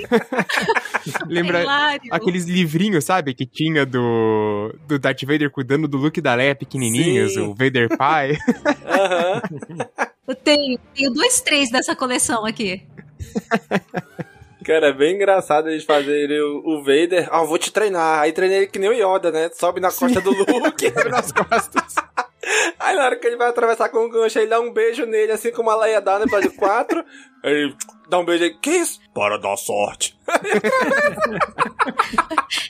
Lembra 1.27 1.61
Hilário. 1.61 2.09
aqueles 2.11 2.45
livrinhos, 2.45 3.05
sabe? 3.05 3.33
Que 3.33 3.45
tinha 3.45 3.85
do, 3.85 4.73
do 4.87 4.97
Darth 4.99 5.23
Vader 5.23 5.49
cuidando 5.51 5.87
do 5.87 5.97
Luke 5.97 6.19
e 6.19 6.23
da 6.23 6.33
Leia 6.33 6.55
pequenininhos, 6.55 7.33
Sim. 7.33 7.41
o 7.41 7.53
Vader 7.53 7.95
pai. 7.97 8.37
Eu 10.27 10.35
tenho, 10.35 10.79
tenho 10.95 11.11
dois, 11.11 11.41
três 11.41 11.69
dessa 11.69 11.95
coleção 11.95 12.45
aqui. 12.45 12.81
Cara, 14.63 14.87
é 14.87 14.93
bem 14.93 15.15
engraçado 15.15 15.69
eles 15.69 15.83
fazerem 15.83 16.39
o, 16.39 16.63
o 16.65 16.77
Vader. 16.79 17.27
Ah, 17.29 17.43
vou 17.43 17.57
te 17.57 17.71
treinar. 17.71 18.21
Aí 18.21 18.31
treinei 18.31 18.59
ele 18.59 18.67
que 18.67 18.79
nem 18.79 18.89
o 18.89 18.93
Yoda, 18.93 19.29
né? 19.29 19.49
Sobe 19.53 19.81
na 19.81 19.91
costa 19.91 20.21
do 20.21 20.31
Luke. 20.31 20.89
nas 21.11 21.33
costas. 21.33 21.95
Aí 22.79 22.95
na 22.95 23.05
hora 23.05 23.15
que 23.17 23.27
ele 23.27 23.35
vai 23.35 23.49
atravessar 23.49 23.89
com 23.89 24.05
o 24.05 24.09
gancho, 24.09 24.39
ele 24.39 24.47
dá 24.47 24.61
um 24.61 24.71
beijo 24.71 25.05
nele, 25.05 25.33
assim 25.33 25.51
como 25.51 25.69
a 25.69 25.75
Leia 25.75 25.99
dá 25.99 26.17
no 26.17 26.25
episódio 26.25 26.53
4. 26.53 27.03
Ele 27.43 27.75
dá 28.09 28.19
um 28.19 28.25
beijo 28.25 28.45
aí. 28.45 28.57
Que 28.57 28.71
isso? 28.71 29.01
Para 29.13 29.37
dar 29.37 29.55
sorte. 29.57 30.17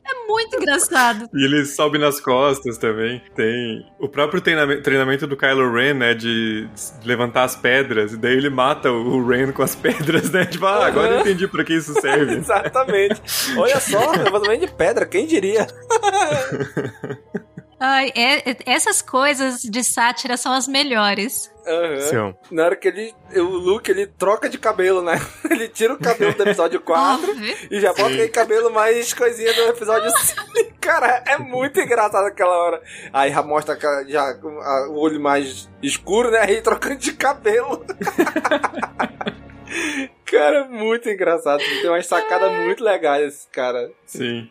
É 0.05 0.27
muito 0.27 0.55
engraçado. 0.55 1.29
E 1.33 1.45
ele 1.45 1.65
sobe 1.65 1.97
nas 1.97 2.19
costas 2.19 2.77
também. 2.77 3.21
Tem 3.35 3.85
o 3.99 4.07
próprio 4.07 4.41
treinamento, 4.41 4.81
treinamento 4.81 5.27
do 5.27 5.37
Kylo 5.37 5.71
Ren, 5.73 5.93
né? 5.93 6.13
De 6.13 6.67
levantar 7.03 7.43
as 7.43 7.55
pedras. 7.55 8.13
E 8.13 8.17
daí 8.17 8.33
ele 8.33 8.49
mata 8.49 8.91
o 8.91 9.25
Ren 9.25 9.51
com 9.51 9.61
as 9.61 9.75
pedras, 9.75 10.31
né? 10.31 10.45
Tipo, 10.45 10.65
ah, 10.65 10.87
agora 10.87 11.15
eu 11.15 11.19
entendi 11.19 11.47
pra 11.47 11.63
que 11.63 11.73
isso 11.73 11.93
serve. 11.99 12.35
Exatamente. 12.39 13.21
Olha 13.57 13.79
só, 13.79 14.11
levantamento 14.11 14.61
de 14.61 14.73
pedra, 14.73 15.05
quem 15.05 15.27
diria? 15.27 15.67
Ai, 17.85 18.13
é- 18.15 18.51
é- 18.51 18.57
essas 18.65 19.01
coisas 19.01 19.61
de 19.61 19.83
sátira 19.83 20.37
são 20.37 20.53
as 20.53 20.69
melhores. 20.69 21.51
Aham. 21.67 22.33
Na 22.49 22.63
hora 22.63 22.75
que 22.77 22.87
ele. 22.87 23.13
O 23.35 23.41
Luke, 23.41 23.91
ele 23.91 24.07
troca 24.07 24.47
de 24.47 24.57
cabelo, 24.57 25.01
né? 25.01 25.19
Ele 25.51 25.67
tira 25.67 25.93
o 25.93 25.97
cabelo 25.99 26.33
do 26.33 26.43
episódio 26.43 26.79
4 26.81 27.29
e 27.71 27.79
já 27.81 27.89
bota 27.89 28.05
aquele 28.07 28.29
cabelo 28.29 28.71
mais 28.71 29.13
coisinha 29.13 29.53
do 29.53 29.61
episódio 29.63 30.09
5. 30.17 30.43
Cara, 30.79 31.23
é 31.27 31.37
muito 31.37 31.79
engraçado 31.81 32.25
aquela 32.25 32.57
hora. 32.57 32.81
Aí 33.11 33.31
já 33.31 33.41
mostra 33.43 33.77
já 34.07 34.33
o 34.89 34.97
olho 34.99 35.19
mais 35.19 35.69
escuro, 35.81 36.31
né? 36.31 36.39
Aí 36.39 36.61
trocando 36.61 36.95
de 36.97 37.11
cabelo. 37.13 37.85
cara, 40.25 40.59
é 40.59 40.67
muito 40.67 41.09
engraçado. 41.09 41.59
Tem 41.59 41.89
umas 41.89 42.05
sacadas 42.07 42.51
muito 42.63 42.83
legais 42.83 43.33
esse 43.33 43.47
cara. 43.49 43.89
Sim. 44.17 44.47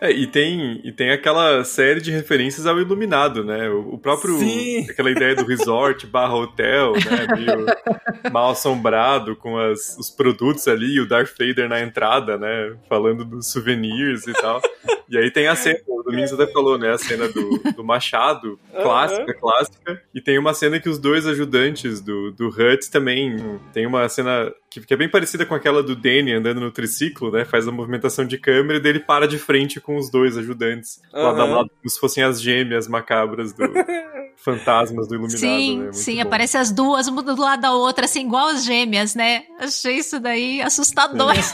É, 0.00 0.10
e 0.10 0.26
tem, 0.26 0.80
e 0.84 0.92
tem 0.92 1.10
aquela 1.10 1.64
série 1.64 2.00
de 2.00 2.10
referências 2.10 2.66
ao 2.66 2.78
Iluminado, 2.78 3.44
né? 3.44 3.70
O, 3.70 3.94
o 3.94 3.98
próprio. 3.98 4.38
Sim. 4.38 4.86
Aquela 4.90 5.10
ideia 5.10 5.34
do 5.34 5.46
resort 5.46 6.06
barra 6.08 6.34
hotel, 6.34 6.92
né? 6.92 7.26
Meio 7.36 8.30
mal 8.30 8.50
assombrado 8.50 9.36
com 9.36 9.56
as, 9.56 9.96
os 9.98 10.10
produtos 10.10 10.66
ali, 10.68 10.96
e 10.96 11.00
o 11.00 11.08
Darth 11.08 11.32
Vader 11.38 11.68
na 11.68 11.80
entrada, 11.80 12.36
né? 12.36 12.76
Falando 12.88 13.24
dos 13.24 13.50
souvenirs 13.50 14.26
e 14.26 14.32
tal. 14.32 14.60
E 15.08 15.16
aí 15.16 15.30
tem 15.30 15.46
a 15.46 15.54
cena, 15.54 15.78
o 15.86 16.02
Domingos 16.02 16.32
até 16.32 16.46
falou, 16.52 16.78
né? 16.78 16.92
A 16.92 16.98
cena 16.98 17.28
do, 17.28 17.58
do 17.76 17.84
machado, 17.84 18.58
clássica, 18.82 19.22
Aham. 19.22 19.40
clássica. 19.40 20.02
E 20.14 20.20
tem 20.20 20.38
uma 20.38 20.52
cena 20.54 20.80
que 20.80 20.88
os 20.88 20.98
dois 20.98 21.26
ajudantes 21.26 22.00
do, 22.00 22.30
do 22.32 22.48
Hut 22.48 22.90
também. 22.90 23.36
Tem 23.72 23.86
uma 23.86 24.08
cena 24.08 24.52
que, 24.70 24.80
que 24.80 24.94
é 24.94 24.96
bem 24.96 25.08
parecida 25.08 25.46
com 25.46 25.54
aquela 25.54 25.82
do 25.82 25.94
Danny 25.94 26.32
andando 26.32 26.60
no 26.60 26.70
triciclo, 26.70 27.30
né? 27.30 27.44
Faz 27.44 27.68
a 27.68 27.72
movimentação 27.72 28.24
de 28.24 28.36
câmera 28.38 28.78
e 28.78 28.82
dele 28.82 29.00
para 29.06 29.26
de 29.28 29.38
frente 29.38 29.80
com 29.80 29.96
os 29.96 30.10
dois 30.10 30.36
ajudantes. 30.36 31.00
Lado 31.12 31.40
a 31.40 31.44
lado, 31.44 31.70
como 31.70 31.88
se 31.90 31.98
fossem 32.00 32.22
as 32.24 32.40
gêmeas 32.40 32.88
macabras 32.88 33.52
do 33.52 33.62
fantasmas 34.36 35.06
do 35.08 35.14
Iluminado, 35.14 35.38
sim, 35.38 35.78
né? 35.80 35.92
Sim, 35.92 36.16
bom. 36.16 36.22
aparece 36.22 36.56
as 36.58 36.70
duas, 36.70 37.06
uma 37.06 37.22
do 37.22 37.40
lado 37.40 37.62
da 37.62 37.72
outra, 37.72 38.04
assim, 38.04 38.26
igual 38.26 38.48
as 38.48 38.64
gêmeas, 38.64 39.14
né? 39.14 39.44
Achei 39.58 39.96
isso 39.96 40.18
daí 40.20 40.60
assustador. 40.62 41.34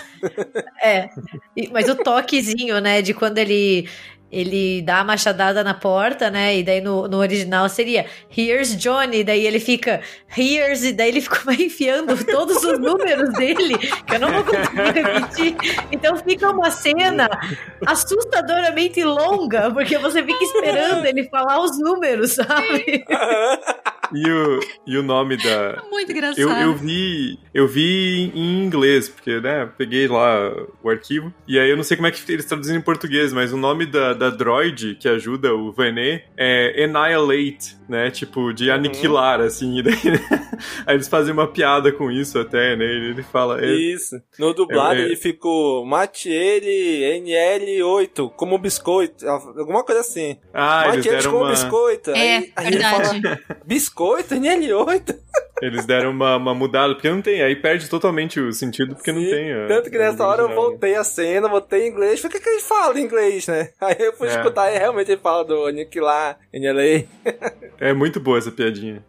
É. 0.83 1.09
E- 1.57 1.69
mas 1.73 1.89
o 1.89 1.95
toquezinho, 1.97 2.79
né, 2.81 3.01
de 3.01 3.15
quando 3.15 3.39
ele 3.39 3.89
ele 4.31 4.83
dá 4.83 5.01
a 5.01 5.05
machadada 5.05 5.64
na 5.64 5.74
porta, 5.74 6.31
né? 6.31 6.57
E 6.57 6.62
daí 6.62 6.81
no, 6.81 7.09
no 7.09 7.18
original 7.18 7.68
seria 7.68 8.07
Here's 8.37 8.76
Johnny, 8.76 9.24
daí 9.24 9.47
ele 9.47 9.59
fica 9.59 10.01
Here's, 10.37 10.85
e 10.85 10.93
daí 10.93 11.09
ele 11.09 11.20
vai 11.45 11.57
enfiando 11.57 12.24
todos 12.24 12.62
os 12.62 12.78
números 12.78 13.33
dele, 13.35 13.76
que 13.78 14.14
eu 14.14 14.20
não 14.20 14.33
vou 14.33 14.45
conseguir 14.45 15.03
repetir. 15.03 15.57
Então 15.91 16.16
fica 16.16 16.51
uma 16.51 16.70
cena 16.70 17.28
assustadoramente 17.87 19.03
longa, 19.03 19.70
porque 19.70 19.99
você 19.99 20.22
fica 20.22 20.45
esperando 20.45 21.05
ele 21.07 21.24
falar 21.28 21.61
os 21.61 21.78
números, 21.78 22.35
sabe? 22.35 23.05
E 24.15 24.31
o, 24.31 24.61
e 24.87 24.99
o 24.99 25.03
nome 25.03 25.37
da. 25.37 25.83
Muito 25.91 26.13
engraçado. 26.13 26.41
Eu, 26.41 26.51
eu 26.51 26.75
vi 26.75 27.39
eu 27.53 27.67
vi 27.67 28.31
em 28.35 28.65
inglês, 28.65 29.09
porque, 29.09 29.41
né, 29.41 29.69
peguei 29.77 30.07
lá 30.07 30.53
o 30.83 30.89
arquivo, 30.89 31.33
e 31.47 31.59
aí 31.59 31.69
eu 31.69 31.77
não 31.77 31.83
sei 31.83 31.97
como 31.97 32.07
é 32.07 32.11
que 32.11 32.33
eles 32.33 32.45
traduziram 32.45 32.79
em 32.79 32.83
português, 32.83 33.33
mas 33.33 33.53
o 33.53 33.57
nome 33.57 33.87
da, 33.87 34.13
da 34.13 34.31
droid 34.31 34.97
que 34.97 35.09
ajuda 35.09 35.55
o 35.55 35.73
Vané 35.73 36.25
é 36.37 36.85
Annihilate, 36.85 37.77
né, 37.91 38.11
tipo, 38.11 38.53
de 38.53 38.70
aniquilar, 38.70 39.41
assim, 39.41 39.78
e 39.80 39.82
daí, 39.82 39.95
aí 40.86 40.95
eles 40.95 41.09
fazem 41.09 41.32
uma 41.32 41.47
piada 41.49 41.91
com 41.93 42.11
isso 42.11 42.38
até, 42.38 42.76
né, 42.76 42.84
ele, 42.84 43.11
ele 43.11 43.22
fala... 43.22 43.61
é- 43.62 43.70
Isso. 43.70 44.16
No 44.38 44.55
dublado 44.55 44.95
É, 44.95 45.03
é. 45.03 45.05
ele 45.07 45.16
ficou 45.16 45.84
mate 45.84 46.28
ele 46.30 47.20
NL8 47.20 48.30
como 48.36 48.57
biscoito, 48.59 49.26
alguma 49.28 49.82
coisa 49.84 50.01
assim. 50.03 50.36
Ah, 50.55 50.84
mate 50.86 50.99
eles 50.99 51.07
eles 51.07 51.26
como 51.26 51.38
uma- 51.38 51.51
biscoito. 51.51 52.11
É, 52.12 52.36
aí, 52.38 52.53
aí 52.57 52.66
ele 52.68 52.78
verdade. 52.78 53.22
fala 53.22 53.38
biscoito 53.66 54.34
NL8. 54.34 55.16
Eles 55.61 55.85
deram 55.87 56.11
uma, 56.11 56.37
uma 56.37 56.55
mudada, 56.55 56.95
porque 56.95 57.11
não 57.11 57.21
tem, 57.21 57.43
aí 57.43 57.55
perde 57.55 57.89
totalmente 57.89 58.41
o 58.41 58.53
sentido, 58.53 58.95
porque 58.95 59.13
não 59.13 59.21
tem 59.21 59.53
a... 59.53 59.67
Tanto 59.69 59.91
que 59.91 59.99
nessa 59.99 60.27
hora 60.27 60.43
eu 60.43 60.47
original, 60.47 60.65
né? 60.65 60.71
voltei 60.71 60.95
a 60.97 61.05
cena, 61.05 61.49
voltei 61.49 61.87
em 61.87 61.91
inglês. 61.91 62.21
Falei, 62.21 62.37
o 62.37 62.39
que, 62.39 62.45
que 62.45 62.51
ele 62.51 62.63
fala 62.63 62.99
em 62.99 63.05
inglês, 63.05 63.47
né? 63.47 63.69
Aí 63.81 63.97
eu 63.99 64.13
fui 64.15 64.29
É. 64.29 64.37
escutar 64.37 64.73
e 64.73 64.79
realmente 64.79 65.11
ele 65.13 65.21
fala 65.21 65.45
do 65.45 65.67
Aniquilar, 65.67 66.39
NLA. 66.53 67.05
É 67.79 67.93
muito 67.93 68.21
boa 68.21 68.39
essa 68.39 68.51
piadinha. 68.51 69.05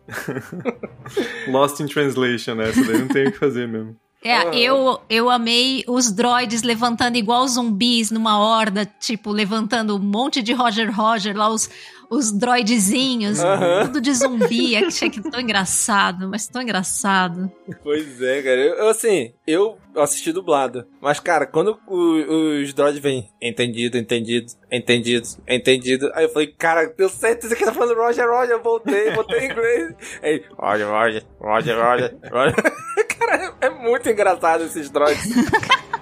Lost 1.47 1.79
in 1.79 1.87
Translation, 1.87 2.55
né? 2.55 2.69
Essa 2.69 2.83
daí 2.83 2.97
não 2.99 3.07
tem 3.07 3.27
o 3.27 3.31
que 3.31 3.37
fazer 3.37 3.67
mesmo. 3.67 3.95
É, 4.23 4.55
eu, 4.55 4.99
eu 5.09 5.31
amei 5.31 5.83
os 5.87 6.11
droids 6.11 6.61
levantando 6.61 7.17
igual 7.17 7.47
zumbis 7.47 8.11
numa 8.11 8.37
horda, 8.39 8.85
tipo, 8.99 9.31
levantando 9.31 9.95
um 9.95 9.99
monte 9.99 10.43
de 10.43 10.53
Roger 10.53 10.95
Roger, 10.95 11.35
lá 11.35 11.49
os, 11.49 11.67
os 12.11 12.29
droidzinhos, 12.31 13.39
Aham. 13.39 13.85
tudo 13.85 14.01
de 14.01 14.13
zumbi. 14.13 14.75
Achei 14.75 15.09
que 15.09 15.21
tão 15.21 15.39
engraçado, 15.39 16.27
mas 16.27 16.45
tão 16.45 16.61
engraçado. 16.61 17.49
Pois 17.81 18.21
é, 18.21 18.41
cara. 18.41 18.59
Eu, 18.61 18.89
assim, 18.89 19.33
eu 19.47 19.77
assisti 19.95 20.33
dublado. 20.33 20.85
Mas, 21.01 21.21
cara, 21.21 21.45
quando 21.45 21.79
o- 21.87 22.61
os 22.61 22.73
droids 22.73 22.99
vêm, 23.01 23.29
entendido, 23.41 23.97
entendido, 23.97 24.51
entendido, 24.69 25.27
entendido. 25.47 26.11
Aí 26.13 26.25
eu 26.25 26.29
falei, 26.29 26.47
cara, 26.47 26.85
deu 26.97 27.07
certeza 27.07 27.55
que 27.55 27.63
tá 27.63 27.73
falando 27.73 27.95
Roger, 27.97 28.29
Roger. 28.29 28.51
Eu 28.51 28.61
voltei, 28.61 29.11
voltei 29.11 29.39
em 29.39 29.51
inglês. 29.51 29.95
Aí, 30.21 30.43
Roger, 30.57 30.87
Roger, 30.89 31.23
Roger, 31.39 31.77
Roger, 31.81 32.17
Roger. 32.29 32.73
cara, 33.17 33.53
é 33.61 33.69
muito 33.69 34.09
engraçado 34.09 34.65
esses 34.65 34.89
droids. 34.89 35.23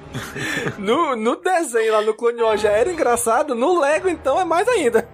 no, 0.80 1.16
no 1.16 1.36
desenho 1.36 1.92
lá 1.94 2.02
no 2.02 2.16
Clone 2.16 2.42
Wars 2.42 2.62
já 2.62 2.72
era 2.72 2.92
engraçado, 2.92 3.54
no 3.54 3.80
Lego 3.80 4.10
então 4.10 4.40
é 4.40 4.44
mais 4.44 4.68
ainda. 4.68 5.08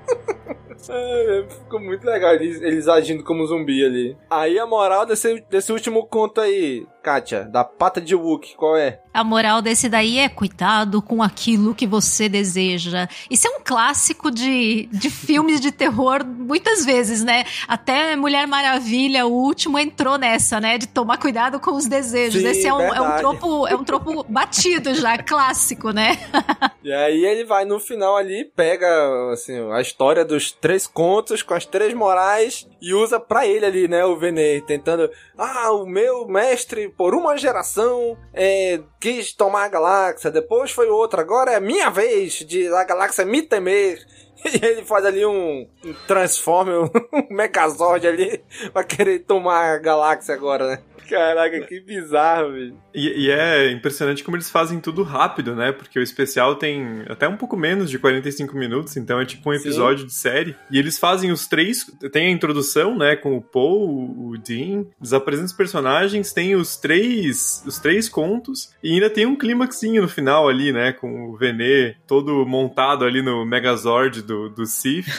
É, 0.90 1.46
ficou 1.48 1.80
muito 1.80 2.06
legal 2.06 2.34
eles, 2.34 2.62
eles 2.62 2.88
agindo 2.88 3.24
como 3.24 3.46
zumbi 3.46 3.84
ali. 3.86 4.18
Aí 4.30 4.60
a 4.60 4.66
moral 4.66 5.06
desse, 5.06 5.44
desse 5.50 5.72
último 5.72 6.06
conto 6.06 6.42
aí, 6.42 6.86
Kátia, 7.06 7.44
da 7.44 7.64
pata 7.64 8.02
de 8.02 8.16
Wookie, 8.16 8.56
qual 8.56 8.76
é? 8.76 9.00
A 9.14 9.24
moral 9.24 9.62
desse 9.62 9.88
daí 9.88 10.18
é 10.18 10.28
cuidado 10.28 11.04
com 11.04 11.22
aquilo 11.22 11.76
que 11.76 11.86
você 11.86 12.28
deseja. 12.28 13.08
Isso 13.30 13.48
é 13.48 13.52
um 13.52 13.60
clássico 13.64 14.32
de, 14.32 14.88
de 14.92 15.12
filmes 15.12 15.62
de 15.62 15.72
terror 15.72 16.26
muitas 16.26 16.84
vezes, 16.84 17.24
né? 17.24 17.46
Até 17.68 18.16
Mulher 18.16 18.48
Maravilha, 18.48 19.28
o 19.28 19.32
último, 19.32 19.78
entrou 19.78 20.18
nessa, 20.18 20.60
né? 20.60 20.80
De 20.80 20.88
tomar 20.88 21.20
cuidado 21.20 21.60
com 21.60 21.76
os 21.76 21.86
desejos. 21.86 22.42
Sim, 22.42 22.48
Esse 22.48 22.66
é 22.66 22.74
um, 22.74 22.82
é 22.82 23.00
um 23.00 23.18
tropo, 23.18 23.68
é 23.68 23.76
um 23.76 23.84
tropo 23.84 24.26
batido 24.28 24.96
já, 24.96 25.16
clássico, 25.20 25.92
né? 25.92 26.18
E 26.84 26.94
aí 26.94 27.26
ele 27.26 27.44
vai 27.46 27.66
no 27.66 27.80
final 27.80 28.16
ali, 28.16 28.46
pega 28.56 28.86
assim, 29.34 29.72
a 29.72 29.82
história 29.82 30.24
dos 30.24 30.52
três 30.52 30.86
contos 30.86 31.42
com 31.42 31.56
as 31.56 31.66
três 31.66 31.96
morais 31.96 32.68
e 32.80 32.94
usa 32.94 33.20
pra 33.20 33.48
ele 33.48 33.66
ali, 33.66 33.88
né, 33.88 34.06
o 34.06 34.16
Venê, 34.16 34.62
tentando, 34.62 35.10
ah, 35.36 35.72
o 35.72 35.88
meu 35.88 36.28
mestre 36.28 36.88
por 36.98 37.14
uma 37.14 37.38
geração 37.38 38.18
é, 38.34 38.82
quis 39.00 39.34
tomar 39.34 39.66
a 39.66 39.70
galáxia, 39.70 40.32
depois 40.32 40.72
foi 40.72 40.88
outra, 40.88 41.22
agora 41.22 41.52
é 41.52 41.60
minha 41.60 41.90
vez 41.90 42.34
de 42.34 42.68
a 42.68 42.84
galáxia 42.84 43.26
me 43.26 43.42
temer. 43.42 44.06
E 44.46 44.64
ele 44.64 44.86
faz 44.86 45.04
ali 45.04 45.26
um, 45.26 45.68
um 45.84 45.94
Transformer, 46.06 46.82
um 47.12 47.34
Megazord 47.34 48.06
ali, 48.06 48.44
pra 48.72 48.84
querer 48.84 49.20
tomar 49.20 49.74
a 49.74 49.80
galáxia 49.80 50.36
agora, 50.36 50.68
né? 50.68 50.80
Caraca, 51.08 51.62
que 51.62 51.80
bizarro, 51.80 52.52
velho. 52.52 52.78
E, 52.94 53.26
e 53.26 53.32
é 53.32 53.72
impressionante 53.72 54.24
como 54.24 54.38
eles 54.38 54.50
fazem 54.50 54.80
tudo 54.80 55.04
rápido, 55.04 55.56
né? 55.56 55.72
Porque 55.72 56.00
o 56.00 56.02
especial 56.02 56.56
tem 56.56 57.04
até 57.08 57.28
um 57.28 57.36
pouco 57.36 57.58
menos 57.58 57.90
de 57.90 58.00
45 58.00 58.56
minutos, 58.56 58.96
então 58.96 59.20
é 59.20 59.26
tipo 59.26 59.50
um 59.50 59.54
episódio 59.54 60.06
de 60.06 60.14
série. 60.14 60.56
E 60.72 60.80
eles 60.80 60.98
fazem 60.98 61.32
os 61.32 61.48
três. 61.48 61.86
Tem 62.12 62.28
a 62.28 62.32
introdução, 62.32 62.98
né? 62.98 63.16
Com 63.16 63.38
o 63.38 63.42
Paul, 63.42 64.30
o 64.30 64.38
Dean, 64.38 64.86
eles 65.00 65.14
apresentam 65.14 65.48
os 65.48 65.54
personagens, 65.54 66.32
tem 66.32 66.56
os 66.56 66.78
três. 66.78 67.64
os 67.66 67.80
três 67.80 68.08
contos, 68.08 68.74
e 68.82 68.94
ainda 68.94 69.10
tem 69.10 69.26
um 69.26 69.36
clímaxinho 69.36 70.02
no 70.02 70.08
final 70.08 70.48
ali, 70.48 70.72
né? 70.72 70.94
Com 70.94 71.30
o 71.30 71.38
Venê 71.38 71.96
todo 72.08 72.46
montado 72.46 73.04
ali 73.04 73.22
no 73.22 73.46
Megazord 73.46 74.22
do, 74.22 74.50
do 74.50 74.66
Sith. 74.66 75.06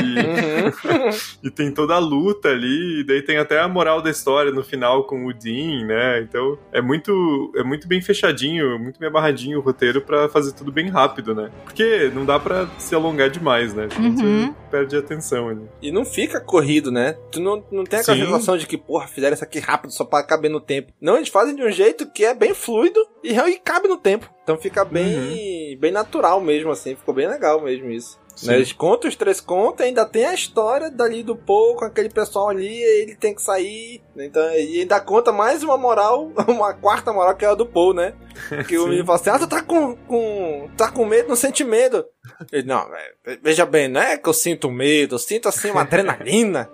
E, 0.00 1.46
e 1.48 1.50
tem 1.50 1.72
toda 1.72 1.94
a 1.94 1.98
luta 1.98 2.48
ali, 2.48 3.00
e 3.00 3.04
daí 3.04 3.22
tem 3.22 3.36
até 3.36 3.60
a 3.60 3.68
moral 3.68 4.00
da 4.00 4.10
história 4.10 4.52
no 4.52 4.62
final 4.62 5.04
com 5.10 5.26
o 5.26 5.34
Dean, 5.34 5.84
né? 5.86 6.20
Então 6.22 6.56
é 6.72 6.80
muito, 6.80 7.52
é 7.56 7.64
muito 7.64 7.88
bem 7.88 8.00
fechadinho, 8.00 8.78
muito 8.78 9.00
bem 9.00 9.08
amarradinho 9.08 9.58
o 9.58 9.60
roteiro 9.60 10.00
para 10.00 10.28
fazer 10.28 10.52
tudo 10.52 10.70
bem 10.70 10.88
rápido, 10.88 11.34
né? 11.34 11.50
Porque 11.64 12.08
não 12.14 12.24
dá 12.24 12.38
para 12.38 12.68
se 12.78 12.94
alongar 12.94 13.28
demais, 13.28 13.74
né? 13.74 13.88
Senão 13.90 14.10
Uhum. 14.10 14.46
você 14.46 14.54
perde 14.70 14.94
a 14.96 15.00
atenção 15.00 15.48
ali. 15.48 15.62
E 15.82 15.90
não 15.90 16.04
fica 16.04 16.40
corrido, 16.40 16.92
né? 16.92 17.16
Tu 17.32 17.40
não, 17.40 17.64
não 17.72 17.82
tem 17.82 17.98
aquela 17.98 18.16
Sim. 18.16 18.24
sensação 18.24 18.56
de 18.56 18.66
que, 18.68 18.78
porra, 18.78 19.08
fizeram 19.08 19.34
isso 19.34 19.42
aqui 19.42 19.58
rápido 19.58 19.90
só 19.92 20.04
pra 20.04 20.22
caber 20.22 20.50
no 20.50 20.60
tempo. 20.60 20.92
Não, 21.00 21.16
eles 21.16 21.28
fazem 21.28 21.56
de 21.56 21.62
um 21.64 21.70
jeito 21.72 22.08
que 22.12 22.24
é 22.24 22.32
bem 22.34 22.54
fluido 22.54 23.00
e, 23.24 23.32
e 23.32 23.58
cabe 23.58 23.88
no 23.88 23.96
tempo. 23.96 24.30
Então 24.44 24.56
fica 24.56 24.84
bem, 24.84 25.76
bem 25.78 25.90
natural 25.90 26.40
mesmo, 26.40 26.70
assim. 26.70 26.94
Ficou 26.94 27.14
bem 27.14 27.26
legal 27.28 27.60
mesmo 27.62 27.90
isso. 27.90 28.18
Né, 28.42 28.56
Eles 28.56 28.72
contam 28.72 29.08
os 29.08 29.16
três 29.16 29.40
contos, 29.40 29.84
ainda 29.84 30.04
tem 30.06 30.24
a 30.24 30.34
história 30.34 30.90
dali 30.90 31.22
do 31.22 31.36
Paul 31.36 31.76
com 31.76 31.84
aquele 31.84 32.08
pessoal 32.08 32.48
ali, 32.48 32.80
ele 32.82 33.14
tem 33.14 33.34
que 33.34 33.42
sair. 33.42 34.00
né? 34.14 34.26
Então, 34.26 34.42
e 34.52 34.80
ainda 34.80 35.00
conta 35.00 35.30
mais 35.32 35.62
uma 35.62 35.76
moral, 35.76 36.30
uma 36.48 36.72
quarta 36.74 37.12
moral 37.12 37.34
que 37.34 37.44
é 37.44 37.48
a 37.48 37.54
do 37.54 37.66
Paul, 37.66 37.94
né? 37.94 38.14
Que 38.66 38.78
o 38.78 38.86
menino 38.86 39.04
fala 39.04 39.18
assim: 39.18 39.30
Ah, 39.30 39.38
tu 39.38 39.46
tá 39.46 39.62
com, 39.62 39.94
com. 39.96 40.70
tá 40.76 40.90
com 40.90 41.04
medo, 41.04 41.28
não 41.28 41.36
sente 41.36 41.62
medo. 41.64 42.04
Ele, 42.50 42.66
não, 42.66 42.88
velho, 42.88 43.40
veja 43.42 43.66
bem, 43.66 43.88
não 43.88 44.00
é 44.00 44.16
que 44.16 44.28
eu 44.28 44.32
sinto 44.32 44.70
medo, 44.70 45.16
eu 45.16 45.18
sinto 45.18 45.48
assim 45.48 45.70
uma 45.70 45.82
adrenalina. 45.82 46.70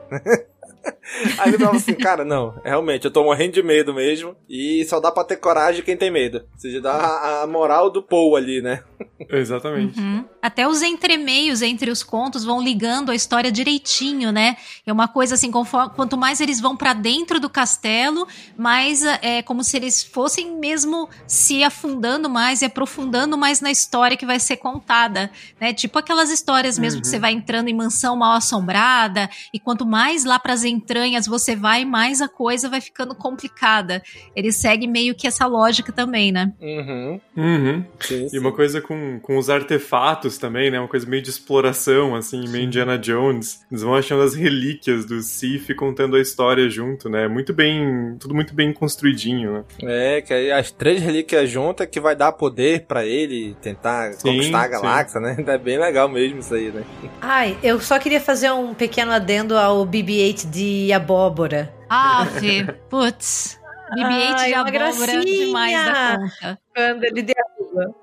Aí 1.38 1.48
ele 1.54 1.58
fala 1.58 1.76
assim, 1.76 1.94
cara, 1.94 2.24
não, 2.24 2.54
realmente, 2.64 3.04
eu 3.04 3.10
tô 3.10 3.22
morrendo 3.24 3.52
de 3.54 3.62
medo 3.62 3.94
mesmo. 3.94 4.34
E 4.48 4.84
só 4.86 5.00
dá 5.00 5.10
pra 5.12 5.24
ter 5.24 5.36
coragem 5.36 5.82
quem 5.82 5.96
tem 5.96 6.10
medo. 6.10 6.38
Ou 6.52 6.58
seja, 6.58 6.80
dá 6.80 6.92
a, 6.92 7.42
a 7.42 7.46
moral 7.46 7.90
do 7.90 8.02
Paul 8.02 8.36
ali, 8.36 8.60
né? 8.60 8.82
Exatamente. 9.30 9.98
Uhum. 9.98 10.24
Até 10.42 10.66
os 10.68 10.82
entremeios 10.82 11.62
entre 11.62 11.90
os 11.90 12.02
contos 12.02 12.44
vão 12.44 12.60
ligando 12.62 13.10
a 13.10 13.14
história 13.14 13.50
direitinho, 13.50 14.30
né? 14.32 14.56
É 14.86 14.92
uma 14.92 15.08
coisa 15.08 15.34
assim, 15.34 15.50
conforme, 15.50 15.94
quanto 15.94 16.16
mais 16.16 16.40
eles 16.40 16.60
vão 16.60 16.76
pra 16.76 16.92
dentro 16.92 17.40
do 17.40 17.48
castelo, 17.50 18.26
mais 18.56 19.02
é 19.22 19.42
como 19.42 19.62
se 19.64 19.76
eles 19.76 20.02
fossem 20.02 20.56
mesmo 20.58 21.08
se 21.26 21.62
afundando 21.64 22.28
mais 22.28 22.62
e 22.62 22.64
aprofundando 22.66 23.36
mais 23.38 23.60
na 23.60 23.70
história 23.70 24.16
que 24.16 24.26
vai 24.26 24.38
ser 24.40 24.56
contada, 24.56 25.30
né? 25.60 25.72
Tipo 25.72 25.98
aquelas 25.98 26.30
histórias 26.30 26.78
mesmo 26.78 27.00
que 27.00 27.06
Uhum. 27.06 27.10
você 27.12 27.18
vai 27.18 27.32
entrando 27.32 27.68
em 27.68 27.74
mansão 27.74 28.16
mal 28.16 28.32
assombrada 28.36 29.28
e 29.52 29.58
quanto 29.60 29.84
mais 29.84 30.24
lá 30.24 30.38
pras 30.38 30.64
entranhas 30.76 31.26
você 31.26 31.56
vai, 31.56 31.84
mais 31.84 32.20
a 32.20 32.28
coisa 32.28 32.68
vai 32.68 32.80
ficando 32.80 33.14
complicada. 33.14 34.02
Ele 34.34 34.52
segue 34.52 34.86
meio 34.86 35.14
que 35.14 35.26
essa 35.26 35.46
lógica 35.46 35.92
também, 35.92 36.30
né? 36.30 36.52
Uhum. 36.60 37.20
Uhum. 37.36 37.84
E 38.32 38.38
uma 38.38 38.52
coisa 38.52 38.80
com, 38.80 39.18
com 39.20 39.36
os 39.38 39.48
artefatos 39.48 40.38
também, 40.38 40.70
né? 40.70 40.78
Uma 40.78 40.88
coisa 40.88 41.06
meio 41.06 41.22
de 41.22 41.30
exploração, 41.30 42.14
assim, 42.14 42.48
meio 42.48 42.64
Indiana 42.64 42.98
Jones. 42.98 43.64
Eles 43.70 43.82
vão 43.82 43.94
achando 43.94 44.22
as 44.22 44.34
relíquias 44.34 45.04
do 45.04 45.20
Sif 45.22 45.74
contando 45.74 46.16
a 46.16 46.20
história 46.20 46.68
junto, 46.68 47.08
né? 47.08 47.26
Muito 47.28 47.52
bem. 47.52 48.16
Tudo 48.20 48.34
muito 48.34 48.54
bem 48.54 48.72
construidinho, 48.72 49.52
né? 49.52 49.64
É, 49.82 50.20
que 50.20 50.32
aí 50.32 50.52
as 50.52 50.70
três 50.70 51.00
relíquias 51.00 51.48
juntas 51.50 51.86
que 51.86 52.00
vai 52.00 52.14
dar 52.14 52.32
poder 52.32 52.84
pra 52.86 53.04
ele 53.04 53.56
tentar 53.60 54.12
Sim, 54.12 54.28
conquistar 54.28 54.60
a 54.60 54.64
sim. 54.64 54.70
galáxia, 54.70 55.20
né? 55.20 55.36
É 55.46 55.58
bem 55.58 55.78
legal 55.78 56.08
mesmo 56.08 56.40
isso 56.40 56.52
aí, 56.54 56.70
né? 56.70 56.82
Ai, 57.20 57.56
eu 57.62 57.80
só 57.80 57.98
queria 57.98 58.20
fazer 58.20 58.50
um 58.50 58.74
pequeno 58.74 59.12
adendo 59.12 59.56
ao 59.56 59.86
BB-8 59.86 60.46
de 60.86 60.92
abóbora. 60.92 61.72
Ave, 61.88 62.64
putz. 62.90 63.58
BB-8 63.94 64.34
Ai, 64.36 64.48
de 64.48 64.54
abóbora 64.54 64.78
gracinha. 64.78 65.20
demais 65.24 65.84
da 65.84 66.18
conta. 66.18 66.58
Quando 66.74 67.04
ele 67.04 67.22
derruba. 67.22 67.94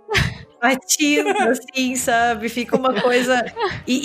Batido, 0.62 1.28
assim, 1.50 1.94
sabe? 1.98 2.48
Fica 2.48 2.78
uma 2.78 2.94
coisa. 3.02 3.44
E, 3.86 3.98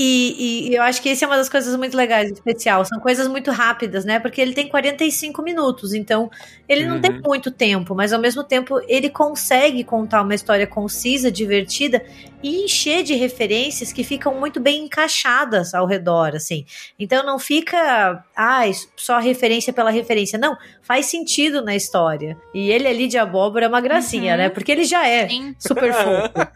e- 0.67 0.69
e 0.71 0.75
eu 0.75 0.83
acho 0.83 1.01
que 1.01 1.09
esse 1.09 1.23
é 1.23 1.27
uma 1.29 1.37
das 1.37 1.49
coisas 1.49 1.77
muito 1.77 1.97
legais, 1.97 2.33
especial. 2.33 2.85
São 2.85 2.99
coisas 2.99 3.29
muito 3.29 3.53
rápidas, 3.53 4.05
né? 4.05 4.19
Porque 4.19 4.41
ele 4.41 4.53
tem 4.53 4.69
45 4.69 5.41
minutos, 5.41 5.95
então 5.95 6.29
ele 6.69 6.85
não 6.85 7.01
tem 7.01 7.13
Uhum. 7.13 7.21
muito 7.25 7.53
tempo, 7.53 7.95
mas 7.95 8.13
ao 8.13 8.21
mesmo 8.21 8.43
tempo 8.43 8.81
ele 8.89 9.09
consegue 9.09 9.85
contar 9.85 10.21
uma 10.23 10.35
história 10.35 10.67
concisa, 10.67 11.31
divertida 11.31 12.05
e 12.43 12.65
encher 12.65 13.03
de 13.03 13.15
referências 13.15 13.93
que 13.93 14.05
ficam 14.05 14.35
muito 14.35 14.61
bem 14.61 14.85
encaixadas 14.85 15.75
ao 15.75 15.87
redor, 15.87 16.35
assim. 16.35 16.65
Então 16.99 17.25
não 17.25 17.39
fica, 17.39 18.25
ai, 18.37 18.73
só 18.97 19.19
referência 19.19 19.73
pela 19.73 19.91
referência. 19.91 20.39
Não, 20.39 20.57
faz 20.83 21.07
sentido 21.07 21.63
na 21.63 21.75
história. 21.75 22.37
E 22.55 22.71
ele 22.71 22.87
ali 22.87 23.09
de 23.09 23.19
abóbora 23.19 23.67
é 23.67 23.69
uma 23.69 23.81
gracinha, 23.81 24.37
né? 24.37 24.49
Porque 24.49 24.73
ele 24.73 24.85
já 24.85 25.07
é 25.07 25.29
super 25.59 25.93
fofo. 25.95 26.49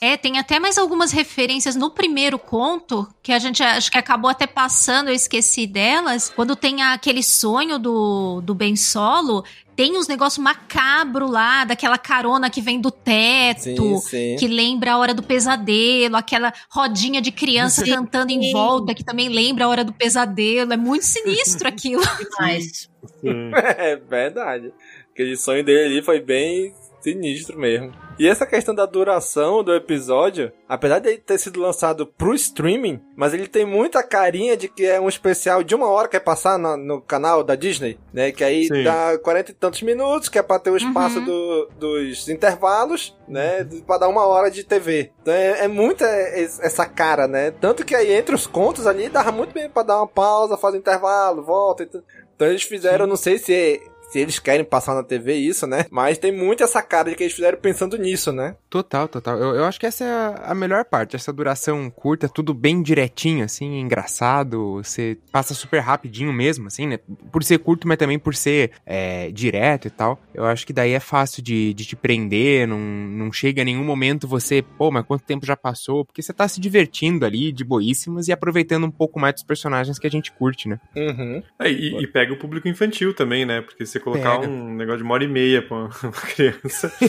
É, 0.00 0.16
tem 0.16 0.38
até 0.38 0.58
mais 0.58 0.78
algumas 0.78 1.12
referências 1.12 1.76
no 1.76 1.90
primeiro 1.90 2.38
conto, 2.38 3.08
que 3.22 3.32
a 3.32 3.38
gente 3.38 3.62
acho 3.62 3.90
que 3.90 3.98
acabou 3.98 4.30
até 4.30 4.46
passando, 4.46 5.08
eu 5.08 5.14
esqueci 5.14 5.66
delas. 5.66 6.32
Quando 6.34 6.54
tem 6.54 6.82
aquele 6.82 7.22
sonho 7.22 7.78
do, 7.78 8.40
do 8.42 8.54
Ben 8.54 8.76
Solo, 8.76 9.44
tem 9.74 9.96
uns 9.96 10.08
negócios 10.08 10.42
macabro 10.42 11.26
lá, 11.28 11.64
daquela 11.64 11.98
carona 11.98 12.48
que 12.48 12.62
vem 12.62 12.80
do 12.80 12.90
teto, 12.90 13.60
Sim, 13.60 13.98
sim. 13.98 14.36
que 14.38 14.48
lembra 14.48 14.92
a 14.92 14.98
hora 14.98 15.12
do 15.12 15.22
pesadelo, 15.22 16.16
aquela 16.16 16.52
rodinha 16.70 17.20
de 17.20 17.30
criança 17.30 17.84
Sim. 17.84 17.92
cantando 17.92 18.32
em 18.32 18.52
volta, 18.52 18.94
que 18.94 19.04
também 19.04 19.28
lembra 19.28 19.66
a 19.66 19.68
hora 19.68 19.84
do 19.84 19.92
pesadelo. 19.92 20.72
É 20.72 20.76
muito 20.76 21.04
sinistro 21.04 21.68
aquilo. 21.68 22.02
Mas, 22.40 22.88
É 23.76 23.96
verdade. 23.96 24.72
Aquele 25.12 25.36
sonho 25.36 25.64
dele 25.64 25.86
ali 25.94 26.02
foi 26.02 26.20
bem 26.20 26.74
sinistro 27.12 27.58
mesmo. 27.58 27.92
E 28.18 28.26
essa 28.26 28.44
questão 28.46 28.74
da 28.74 28.84
duração 28.86 29.62
do 29.62 29.74
episódio, 29.74 30.50
apesar 30.68 30.98
de 30.98 31.08
ele 31.10 31.18
ter 31.18 31.38
sido 31.38 31.60
lançado 31.60 32.06
pro 32.06 32.34
streaming, 32.34 33.00
mas 33.14 33.32
ele 33.32 33.46
tem 33.46 33.64
muita 33.64 34.02
carinha 34.02 34.56
de 34.56 34.68
que 34.68 34.84
é 34.84 35.00
um 35.00 35.08
especial 35.08 35.62
de 35.62 35.74
uma 35.74 35.88
hora 35.88 36.08
que 36.08 36.16
é 36.16 36.20
passar 36.20 36.58
no, 36.58 36.76
no 36.76 37.00
canal 37.00 37.44
da 37.44 37.54
Disney, 37.54 37.98
né? 38.12 38.32
Que 38.32 38.42
aí 38.42 38.64
Sim. 38.66 38.82
dá 38.82 39.16
40 39.18 39.50
e 39.50 39.54
tantos 39.54 39.82
minutos, 39.82 40.28
que 40.28 40.38
é 40.38 40.42
pra 40.42 40.58
ter 40.58 40.70
o 40.70 40.76
espaço 40.76 41.20
do- 41.20 41.68
dos 41.78 42.28
intervalos, 42.28 43.16
né? 43.28 43.64
Pra 43.86 43.98
dar 43.98 44.08
uma 44.08 44.26
hora 44.26 44.50
de 44.50 44.64
TV. 44.64 45.10
Então 45.22 45.32
é, 45.34 45.64
é 45.64 45.68
muita 45.68 46.06
es- 46.38 46.58
essa 46.60 46.86
cara, 46.86 47.28
né? 47.28 47.50
Tanto 47.50 47.84
que 47.84 47.94
aí 47.94 48.12
entre 48.12 48.34
os 48.34 48.46
contos 48.46 48.86
ali 48.86 49.08
dava 49.08 49.30
muito 49.30 49.52
bem 49.52 49.68
pra 49.68 49.82
dar 49.82 49.98
uma 49.98 50.08
pausa, 50.08 50.56
fazer 50.56 50.78
um 50.78 50.80
intervalo, 50.80 51.42
volta 51.44 51.82
e 51.82 51.86
tudo. 51.86 52.04
Então 52.34 52.48
eles 52.48 52.62
fizeram, 52.62 53.06
não 53.06 53.16
sei 53.16 53.38
se 53.38 53.54
é- 53.54 53.80
se 54.10 54.18
eles 54.18 54.38
querem 54.38 54.64
passar 54.64 54.94
na 54.94 55.02
TV 55.02 55.34
isso, 55.34 55.66
né? 55.66 55.86
Mas 55.90 56.18
tem 56.18 56.32
muito 56.32 56.62
essa 56.62 56.82
cara 56.82 57.10
de 57.10 57.16
que 57.16 57.24
eles 57.24 57.34
fizeram 57.34 57.58
pensando 57.58 57.96
nisso, 57.96 58.32
né? 58.32 58.56
Total, 58.76 59.08
total. 59.08 59.38
Eu, 59.38 59.54
eu 59.54 59.64
acho 59.64 59.80
que 59.80 59.86
essa 59.86 60.04
é 60.04 60.08
a, 60.08 60.50
a 60.50 60.54
melhor 60.54 60.84
parte, 60.84 61.16
essa 61.16 61.32
duração 61.32 61.88
curta, 61.88 62.28
tudo 62.28 62.52
bem 62.52 62.82
direitinho, 62.82 63.42
assim, 63.42 63.80
engraçado, 63.80 64.82
você 64.82 65.16
passa 65.32 65.54
super 65.54 65.80
rapidinho 65.80 66.30
mesmo, 66.30 66.66
assim, 66.66 66.86
né? 66.86 66.98
Por 67.32 67.42
ser 67.42 67.58
curto, 67.58 67.88
mas 67.88 67.96
também 67.96 68.18
por 68.18 68.34
ser 68.34 68.72
é, 68.84 69.30
direto 69.30 69.88
e 69.88 69.90
tal. 69.90 70.20
Eu 70.34 70.44
acho 70.44 70.66
que 70.66 70.74
daí 70.74 70.92
é 70.92 71.00
fácil 71.00 71.42
de, 71.42 71.72
de 71.72 71.86
te 71.86 71.96
prender, 71.96 72.68
não, 72.68 72.78
não 72.78 73.32
chega 73.32 73.62
em 73.62 73.66
nenhum 73.66 73.84
momento 73.84 74.28
você, 74.28 74.60
pô, 74.60 74.90
mas 74.90 75.06
quanto 75.06 75.24
tempo 75.24 75.46
já 75.46 75.56
passou? 75.56 76.04
Porque 76.04 76.20
você 76.20 76.34
tá 76.34 76.46
se 76.46 76.60
divertindo 76.60 77.24
ali, 77.24 77.52
de 77.52 77.64
boíssimas, 77.64 78.28
e 78.28 78.32
aproveitando 78.32 78.84
um 78.84 78.90
pouco 78.90 79.18
mais 79.18 79.36
dos 79.36 79.42
personagens 79.42 79.98
que 79.98 80.06
a 80.06 80.10
gente 80.10 80.30
curte, 80.32 80.68
né? 80.68 80.78
Uhum. 80.94 81.42
É, 81.58 81.70
e, 81.70 82.02
e 82.02 82.06
pega 82.06 82.34
o 82.34 82.36
público 82.36 82.68
infantil 82.68 83.14
também, 83.14 83.46
né? 83.46 83.62
Porque 83.62 83.86
você 83.86 83.98
colocar 83.98 84.40
Pega. 84.40 84.52
um 84.52 84.74
negócio 84.74 84.98
de 84.98 85.04
uma 85.04 85.14
hora 85.14 85.24
e 85.24 85.28
meia 85.28 85.62
pra 85.62 85.76
uma 85.76 85.90
criança. 86.34 86.92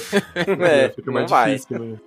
É, 0.68 0.90
fica 0.90 1.12
mais 1.12 1.30
não 1.30 1.38
vai. 1.38 1.57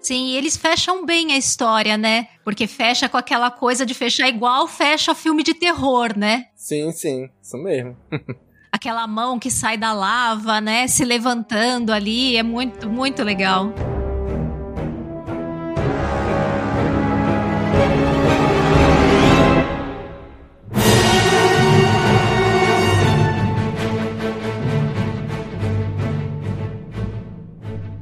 Sim, 0.01 0.29
e 0.29 0.37
eles 0.37 0.57
fecham 0.57 1.05
bem 1.05 1.33
a 1.33 1.37
história, 1.39 1.97
né? 1.97 2.29
Porque 2.45 2.67
fecha 2.67 3.09
com 3.09 3.17
aquela 3.17 3.51
coisa 3.51 3.85
de 3.85 3.95
fechar 3.95 4.29
igual 4.29 4.67
fecha 4.67 5.15
filme 5.15 5.43
de 5.43 5.55
terror, 5.55 6.17
né? 6.17 6.47
Sim, 6.55 6.93
sim, 6.93 7.29
isso 7.43 7.57
mesmo. 7.59 7.97
Aquela 8.73 9.05
mão 9.07 9.39
que 9.39 9.51
sai 9.51 9.77
da 9.77 9.93
lava, 9.93 10.61
né? 10.61 10.87
Se 10.87 11.05
levantando 11.05 11.93
ali, 11.93 12.37
é 12.37 12.43
muito, 12.43 12.89
muito 12.89 13.25
legal. 13.25 13.75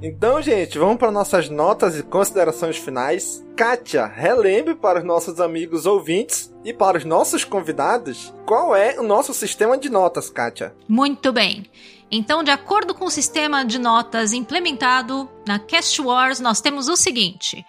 Então, 0.09 0.40
gente, 0.40 0.78
vamos 0.78 0.96
para 0.96 1.11
nossas 1.11 1.50
notas 1.50 1.98
e 1.98 2.02
considerações 2.02 2.78
finais. 2.78 3.44
Kátia, 3.54 4.06
relembre 4.06 4.74
para 4.74 5.00
os 5.00 5.04
nossos 5.04 5.38
amigos 5.38 5.84
ouvintes 5.84 6.50
e 6.64 6.72
para 6.72 6.96
os 6.96 7.04
nossos 7.04 7.44
convidados 7.44 8.32
qual 8.46 8.74
é 8.74 8.98
o 8.98 9.02
nosso 9.02 9.34
sistema 9.34 9.76
de 9.76 9.90
notas, 9.90 10.30
Kátia. 10.30 10.74
Muito 10.88 11.30
bem. 11.30 11.66
Então, 12.11 12.42
de 12.42 12.50
acordo 12.50 12.94
com 12.94 13.04
o 13.04 13.11
sistema 13.11 13.66
de 13.66 13.78
notas 13.78 14.32
implementado 14.32 15.28
na 15.46 15.59
Cast 15.59 16.00
Wars, 16.00 16.40
nós 16.40 16.62
temos 16.62 16.88
o 16.88 16.96
seguinte: 16.96 17.62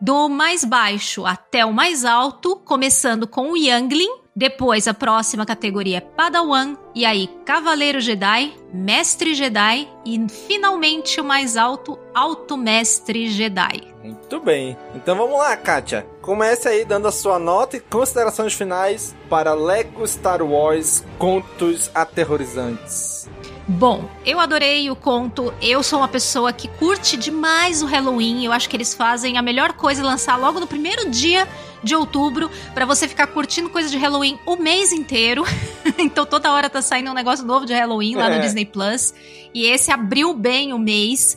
do 0.00 0.28
mais 0.28 0.64
baixo 0.64 1.24
até 1.24 1.64
o 1.64 1.72
mais 1.72 2.04
alto, 2.04 2.56
começando 2.56 3.28
com 3.28 3.52
o 3.52 3.56
Youngling, 3.56 4.23
depois 4.34 4.88
a 4.88 4.94
próxima 4.94 5.46
categoria 5.46 5.98
é 5.98 6.00
Padawan, 6.00 6.76
e 6.94 7.04
aí 7.04 7.28
Cavaleiro 7.44 8.00
Jedi, 8.00 8.52
Mestre 8.72 9.34
Jedi 9.34 9.88
e 10.04 10.26
finalmente 10.28 11.20
o 11.20 11.24
mais 11.24 11.56
alto, 11.56 11.98
Alto 12.12 12.56
Mestre 12.56 13.28
Jedi. 13.28 13.94
Muito 14.02 14.40
bem. 14.40 14.76
Então 14.94 15.16
vamos 15.16 15.38
lá, 15.38 15.56
Kátia. 15.56 16.06
comece 16.20 16.68
aí 16.68 16.84
dando 16.84 17.06
a 17.06 17.12
sua 17.12 17.38
nota 17.38 17.76
e 17.76 17.80
considerações 17.80 18.54
finais 18.54 19.14
para 19.30 19.54
Lego 19.54 20.06
Star 20.06 20.42
Wars 20.42 21.04
Contos 21.16 21.90
Aterrorizantes. 21.94 23.28
Bom, 23.66 24.04
eu 24.26 24.38
adorei 24.38 24.90
o 24.90 24.96
conto. 24.96 25.54
Eu 25.62 25.82
sou 25.82 26.00
uma 26.00 26.08
pessoa 26.08 26.52
que 26.52 26.68
curte 26.68 27.16
demais 27.16 27.82
o 27.82 27.86
Halloween. 27.86 28.44
Eu 28.44 28.52
acho 28.52 28.68
que 28.68 28.76
eles 28.76 28.92
fazem 28.92 29.38
a 29.38 29.42
melhor 29.42 29.72
coisa 29.72 30.04
lançar 30.04 30.36
logo 30.36 30.60
no 30.60 30.66
primeiro 30.66 31.08
dia 31.08 31.48
de 31.84 31.94
outubro 31.94 32.50
para 32.72 32.84
você 32.84 33.06
ficar 33.06 33.26
curtindo 33.28 33.68
coisa 33.68 33.88
de 33.88 33.96
Halloween 33.98 34.38
o 34.46 34.56
mês 34.56 34.92
inteiro. 34.92 35.44
então 35.98 36.24
toda 36.26 36.52
hora 36.52 36.68
tá 36.70 36.82
saindo 36.82 37.10
um 37.10 37.14
negócio 37.14 37.44
novo 37.44 37.66
de 37.66 37.72
Halloween 37.72 38.16
lá 38.16 38.30
é. 38.30 38.36
no 38.36 38.42
Disney 38.42 38.64
Plus. 38.64 39.14
E 39.52 39.66
esse 39.66 39.92
abriu 39.92 40.34
bem 40.34 40.72
o 40.72 40.78
mês. 40.78 41.36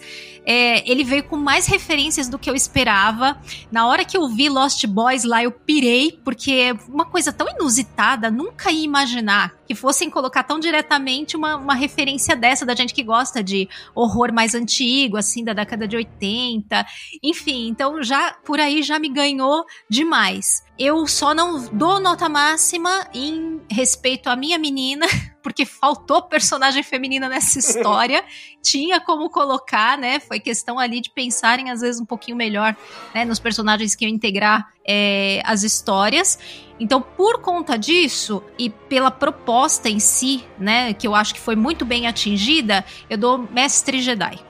É, 0.50 0.90
ele 0.90 1.04
veio 1.04 1.26
com 1.26 1.36
mais 1.36 1.68
referências 1.68 2.30
do 2.30 2.40
que 2.40 2.50
eu 2.50 2.56
esperava. 2.56 3.38
Na 3.70 3.86
hora 3.86 4.06
que 4.06 4.16
eu 4.16 4.30
vi 4.30 4.48
Lost 4.48 4.86
Boys 4.88 5.26
lá, 5.26 5.44
eu 5.44 5.52
pirei, 5.52 6.18
porque 6.24 6.52
é 6.54 6.74
uma 6.88 7.04
coisa 7.04 7.34
tão 7.34 7.50
inusitada, 7.50 8.32
nunca 8.32 8.72
ia 8.72 8.86
imaginar 8.86 9.58
que 9.68 9.76
fossem 9.76 10.10
colocar 10.10 10.44
tão 10.44 10.58
diretamente 10.58 11.36
uma, 11.36 11.58
uma 11.58 11.76
referência 11.76 12.34
dessa, 12.34 12.66
da 12.66 12.74
gente 12.74 12.94
que 12.94 13.04
gosta 13.04 13.44
de 13.44 13.68
horror 13.94 14.32
mais 14.32 14.56
antigo, 14.56 15.18
assim, 15.18 15.44
da 15.44 15.52
década 15.52 15.86
de 15.86 15.98
80. 15.98 16.86
Enfim, 17.22 17.68
então 17.68 18.02
já 18.02 18.32
por 18.46 18.60
aí 18.62 18.82
já 18.82 18.98
me 18.98 19.10
ganhou 19.10 19.66
demais. 19.90 20.66
Eu 20.80 21.08
só 21.08 21.34
não 21.34 21.66
dou 21.72 22.00
nota 22.00 22.30
máxima 22.30 23.08
em 23.12 23.60
respeito 23.70 24.30
à 24.30 24.36
minha 24.36 24.60
menina, 24.60 25.08
porque 25.42 25.66
faltou 25.66 26.22
personagem 26.22 26.84
feminina 26.84 27.28
nessa 27.28 27.58
história. 27.58 28.24
Tinha 28.62 29.00
como 29.00 29.30
colocar, 29.30 29.98
né? 29.98 30.20
Foi 30.20 30.40
questão 30.40 30.78
ali 30.78 31.02
de 31.02 31.10
pensarem, 31.10 31.72
às 31.72 31.82
vezes, 31.82 32.00
um 32.00 32.06
pouquinho 32.06 32.38
melhor 32.38 32.76
né, 33.14 33.26
nos 33.26 33.40
personagens 33.40 33.96
que 33.96 34.06
iam 34.06 34.14
integrar 34.14 34.72
é, 34.86 35.42
as 35.46 35.64
histórias. 35.64 36.38
Então, 36.80 37.02
por 37.02 37.42
conta 37.42 37.76
disso 37.76 38.44
e 38.60 38.70
pela 38.70 39.10
proposta 39.10 39.90
em 39.90 40.00
si, 40.00 40.44
né, 40.60 40.94
que 40.94 41.08
eu 41.08 41.16
acho 41.16 41.34
que 41.34 41.40
foi 41.40 41.56
muito 41.56 41.86
bem 41.86 42.06
atingida, 42.06 42.86
eu 43.10 43.18
dou 43.18 43.38
Mestre 43.38 44.00
Jedi. 44.00 44.47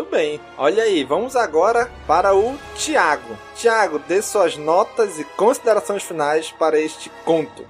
Muito 0.00 0.10
bem. 0.12 0.40
Olha 0.56 0.82
aí, 0.82 1.04
vamos 1.04 1.36
agora 1.36 1.90
para 2.06 2.34
o 2.34 2.56
Tiago. 2.74 3.36
Tiago, 3.54 3.98
dê 3.98 4.22
suas 4.22 4.56
notas 4.56 5.18
e 5.18 5.24
considerações 5.24 6.02
finais 6.02 6.50
para 6.50 6.80
este 6.80 7.10
conto. 7.22 7.66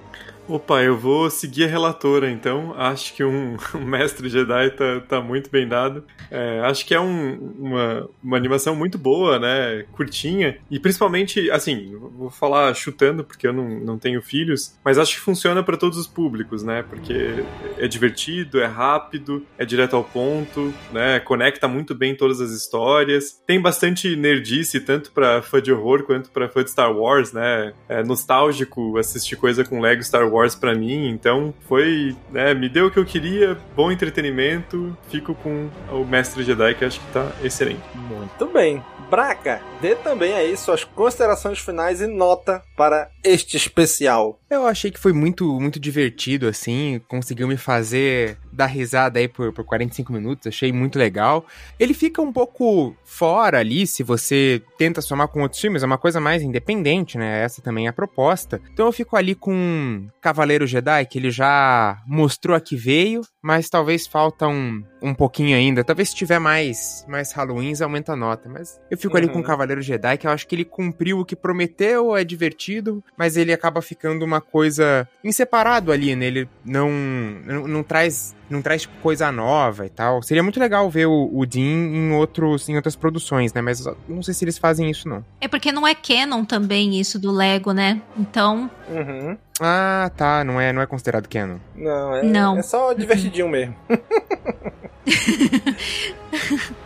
Opa, 0.51 0.83
eu 0.83 0.97
vou 0.97 1.29
seguir 1.29 1.63
a 1.63 1.67
relatora, 1.67 2.29
então. 2.29 2.73
Acho 2.77 3.13
que 3.13 3.23
um, 3.23 3.55
um 3.73 3.85
mestre 3.85 4.27
Jedi 4.27 4.71
tá, 4.71 4.99
tá 5.07 5.21
muito 5.21 5.49
bem 5.49 5.65
dado. 5.65 6.03
É, 6.29 6.59
acho 6.65 6.85
que 6.85 6.93
é 6.93 6.99
um, 6.99 7.35
uma, 7.57 8.09
uma 8.21 8.35
animação 8.35 8.75
muito 8.75 8.97
boa, 8.97 9.39
né? 9.39 9.85
Curtinha. 9.93 10.57
E 10.69 10.77
principalmente, 10.77 11.49
assim, 11.51 11.95
vou 11.95 12.29
falar 12.29 12.73
chutando, 12.73 13.23
porque 13.23 13.47
eu 13.47 13.53
não, 13.53 13.79
não 13.79 13.97
tenho 13.97 14.21
filhos, 14.21 14.77
mas 14.83 14.97
acho 14.97 15.13
que 15.13 15.21
funciona 15.21 15.63
para 15.63 15.77
todos 15.77 15.97
os 15.97 16.05
públicos, 16.05 16.63
né? 16.63 16.83
Porque 16.83 17.45
é 17.77 17.87
divertido, 17.87 18.59
é 18.59 18.65
rápido, 18.65 19.45
é 19.57 19.63
direto 19.63 19.95
ao 19.95 20.03
ponto, 20.03 20.73
né? 20.91 21.21
Conecta 21.21 21.65
muito 21.65 21.95
bem 21.95 22.13
todas 22.13 22.41
as 22.41 22.51
histórias. 22.51 23.41
Tem 23.47 23.61
bastante 23.61 24.17
nerdice, 24.17 24.81
tanto 24.81 25.13
para 25.13 25.41
fã 25.41 25.61
de 25.61 25.71
horror 25.71 26.03
quanto 26.03 26.29
para 26.29 26.49
fã 26.49 26.61
de 26.61 26.71
Star 26.71 26.93
Wars, 26.93 27.31
né? 27.31 27.71
É 27.87 28.03
nostálgico 28.03 28.97
assistir 28.97 29.37
coisa 29.37 29.63
com 29.63 29.79
Lego 29.79 30.03
Star 30.03 30.27
Wars 30.27 30.40
Wars 30.41 30.55
para 30.55 30.73
mim, 30.73 31.09
então 31.09 31.53
foi, 31.67 32.15
né, 32.31 32.53
me 32.53 32.67
deu 32.67 32.87
o 32.87 32.91
que 32.91 32.97
eu 32.97 33.05
queria, 33.05 33.57
bom 33.75 33.91
entretenimento, 33.91 34.97
fico 35.09 35.35
com 35.35 35.69
o 35.91 36.03
Mestre 36.03 36.43
Jedi 36.43 36.75
que 36.75 36.85
acho 36.85 36.99
que 36.99 37.11
tá 37.13 37.31
excelente. 37.43 37.81
Muito 37.93 38.47
bem. 38.47 38.83
Braga, 39.09 39.61
dê 39.81 39.95
também 39.95 40.33
aí 40.33 40.55
suas 40.55 40.83
considerações 40.83 41.59
finais 41.59 42.01
e 42.01 42.07
nota 42.07 42.63
para 42.75 43.09
este 43.23 43.57
especial. 43.57 44.40
Eu 44.51 44.67
achei 44.67 44.91
que 44.91 44.99
foi 44.99 45.13
muito, 45.13 45.57
muito 45.61 45.79
divertido, 45.79 46.45
assim, 46.45 47.01
conseguiu 47.07 47.47
me 47.47 47.55
fazer 47.55 48.37
dar 48.51 48.65
risada 48.65 49.17
aí 49.17 49.25
por, 49.25 49.53
por 49.53 49.63
45 49.63 50.11
minutos, 50.11 50.45
achei 50.45 50.73
muito 50.73 50.99
legal. 50.99 51.45
Ele 51.79 51.93
fica 51.93 52.21
um 52.21 52.33
pouco 52.33 52.93
fora 53.05 53.59
ali, 53.59 53.87
se 53.87 54.03
você 54.03 54.61
tenta 54.77 54.99
somar 54.99 55.29
com 55.29 55.41
outros 55.41 55.61
filmes, 55.61 55.83
é 55.83 55.85
uma 55.85 55.97
coisa 55.97 56.19
mais 56.19 56.43
independente, 56.43 57.17
né? 57.17 57.41
Essa 57.41 57.61
também 57.61 57.85
é 57.85 57.89
a 57.89 57.93
proposta. 57.93 58.59
Então 58.73 58.85
eu 58.87 58.91
fico 58.91 59.15
ali 59.15 59.35
com 59.35 60.05
Cavaleiro 60.19 60.67
Jedi, 60.67 61.05
que 61.05 61.17
ele 61.17 61.31
já 61.31 62.01
mostrou 62.05 62.53
a 62.53 62.59
que 62.59 62.75
veio, 62.75 63.21
mas 63.41 63.69
talvez 63.69 64.05
falta 64.05 64.49
um, 64.49 64.83
um 65.01 65.13
pouquinho 65.13 65.55
ainda. 65.55 65.81
Talvez 65.81 66.09
se 66.09 66.15
tiver 66.15 66.39
mais, 66.39 67.05
mais 67.07 67.31
Halloweens, 67.31 67.81
aumenta 67.81 68.11
a 68.11 68.17
nota. 68.17 68.49
Mas 68.49 68.81
eu 68.91 68.97
fico 68.97 69.13
uhum. 69.13 69.23
ali 69.23 69.29
com 69.29 69.39
o 69.39 69.43
Cavaleiro 69.43 69.81
Jedi, 69.81 70.17
que 70.17 70.27
eu 70.27 70.31
acho 70.31 70.45
que 70.45 70.55
ele 70.55 70.65
cumpriu 70.65 71.19
o 71.19 71.25
que 71.25 71.37
prometeu, 71.37 72.17
é 72.17 72.25
divertido, 72.25 73.01
mas 73.17 73.37
ele 73.37 73.53
acaba 73.53 73.81
ficando 73.81 74.25
uma 74.25 74.40
coisa 74.41 75.07
em 75.23 75.31
separado 75.31 75.91
ali, 75.91 76.15
né? 76.15 76.25
Ele 76.25 76.49
não, 76.65 76.89
não, 76.89 77.67
não 77.67 77.83
traz 77.83 78.35
não 78.51 78.61
traz 78.61 78.81
tipo, 78.81 78.93
coisa 79.01 79.31
nova 79.31 79.85
e 79.85 79.89
tal. 79.89 80.21
Seria 80.21 80.43
muito 80.43 80.59
legal 80.59 80.89
ver 80.89 81.07
o, 81.07 81.29
o 81.33 81.45
Dean 81.45 81.61
em, 81.61 82.11
outros, 82.11 82.67
em 82.67 82.75
outras 82.75 82.95
produções, 82.95 83.53
né? 83.53 83.61
Mas 83.61 83.85
não 84.07 84.21
sei 84.21 84.33
se 84.33 84.43
eles 84.43 84.57
fazem 84.57 84.89
isso, 84.89 85.07
não. 85.07 85.23
É 85.39 85.47
porque 85.47 85.71
não 85.71 85.87
é 85.87 85.95
canon 85.95 86.43
também 86.43 86.99
isso 86.99 87.17
do 87.17 87.31
Lego, 87.31 87.71
né? 87.71 88.01
Então. 88.17 88.69
Uhum. 88.89 89.37
Ah, 89.59 90.11
tá. 90.15 90.43
Não 90.43 90.59
é, 90.59 90.73
não 90.73 90.81
é 90.81 90.85
considerado 90.85 91.29
canon. 91.29 91.57
Não, 91.75 92.15
é, 92.15 92.23
não. 92.23 92.57
é 92.57 92.61
só 92.61 92.93
divertidinho 92.93 93.47
mesmo. 93.47 93.75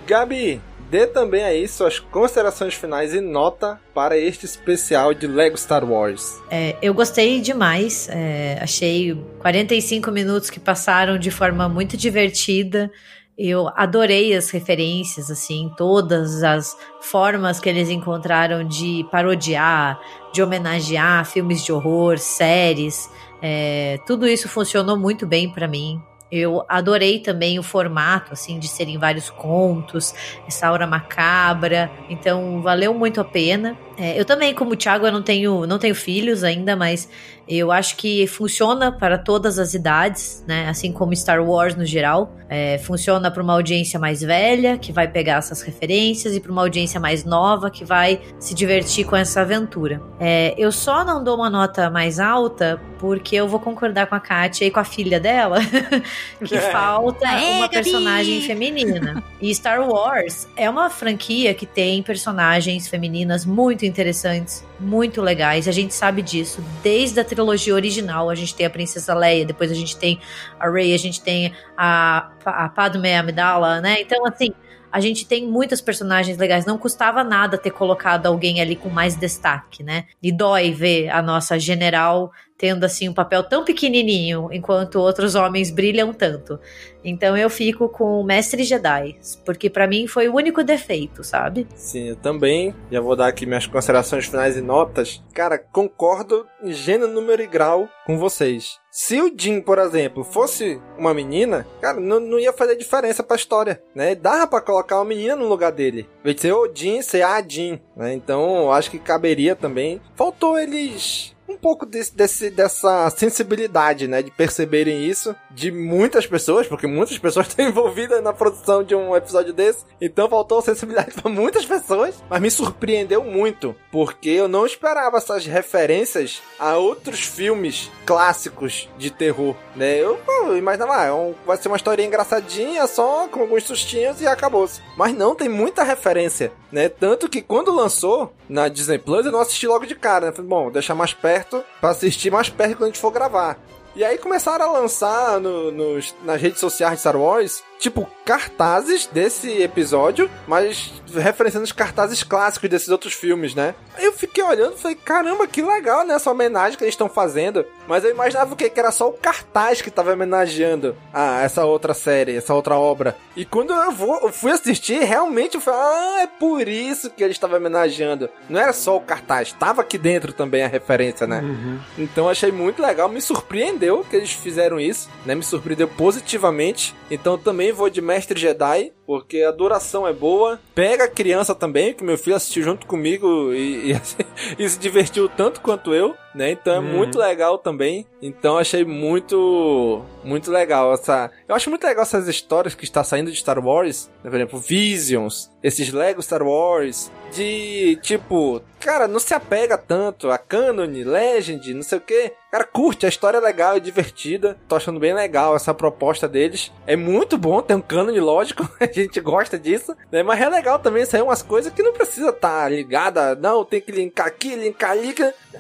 Gabi, 0.08 0.62
Dê 0.90 1.08
também 1.08 1.44
aí 1.44 1.68
suas 1.68 2.00
considerações 2.00 2.74
finais 2.76 3.14
e 3.14 3.20
nota 3.20 3.80
para 3.94 4.18
este 4.18 4.46
especial 4.46 5.14
de 5.14 5.28
Lego 5.28 5.58
Star 5.58 5.84
Wars. 5.84 6.42
É, 6.50 6.76
eu 6.82 6.94
gostei 6.94 7.42
demais. 7.42 8.08
É, 8.10 8.60
achei 8.62 9.16
45 9.40 10.12
minutos 10.12 10.50
que 10.50 10.60
passaram 10.60 11.18
de 11.18 11.32
forma 11.32 11.68
muito 11.68 11.98
divertida. 11.98 12.92
Eu 13.38 13.68
adorei 13.76 14.34
as 14.34 14.50
referências, 14.50 15.30
assim, 15.30 15.70
todas 15.76 16.42
as 16.42 16.78
formas 17.02 17.60
que 17.60 17.68
eles 17.68 17.90
encontraram 17.90 18.66
de 18.66 19.06
parodiar, 19.12 20.00
de 20.32 20.42
homenagear 20.42 21.26
filmes 21.26 21.64
de 21.64 21.74
horror, 21.74 22.18
séries. 22.18 23.10
É, 23.42 23.98
tudo 24.08 24.26
isso 24.26 24.48
funcionou 24.48 24.98
muito 24.98 25.28
bem 25.28 25.52
para 25.52 25.68
mim. 25.68 26.02
Eu 26.32 26.66
adorei 26.68 27.20
também 27.20 27.60
o 27.60 27.64
formato, 27.64 28.34
assim, 28.34 28.58
de 28.58 28.68
serem 28.68 28.98
vários 28.98 29.30
contos, 29.30 30.14
essa 30.48 30.68
aura 30.68 30.88
macabra. 30.88 31.92
Então, 32.10 32.62
valeu 32.62 32.94
muito 32.94 33.22
a 33.22 33.24
pena. 33.24 33.78
É, 33.98 34.20
eu 34.20 34.26
também, 34.26 34.54
como 34.54 34.72
o 34.72 34.76
Thiago, 34.76 35.06
eu 35.06 35.12
não 35.12 35.22
tenho, 35.22 35.66
não 35.66 35.80
tenho 35.80 35.96
filhos 35.96 36.44
ainda, 36.44 36.76
mas 36.76 37.10
eu 37.48 37.72
acho 37.72 37.96
que 37.96 38.26
funciona 38.26 38.92
para 38.92 39.18
todas 39.18 39.60
as 39.60 39.74
idades, 39.74 40.44
né? 40.48 40.68
Assim 40.68 40.92
como 40.92 41.16
Star 41.16 41.44
Wars 41.44 41.76
no 41.76 41.86
geral. 41.86 42.36
É, 42.50 42.78
funciona 42.80 43.32
para 43.32 43.42
uma 43.42 43.54
audiência 43.54 44.00
mais 44.00 44.22
velha, 44.22 44.78
que 44.78 44.92
vai 44.92 45.08
pegar 45.08 45.38
essas 45.38 45.62
referências, 45.62 46.36
e 46.36 46.40
para 46.40 46.52
uma 46.52 46.62
audiência 46.62 47.00
mais 47.00 47.24
nova, 47.24 47.70
que 47.72 47.84
vai 47.84 48.22
se 48.40 48.54
divertir 48.54 49.06
com 49.06 49.16
essa 49.16 49.42
aventura. 49.42 50.02
É, 50.20 50.54
eu 50.58 50.72
só 50.72 51.04
não 51.04 51.24
dou 51.24 51.36
uma 51.36 51.50
nota 51.50 51.90
mais 51.90 52.20
alta 52.20 52.80
porque 53.00 53.36
eu 53.36 53.48
vou 53.48 53.60
concordar 53.60 54.08
com 54.08 54.16
a 54.16 54.20
Katia 54.20 54.68
e 54.68 54.72
com 54.72 54.80
a 54.80 54.84
filha 54.84 55.20
dela 55.20 55.60
que 56.44 56.56
é. 56.56 56.72
falta 56.72 57.28
uma 57.28 57.70
personagem 57.70 58.42
feminina. 58.42 59.24
E 59.42 59.54
Star 59.54 59.88
Wars 59.88 60.48
é 60.56 60.70
uma 60.70 60.90
franquia 60.90 61.54
que 61.54 61.66
tem 61.66 62.02
personagens 62.02 62.88
femininas 62.88 63.46
muito 63.46 63.85
interessantes, 63.86 64.64
muito 64.80 65.22
legais. 65.22 65.68
A 65.68 65.72
gente 65.72 65.94
sabe 65.94 66.22
disso 66.22 66.64
desde 66.84 67.20
a 67.20 67.24
trilogia 67.24 67.74
original. 67.74 68.30
A 68.30 68.36
gente 68.36 68.56
tem 68.56 68.66
a 68.66 68.70
Princesa 68.70 69.14
Leia, 69.14 69.46
depois 69.46 69.72
a 69.72 69.76
gente 69.76 69.98
tem 69.98 70.20
a 70.60 70.70
Rey, 70.70 70.94
a 70.94 70.98
gente 70.98 71.22
tem 71.22 71.54
a, 71.78 72.32
a 72.46 72.70
Padme 72.70 73.14
Amidala, 73.14 73.82
né? 73.82 74.02
Então, 74.02 74.26
assim, 74.26 74.52
a 74.92 75.00
gente 75.02 75.28
tem 75.28 75.46
muitas 75.46 75.82
personagens 75.82 76.38
legais. 76.38 76.66
Não 76.66 76.78
custava 76.78 77.24
nada 77.24 77.58
ter 77.58 77.72
colocado 77.72 78.28
alguém 78.28 78.62
ali 78.62 78.76
com 78.76 78.90
mais 78.90 79.16
destaque, 79.16 79.84
né? 79.84 80.06
E 80.24 80.32
dói 80.32 80.72
ver 80.72 81.10
a 81.10 81.22
nossa 81.22 81.60
general 81.60 82.32
tendo 82.58 82.84
assim 82.84 83.10
um 83.10 83.14
papel 83.14 83.44
tão 83.44 83.64
pequenininho, 83.64 84.50
enquanto 84.52 84.96
outros 84.96 85.36
homens 85.36 85.72
brilham 85.72 86.14
tanto. 86.14 86.60
Então 87.04 87.38
eu 87.38 87.50
fico 87.50 87.88
com 87.88 88.20
o 88.20 88.24
Mestre 88.24 88.64
Jedi, 88.64 89.18
porque 89.46 89.70
para 89.70 89.88
mim 89.88 90.08
foi 90.08 90.28
o 90.28 90.36
único 90.36 90.64
defeito, 90.64 91.24
sabe? 91.24 91.68
Sim, 91.76 92.10
eu 92.10 92.16
também. 92.16 92.74
Já 92.92 93.00
vou 93.00 93.16
dar 93.16 93.28
aqui 93.28 93.46
minhas 93.46 93.68
considerações 93.68 94.26
finais 94.26 94.58
e 94.58 94.62
notas. 94.62 95.24
Cara, 95.34 95.58
concordo 95.58 96.48
em 96.64 96.72
gênero, 96.72 97.12
número 97.12 97.44
e 97.44 97.48
grau 97.48 97.88
com 98.06 98.18
vocês. 98.18 98.80
Se 98.90 99.22
o 99.22 99.32
Jim, 99.38 99.60
por 99.60 99.78
exemplo, 99.78 100.24
fosse 100.24 100.82
uma 100.98 101.14
menina, 101.14 101.68
cara, 101.82 102.00
não, 102.00 102.20
não 102.20 102.40
ia 102.40 102.54
fazer 102.54 102.78
diferença 102.78 103.22
pra 103.22 103.36
história, 103.36 103.84
né? 103.94 104.16
Dava 104.16 104.48
pra 104.48 104.62
colocar 104.62 104.96
uma 104.96 105.06
menina 105.06 105.36
no 105.36 105.50
lugar 105.50 105.74
dele. 105.74 106.10
De 106.24 106.40
ser 106.40 106.54
o 106.54 106.72
Jim, 106.74 107.02
ser 107.02 107.22
a 107.22 107.46
Jim, 107.46 107.80
né? 107.96 108.14
Então, 108.14 108.72
acho 108.72 108.90
que 108.90 108.98
caberia 108.98 109.54
também. 109.54 110.02
Faltou 110.16 110.58
eles 110.58 111.35
um 111.56 111.58
pouco 111.58 111.86
desse, 111.86 112.16
desse, 112.16 112.50
dessa 112.50 113.10
sensibilidade, 113.10 114.08
né? 114.08 114.22
De 114.22 114.30
perceberem 114.30 115.06
isso 115.06 115.36
de 115.50 115.72
muitas 115.72 116.28
pessoas, 116.28 116.68
porque 116.68 116.86
muitas 116.86 117.18
pessoas 117.18 117.48
estão 117.50 117.66
envolvidas 117.68 118.22
na 118.22 118.34
produção 118.34 118.84
de 118.84 118.94
um 118.94 119.16
episódio 119.16 119.54
desse. 119.54 119.86
Então 120.00 120.30
faltou 120.30 120.62
sensibilidade 120.62 121.14
para 121.14 121.32
muitas 121.32 121.66
pessoas, 121.66 122.16
mas 122.30 122.42
me 122.42 122.52
surpreendeu 122.52 123.24
muito. 123.24 123.76
porque 123.92 124.30
eu 124.30 124.48
não 124.48 124.66
esperava 124.66 125.18
essas 125.18 125.46
referências 125.46 126.42
a 126.60 126.76
outros 126.78 127.22
filmes 127.22 127.90
clássicos 128.06 128.90
de 128.98 129.10
terror, 129.10 129.56
né? 129.76 129.98
Eu, 129.98 130.20
eu 130.28 130.58
imaginava, 130.58 130.96
ah, 130.96 131.06
é 131.06 131.34
vai 131.46 131.58
ser 131.58 131.70
uma 131.70 131.78
história 131.78 132.04
engraçadinha, 132.04 132.86
só 132.88 133.28
com 133.28 133.42
alguns 133.42 133.64
sustinhos 133.64 134.22
e 134.22 134.28
acabou-se. 134.28 134.82
Mas 134.98 135.14
não, 135.14 135.34
tem 135.34 135.48
muita 135.48 135.84
referência, 135.84 136.52
né? 136.72 136.90
Tanto 136.90 137.30
que 137.30 137.42
quando 137.42 137.74
lançou 137.74 138.34
na 138.50 138.68
Disney 138.68 139.00
Plus, 139.00 139.26
eu 139.26 139.32
não 139.32 139.40
assisti 139.40 139.68
logo 139.68 139.86
de 139.86 139.96
cara, 139.96 140.28
né? 140.28 140.32
Falei, 140.32 140.50
bom, 140.50 140.72
deixar 140.72 140.96
mais 140.96 141.14
perto 141.14 141.45
pra 141.80 141.90
assistir 141.90 142.32
mais 142.32 142.50
perto 142.50 142.78
quando 142.78 142.84
a 142.84 142.88
gente 142.88 143.00
for 143.00 143.12
gravar. 143.12 143.58
E 143.96 144.04
aí 144.04 144.18
começaram 144.18 144.66
a 144.66 144.80
lançar 144.80 145.40
no, 145.40 145.72
nos, 145.72 146.14
nas 146.24 146.42
redes 146.42 146.60
sociais 146.60 146.96
de 146.96 147.00
Star 147.00 147.16
Wars, 147.16 147.64
tipo, 147.80 148.08
cartazes 148.26 149.08
desse 149.08 149.62
episódio, 149.62 150.30
mas 150.48 150.94
referenciando 151.14 151.66
os 151.66 151.72
cartazes 151.72 152.24
clássicos 152.24 152.70
desses 152.70 152.90
outros 152.90 153.14
filmes, 153.14 153.54
né? 153.54 153.76
Eu 153.98 154.12
fiquei 154.12 154.44
olhando 154.44 154.74
e 154.74 154.80
falei, 154.80 154.98
caramba, 154.98 155.48
que 155.48 155.62
legal, 155.62 156.06
né? 156.06 156.16
Essa 156.16 156.32
homenagem 156.32 156.78
que 156.78 156.84
eles 156.84 156.94
estão 156.94 157.08
fazendo. 157.08 157.66
Mas 157.88 158.04
eu 158.04 158.12
imaginava 158.12 158.54
o 158.54 158.56
quê? 158.56 158.70
Que 158.70 158.80
era 158.80 158.92
só 158.92 159.08
o 159.08 159.14
cartaz 159.14 159.82
que 159.82 159.92
tava 159.92 160.14
homenageando 160.14 160.96
a 161.14 161.42
essa 161.44 161.66
outra 161.66 161.94
série, 161.94 162.36
essa 162.36 162.54
outra 162.54 162.76
obra. 162.76 163.16
E 163.36 163.46
quando 163.46 163.74
eu, 163.74 163.92
vou, 163.92 164.20
eu 164.24 164.34
fui 164.34 164.52
assistir, 164.52 165.04
realmente 165.04 165.56
eu 165.56 165.62
falei, 165.62 165.80
ah, 165.80 166.22
é 166.24 166.28
por 166.28 166.68
isso 166.68 167.10
que 167.10 167.24
eles 167.24 167.36
estavam 167.36 167.58
homenageando. 167.58 168.30
Não 168.50 168.60
era 168.60 168.74
só 168.74 168.98
o 168.98 169.02
cartaz, 169.02 169.52
tava 169.52 169.82
aqui 169.82 169.98
dentro 169.98 170.34
também 170.34 170.64
a 170.64 170.68
referência, 170.68 171.28
né? 171.28 171.42
Uhum. 171.42 171.80
Então 171.98 172.28
achei 172.28 172.52
muito 172.52 172.82
legal, 172.82 173.08
me 173.08 173.22
surpreendeu 173.22 174.06
que 174.10 174.16
eles 174.16 174.32
fizeram 174.32 174.80
isso, 174.80 175.10
né? 175.26 175.36
Me 175.36 175.44
surpreendeu 175.44 175.88
positivamente. 175.88 176.96
Então 177.10 177.38
também 177.38 177.65
vou 177.72 177.90
de 177.90 178.02
Mestre 178.02 178.40
Jedi, 178.40 178.92
porque 179.06 179.42
a 179.44 179.52
duração 179.52 180.08
é 180.08 180.14
boa. 180.14 180.60
Pega 180.74 181.06
a 181.06 181.10
criança 181.10 181.54
também, 181.56 181.94
que 181.94 182.04
meu 182.04 182.18
filho 182.18 182.36
assistiu 182.36 182.64
junto 182.64 182.86
comigo 182.88 183.54
e, 183.54 183.92
e, 183.94 184.02
e 184.60 184.70
se 184.70 184.80
divertiu 184.80 185.30
tanto 185.30 185.62
quanto 185.62 185.94
eu, 185.94 186.16
né? 186.34 186.52
Então 186.52 186.74
é 186.74 186.80
Uhum. 186.80 186.86
muito 186.98 187.18
legal 187.20 187.58
também. 187.58 188.06
Então 188.22 188.58
achei 188.58 188.84
muito, 188.84 190.02
muito 190.24 190.52
legal 190.52 190.94
essa. 190.94 191.32
Eu 191.48 191.56
acho 191.56 191.70
muito 191.70 191.86
legal 191.86 192.02
essas 192.02 192.28
histórias 192.28 192.74
que 192.74 192.84
está 192.84 193.04
saindo 193.04 193.32
de 193.32 193.38
Star 193.38 193.64
Wars, 193.64 194.10
né? 194.24 194.32
por 194.32 194.36
exemplo, 194.36 194.60
Visions, 194.60 195.52
esses 195.62 195.92
Lego 195.92 196.22
Star 196.22 196.42
Wars, 196.42 197.12
de 197.32 198.00
tipo, 198.02 198.64
cara, 198.80 199.08
não 199.08 199.20
se 199.20 199.34
apega 199.34 199.78
tanto 199.78 200.32
a 200.32 200.40
Canon, 200.40 200.88
Legend, 200.88 201.74
não 201.74 201.84
sei 201.84 202.00
o 202.00 202.02
que. 202.02 202.32
Cara, 202.52 202.64
curte, 202.64 203.06
a 203.06 203.10
história 203.10 203.38
é 203.38 203.42
legal 203.42 203.76
e 203.76 203.82
divertida. 203.82 204.58
Tô 204.68 204.76
achando 204.76 205.00
bem 205.00 205.14
legal 205.14 205.56
essa 205.56 205.74
proposta 205.74 206.28
deles. 206.28 206.72
É 206.88 206.96
muito 206.96 207.38
bom 207.38 207.62
ter 207.62 207.76
um 207.76 207.82
canon 207.82 208.14
lógico, 208.24 208.68
a 208.80 208.86
gente 208.86 209.20
gosta 209.20 209.60
disso, 209.60 209.96
né? 210.12 210.24
Mas 210.24 210.42
é 210.42 210.50
legal 210.50 210.80
também 210.80 211.06
sair 211.06 211.22
umas 211.22 211.42
coisas 211.44 211.74
que 211.74 211.84
não 211.84 211.94
precisa 211.94 212.30
estar 212.30 212.72
ligada, 212.72 213.36
não, 213.36 213.66
tem 213.66 213.82
que 213.82 213.92
linkar 213.92 214.28
aqui, 214.28 214.56
linkar 214.56 214.92
ali. 214.92 215.14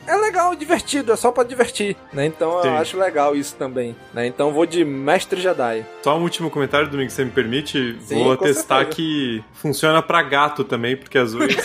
É 0.07 0.15
legal, 0.15 0.55
divertido, 0.55 1.11
é 1.11 1.15
só 1.15 1.31
pra 1.31 1.43
divertir, 1.43 1.95
né? 2.13 2.25
Então 2.25 2.61
Sim. 2.61 2.67
eu 2.69 2.75
acho 2.75 2.97
legal 2.97 3.35
isso 3.35 3.55
também, 3.55 3.95
né? 4.13 4.27
Então 4.27 4.51
vou 4.51 4.65
de 4.65 4.83
Mestre 4.85 5.41
Jedi. 5.41 5.85
Só 6.03 6.17
um 6.17 6.21
último 6.21 6.49
comentário, 6.49 6.87
Domingo, 6.87 7.09
se 7.09 7.15
você 7.17 7.25
me 7.25 7.31
permite. 7.31 7.97
Sim, 8.05 8.23
Vou 8.23 8.33
atestar 8.33 8.79
certeza. 8.79 8.95
que 8.95 9.43
funciona 9.53 10.01
pra 10.01 10.21
gato 10.21 10.63
também, 10.63 10.95
porque 10.95 11.17
a 11.17 11.25
Zoe. 11.25 11.47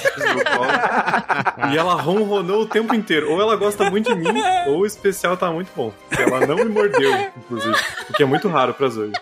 E 1.72 1.76
ela 1.76 1.94
ronronou 1.94 2.62
o 2.62 2.66
tempo 2.66 2.94
inteiro. 2.94 3.30
Ou 3.30 3.40
ela 3.40 3.56
gosta 3.56 3.90
muito 3.90 4.14
de 4.14 4.32
mim, 4.32 4.40
ou 4.66 4.78
o 4.80 4.86
especial 4.86 5.36
tá 5.36 5.50
muito 5.50 5.70
bom. 5.74 5.92
Ela 6.10 6.46
não 6.46 6.56
me 6.56 6.64
mordeu, 6.64 7.12
inclusive. 7.36 7.76
O 8.08 8.12
que 8.14 8.22
é 8.22 8.26
muito 8.26 8.48
raro 8.48 8.74
pra 8.74 8.88
Zoe. 8.88 9.12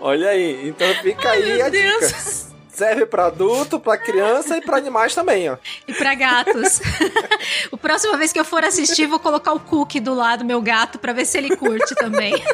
Olha 0.00 0.28
aí, 0.28 0.68
então 0.68 0.86
fica 1.02 1.30
aí 1.30 1.60
a 1.62 1.68
dica. 1.68 2.43
Serve 2.74 3.06
pra 3.06 3.26
adulto, 3.26 3.78
pra 3.78 3.96
criança 3.96 4.56
e 4.56 4.60
pra 4.60 4.78
animais 4.78 5.14
também, 5.14 5.48
ó. 5.48 5.56
E 5.86 5.94
pra 5.94 6.12
gatos. 6.16 6.80
o 7.70 7.76
próxima 7.76 8.16
vez 8.16 8.32
que 8.32 8.40
eu 8.40 8.44
for 8.44 8.64
assistir, 8.64 9.06
vou 9.06 9.20
colocar 9.20 9.52
o 9.52 9.60
cookie 9.60 10.00
do 10.00 10.12
lado 10.12 10.40
do 10.40 10.44
meu 10.44 10.60
gato 10.60 10.98
pra 10.98 11.12
ver 11.12 11.24
se 11.24 11.38
ele 11.38 11.56
curte 11.56 11.94
também. 11.94 12.34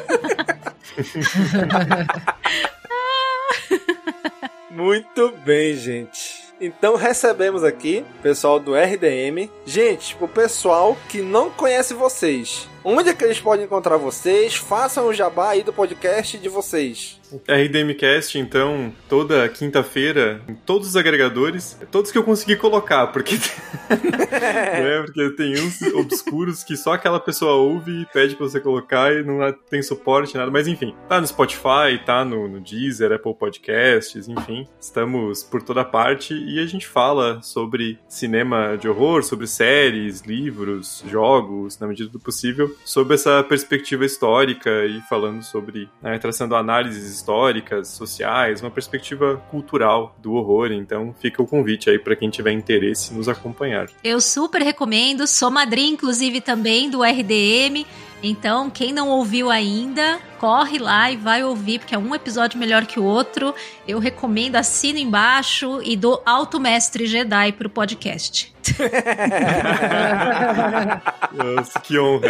Muito 4.71 5.31
bem, 5.45 5.75
gente. 5.75 6.51
Então 6.61 6.97
recebemos 6.97 7.65
aqui 7.65 8.05
o 8.19 8.23
pessoal 8.23 8.61
do 8.61 8.75
RDM. 8.75 9.51
Gente, 9.65 10.15
o 10.21 10.29
pessoal 10.29 10.97
que 11.09 11.23
não 11.23 11.51
conhece 11.51 11.95
vocês. 11.95 12.69
Onde 12.85 13.09
é 13.09 13.15
que 13.15 13.25
eles 13.25 13.41
podem 13.41 13.65
encontrar 13.65 13.97
vocês? 13.97 14.55
Façam 14.55 15.07
o 15.07 15.15
jabá 15.15 15.51
aí 15.51 15.63
do 15.63 15.73
podcast 15.73 16.37
de 16.37 16.49
vocês. 16.51 17.20
RDMcast, 17.49 18.39
então, 18.39 18.93
toda 19.09 19.49
quinta-feira, 19.49 20.41
em 20.49 20.55
todos 20.55 20.89
os 20.89 20.97
agregadores, 20.97 21.79
todos 21.91 22.11
que 22.11 22.19
eu 22.19 22.25
consegui 22.25 22.57
colocar, 22.57 23.09
porque 23.09 23.35
é, 23.91 25.03
porque 25.03 25.31
tem 25.31 25.55
uns 25.55 25.81
obscuros 25.95 26.63
que 26.63 26.77
só 26.77 26.95
aquela 26.95 27.21
pessoa 27.21 27.55
ouve 27.55 28.03
e 28.03 28.07
pede 28.07 28.37
pra 28.37 28.47
você 28.47 28.61
colocar 28.61 29.13
e 29.13 29.23
não 29.23 29.39
tem 29.69 29.83
suporte, 29.83 30.37
nada, 30.37 30.51
mas 30.51 30.67
enfim, 30.67 30.95
tá 31.09 31.21
no 31.21 31.27
Spotify, 31.27 32.01
tá 32.05 32.25
no, 32.25 32.49
no 32.49 32.61
Deezer, 32.61 33.13
Apple 33.13 33.35
Podcasts, 33.35 34.29
enfim, 34.29 34.67
estamos 34.81 35.43
por 35.43 35.63
toda 35.63 35.85
parte 35.85 36.35
e 36.35 36.59
a 36.59 36.67
gente 36.67 36.87
fala 36.87 37.41
sobre 37.43 37.99
cinema 38.09 38.77
de 38.77 38.89
horror, 38.89 39.23
sobre 39.23 39.47
séries, 39.47 40.23
livros, 40.23 41.05
jogos, 41.07 41.79
na 41.79 41.87
medida 41.87 42.11
do 42.11 42.19
possível, 42.19 42.75
sobre 42.85 43.15
essa 43.15 43.43
perspectiva 43.43 44.05
histórica 44.05 44.71
e 44.87 45.01
falando 45.03 45.43
sobre, 45.43 45.89
né, 46.03 46.19
traçando 46.19 46.55
análises 46.55 47.20
históricas, 47.21 47.89
sociais, 47.89 48.63
uma 48.63 48.71
perspectiva 48.71 49.43
cultural 49.51 50.17
do 50.19 50.33
horror. 50.33 50.73
Então 50.73 51.15
fica 51.21 51.43
o 51.43 51.47
convite 51.47 51.91
aí 51.91 51.99
para 51.99 52.17
quem 52.17 52.31
tiver 52.31 52.53
interesse 52.53 53.13
nos 53.15 53.29
acompanhar. 53.29 53.89
Eu 54.03 54.19
super 54.21 54.63
recomendo, 54.63 55.27
sou 55.27 55.51
madrinha, 55.51 55.93
inclusive, 55.93 56.41
também 56.41 56.89
do 56.91 57.03
RDM. 57.03 57.85
Então, 58.23 58.69
quem 58.69 58.93
não 58.93 59.09
ouviu 59.09 59.51
ainda, 59.51 60.21
corre 60.39 60.79
lá 60.79 61.11
e 61.11 61.17
vai 61.17 61.43
ouvir, 61.43 61.79
porque 61.79 61.95
é 61.95 61.99
um 61.99 62.15
episódio 62.15 62.59
melhor 62.59 62.85
que 62.85 63.01
o 63.01 63.05
outro. 63.05 63.55
Eu 63.89 63.99
recomendo, 63.99 64.57
assino 64.57 64.99
embaixo 64.99 65.81
e 65.83 65.97
dou 65.97 66.23
Alto 66.27 66.61
Mestre 66.61 67.07
Jedi 67.07 67.53
pro 67.53 67.71
podcast. 67.71 68.55
Nossa, 71.33 71.81
que 71.81 71.99
honra. 71.99 72.29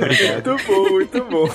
muito 0.00 0.56
bom, 0.66 0.90
muito 0.90 1.22
bom. 1.24 1.50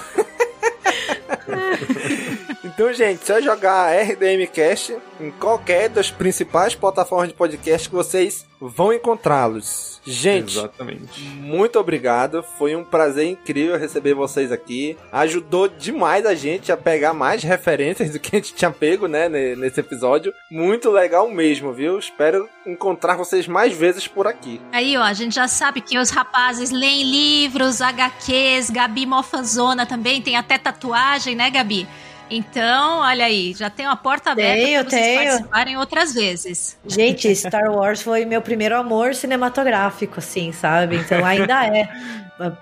Então, 2.64 2.94
gente, 2.94 3.26
só 3.26 3.42
jogar 3.42 3.92
RDM 3.96 4.46
Cast 4.48 4.96
em 5.20 5.32
qualquer 5.32 5.90
das 5.90 6.12
principais 6.12 6.76
plataformas 6.76 7.30
de 7.30 7.34
podcast 7.34 7.90
que 7.90 7.96
vocês 7.96 8.46
vão 8.60 8.94
encontrá-los. 8.94 10.00
Gente, 10.06 10.58
Exatamente. 10.58 11.20
muito 11.22 11.80
obrigado. 11.80 12.44
Foi 12.58 12.76
um 12.76 12.84
prazer 12.84 13.28
incrível 13.28 13.78
receber 13.80 14.14
vocês 14.14 14.52
aqui. 14.52 14.96
Ajudou 15.12 15.68
demais 15.68 16.26
a 16.26 16.36
gente 16.36 16.72
a 16.72 16.78
pegar 16.78 17.14
mais 17.14 17.42
referências 17.44 18.12
do 18.12 18.20
que 18.20 18.36
a 18.36 18.40
gente 18.40 18.54
tinha 18.54 18.70
pego, 18.70 19.08
né, 19.08 19.28
ne- 19.28 19.56
nesse 19.56 19.80
episódio. 19.80 20.32
Muito 20.52 20.92
legal 20.92 21.30
mesmo, 21.30 21.74
viu? 21.74 21.98
Espero 21.98 22.48
encontrar 22.66 23.16
vocês 23.16 23.48
mais 23.48 23.74
vezes 23.74 24.08
por 24.08 24.28
aqui. 24.28 24.62
Aí, 24.72 24.96
ó, 24.98 25.02
a 25.02 25.14
gente 25.14 25.34
já 25.34 25.48
sabe 25.48 25.82
que 25.82 25.98
os 25.98 26.12
rapazes 26.12 26.70
leem 26.70 27.04
livros, 27.10 27.82
HQs, 27.82 28.70
Gabi 28.70 29.06
Mofanzona 29.08 29.86
também 29.88 30.22
tem 30.22 30.36
até 30.36 30.60
tatuagem, 30.60 31.36
né, 31.36 31.50
Gabi? 31.50 31.88
Então, 32.32 33.00
olha 33.00 33.26
aí, 33.26 33.54
já 33.54 33.70
tem 33.70 33.86
uma 33.86 33.98
porta 33.98 34.32
aberta 34.32 34.62
para 34.62 34.90
vocês 34.90 35.06
tenho. 35.06 35.32
participarem 35.32 35.78
outras 35.78 36.14
vezes. 36.14 36.78
Gente, 36.88 37.36
Star 37.36 37.70
Wars 37.70 38.02
foi 38.02 38.24
meu 38.24 38.42
primeiro 38.42 38.78
amor 38.78 39.14
cinematográfico, 39.14 40.20
assim, 40.20 40.54
sabe? 40.54 40.96
Então 40.96 41.26
ainda 41.26 41.68
é. 41.68 41.90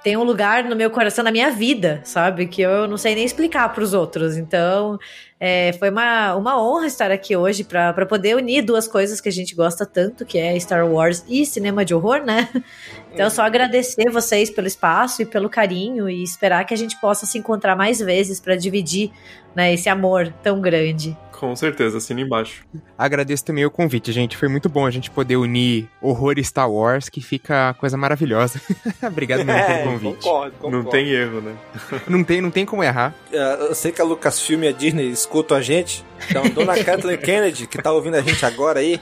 Tem 0.04 0.18
um 0.18 0.24
lugar 0.24 0.64
no 0.64 0.76
meu 0.76 0.90
coração, 0.90 1.24
na 1.24 1.32
minha 1.32 1.52
vida, 1.52 2.02
sabe? 2.04 2.48
Que 2.48 2.64
eu 2.64 2.88
não 2.88 2.98
sei 2.98 3.14
nem 3.14 3.24
explicar 3.24 3.70
para 3.70 3.84
os 3.84 3.94
outros. 3.94 4.36
Então, 4.36 5.00
é, 5.40 5.72
foi 5.74 5.90
uma, 5.90 6.36
uma 6.36 6.62
honra 6.62 6.86
estar 6.86 7.12
aqui 7.12 7.36
hoje 7.36 7.64
para 7.64 8.06
poder 8.06 8.36
unir 8.36 8.62
duas 8.62 8.88
coisas 8.90 9.22
que 9.22 9.30
a 9.30 9.32
gente 9.32 9.56
gosta 9.56 9.86
tanto, 9.86 10.26
que 10.26 10.38
é 10.38 10.60
Star 10.60 10.86
Wars 10.86 11.24
e 11.30 11.46
cinema 11.46 11.86
de 11.86 11.94
horror, 11.94 12.24
né? 12.24 12.50
Então, 13.12 13.28
só 13.28 13.42
agradecer 13.42 14.08
vocês 14.12 14.52
pelo 14.52 14.68
espaço 14.68 15.24
e 15.24 15.26
pelo 15.26 15.50
carinho 15.50 16.08
e 16.08 16.24
esperar 16.24 16.64
que 16.64 16.76
a 16.76 16.78
gente 16.78 16.96
possa 17.02 17.26
se 17.26 17.40
encontrar 17.40 17.76
mais 17.76 17.98
vezes 18.00 18.40
para 18.40 18.56
dividir 18.56 19.12
né, 19.56 19.74
esse 19.74 19.90
amor 19.90 20.32
tão 20.44 20.62
grande. 20.62 21.18
Com 21.40 21.56
certeza, 21.56 21.98
assina 22.00 22.20
embaixo. 22.20 22.64
Agradeço 22.98 23.46
também 23.46 23.66
o 23.66 23.72
convite, 23.72 24.12
gente. 24.12 24.36
Foi 24.36 24.50
muito 24.50 24.68
bom 24.68 24.86
a 24.86 24.92
gente 24.92 25.10
poder 25.10 25.38
unir 25.38 25.88
horror 26.02 26.34
e 26.38 26.44
Star 26.44 26.70
Wars, 26.70 27.08
que 27.08 27.22
fica 27.22 27.74
coisa 27.80 27.96
maravilhosa. 27.96 28.60
Obrigado 29.02 29.46
mesmo 29.46 29.60
É, 29.62 29.78
pelo 29.84 29.92
convite. 29.94 30.16
concordo, 30.26 30.52
concordo. 30.58 30.78
Não 30.84 30.90
tem 30.92 31.08
erro, 31.10 31.40
né? 31.42 31.56
Não 32.10 32.24
tem, 32.24 32.42
não 32.42 32.52
tem 32.52 32.66
como 32.66 32.84
errar. 32.84 33.16
É, 33.32 33.54
Eu 33.70 33.74
sei 33.76 33.92
que 33.92 34.02
a 34.02 34.04
Lucasfilm 34.04 34.64
e 34.64 34.68
a 34.68 34.72
Disney 34.74 35.10
escutam 35.10 35.56
a 35.56 35.62
gente. 35.62 36.04
Então, 36.30 36.44
Dona 36.50 36.76
Kathleen 36.84 37.18
Kennedy, 37.18 37.68
que 37.68 37.82
tá 37.82 37.92
ouvindo 37.92 38.16
a 38.16 38.22
gente 38.22 38.46
agora 38.46 38.80
aí, 38.80 39.00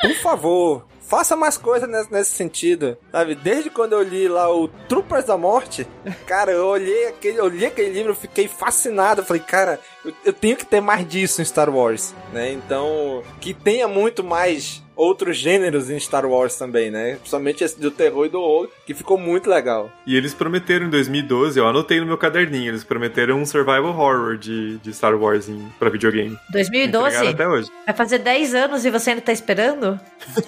por 0.00 0.14
favor, 0.16 0.86
faça 1.08 1.34
mais 1.34 1.56
coisas 1.56 1.88
nesse, 2.10 2.30
sentido. 2.30 2.96
Sabe? 3.10 3.34
Desde 3.34 3.70
quando 3.70 3.94
eu 3.94 4.02
li 4.02 4.28
lá 4.28 4.54
o 4.54 4.68
Troopers 4.68 5.24
da 5.24 5.36
Morte, 5.36 5.86
cara, 6.26 6.52
eu 6.52 6.66
olhei 6.66 7.08
aquele, 7.08 7.38
eu 7.38 7.48
li 7.48 7.64
aquele 7.64 7.90
livro, 7.90 8.14
fiquei 8.14 8.46
fascinado. 8.46 9.24
Falei, 9.24 9.42
cara, 9.42 9.80
eu, 10.04 10.12
eu 10.26 10.32
tenho 10.32 10.56
que 10.56 10.66
ter 10.66 10.80
mais 10.80 11.08
disso 11.08 11.40
em 11.40 11.44
Star 11.44 11.74
Wars, 11.74 12.14
né? 12.32 12.52
Então, 12.52 13.22
que 13.40 13.54
tenha 13.54 13.88
muito 13.88 14.22
mais 14.22 14.82
outros 14.98 15.36
gêneros 15.36 15.88
em 15.88 15.98
Star 15.98 16.26
Wars 16.26 16.56
também, 16.56 16.90
né? 16.90 17.14
Principalmente 17.14 17.62
esse 17.62 17.80
do 17.80 17.90
terror 17.90 18.26
e 18.26 18.28
do 18.28 18.40
horror, 18.40 18.68
que 18.84 18.92
ficou 18.92 19.16
muito 19.16 19.48
legal. 19.48 19.90
E 20.04 20.16
eles 20.16 20.34
prometeram 20.34 20.86
em 20.86 20.90
2012, 20.90 21.58
eu 21.58 21.66
anotei 21.66 22.00
no 22.00 22.06
meu 22.06 22.18
caderninho, 22.18 22.70
eles 22.70 22.82
prometeram 22.82 23.40
um 23.40 23.46
survival 23.46 23.86
horror 23.86 24.36
de, 24.36 24.78
de 24.78 24.92
Star 24.92 25.14
Wars 25.14 25.48
em, 25.48 25.66
pra 25.78 25.88
videogame. 25.88 26.36
2012? 26.50 27.06
Entregaram 27.06 27.30
até 27.30 27.48
hoje. 27.48 27.70
Vai 27.86 27.94
fazer 27.94 28.18
10 28.18 28.54
anos 28.54 28.84
e 28.84 28.90
você 28.90 29.10
ainda 29.10 29.22
tá 29.22 29.32
esperando? 29.32 29.98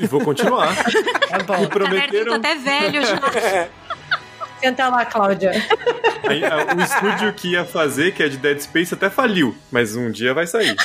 E 0.00 0.06
vou 0.06 0.20
continuar. 0.20 0.74
Tá 1.28 1.38
bom. 1.46 1.62
E 1.62 1.66
prometeram... 1.68 2.40
Tá 2.40 2.50
até 2.50 2.54
velho 2.56 3.02
já. 3.06 3.68
Senta 4.60 4.88
lá, 4.88 5.04
Cláudia. 5.04 5.52
Aí, 6.28 6.44
a- 6.44 6.74
o 6.76 6.80
estúdio 6.80 7.32
que 7.32 7.52
ia 7.52 7.64
fazer, 7.64 8.12
que 8.12 8.22
é 8.22 8.28
de 8.28 8.36
Dead 8.36 8.60
Space, 8.60 8.92
até 8.94 9.08
faliu. 9.10 9.56
Mas 9.70 9.96
um 9.96 10.10
dia 10.10 10.32
vai 10.34 10.46
sair. 10.46 10.76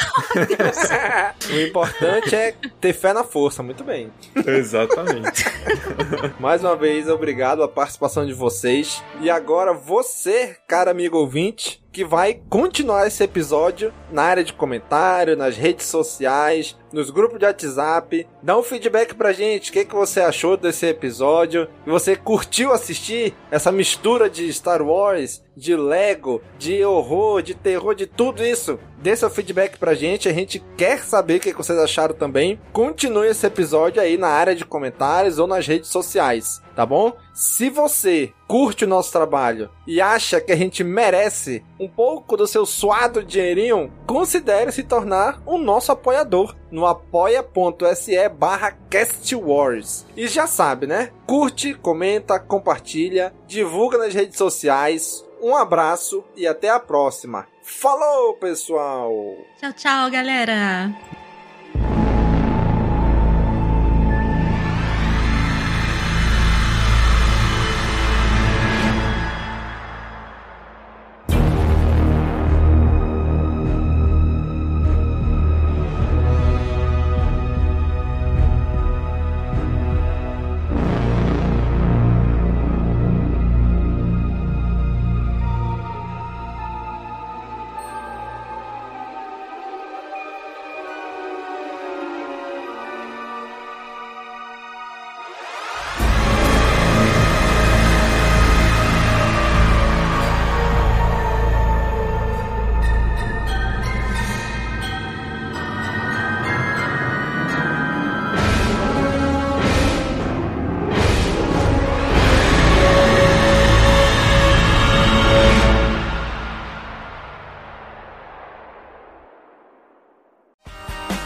O 1.54 1.60
importante 1.60 2.36
é 2.36 2.54
ter 2.82 2.94
fé 2.94 3.14
na 3.14 3.24
força, 3.24 3.62
muito 3.62 3.84
bem. 3.84 4.12
Exatamente. 4.46 5.46
Mais 6.40 6.64
uma 6.64 6.76
vez, 6.76 7.08
obrigado 7.08 7.62
a 7.64 7.68
participação 7.68 8.26
de 8.26 8.34
vocês. 8.34 9.04
E 9.22 9.30
agora 9.30 9.74
você, 9.74 10.58
cara 10.68 10.92
amigo 10.92 11.18
ouvinte, 11.18 11.82
que 11.96 12.04
vai 12.04 12.42
continuar 12.50 13.08
esse 13.08 13.24
episódio 13.24 13.94
na 14.12 14.22
área 14.22 14.44
de 14.44 14.52
comentário, 14.52 15.38
nas 15.38 15.56
redes 15.56 15.86
sociais, 15.86 16.76
nos 16.92 17.10
grupos 17.10 17.40
de 17.40 17.46
WhatsApp. 17.46 18.28
Dá 18.44 18.58
um 18.58 18.64
feedback 18.64 19.16
pra 19.16 19.32
gente, 19.32 19.70
o 19.70 19.74
que, 19.74 19.86
que 19.86 19.96
você 19.96 20.20
achou 20.20 20.58
desse 20.58 20.86
episódio? 20.88 21.70
Você 21.86 22.18
curtiu 22.18 22.74
assistir 22.74 23.34
essa 23.50 23.72
mistura 23.72 24.30
de 24.30 24.52
Star 24.52 24.82
Wars, 24.82 25.42
de 25.56 25.74
Lego, 25.74 26.42
de 26.60 26.84
horror, 26.84 27.42
de 27.42 27.56
terror, 27.56 27.96
de 27.96 28.06
tudo 28.06 28.44
isso? 28.44 28.78
Dê 28.98 29.16
seu 29.16 29.30
feedback 29.30 29.78
pra 29.78 29.94
gente, 29.94 30.28
a 30.28 30.34
gente 30.34 30.64
quer 30.78 31.04
saber 31.04 31.38
o 31.38 31.40
que 31.40 31.54
vocês 31.54 31.78
acharam 31.78 32.16
também. 32.16 32.60
Continue 32.72 33.28
esse 33.28 33.46
episódio 33.46 34.02
aí 34.02 34.18
na 34.18 34.28
área 34.28 34.56
de 34.56 34.66
comentários 34.66 35.38
ou 35.38 35.48
nas 35.48 35.68
redes 35.68 35.90
sociais, 35.90 36.62
tá 36.76 36.86
bom? 36.86 37.14
Se 37.34 37.70
você 37.70 38.32
curte 38.48 38.86
o 38.86 38.88
nosso 38.88 39.12
trabalho 39.12 39.70
e 39.86 40.00
acha 40.00 40.40
que 40.40 40.52
a 40.52 40.56
gente 40.56 40.84
merece 40.84 41.64
um 41.80 41.88
pouco 41.88 42.38
do 42.38 42.48
seu 42.48 42.66
suado 42.66 43.24
dinheirinho, 43.24 43.92
considere 44.08 44.72
se 44.72 44.84
tornar 44.84 45.42
o 45.46 45.58
nosso 45.58 45.92
apoiador 45.92 46.56
no 46.72 46.86
apoia.se 46.86 48.30
barra 48.30 48.78
castwars. 48.90 50.06
E 50.16 50.28
já 50.28 50.48
sabe, 50.48 50.88
né? 50.88 51.12
Curte, 51.28 51.74
comenta, 51.74 52.40
compartilha, 52.40 53.34
divulga 53.48 53.98
nas 53.98 54.14
redes 54.14 54.38
sociais. 54.38 55.26
Um 55.46 55.56
abraço 55.56 56.24
e 56.36 56.48
até 56.48 56.70
a 56.72 56.80
próxima. 56.80 57.46
Falou, 57.62 58.34
pessoal! 58.34 59.38
Tchau, 59.60 59.74
tchau, 59.74 60.10
galera. 60.10 60.90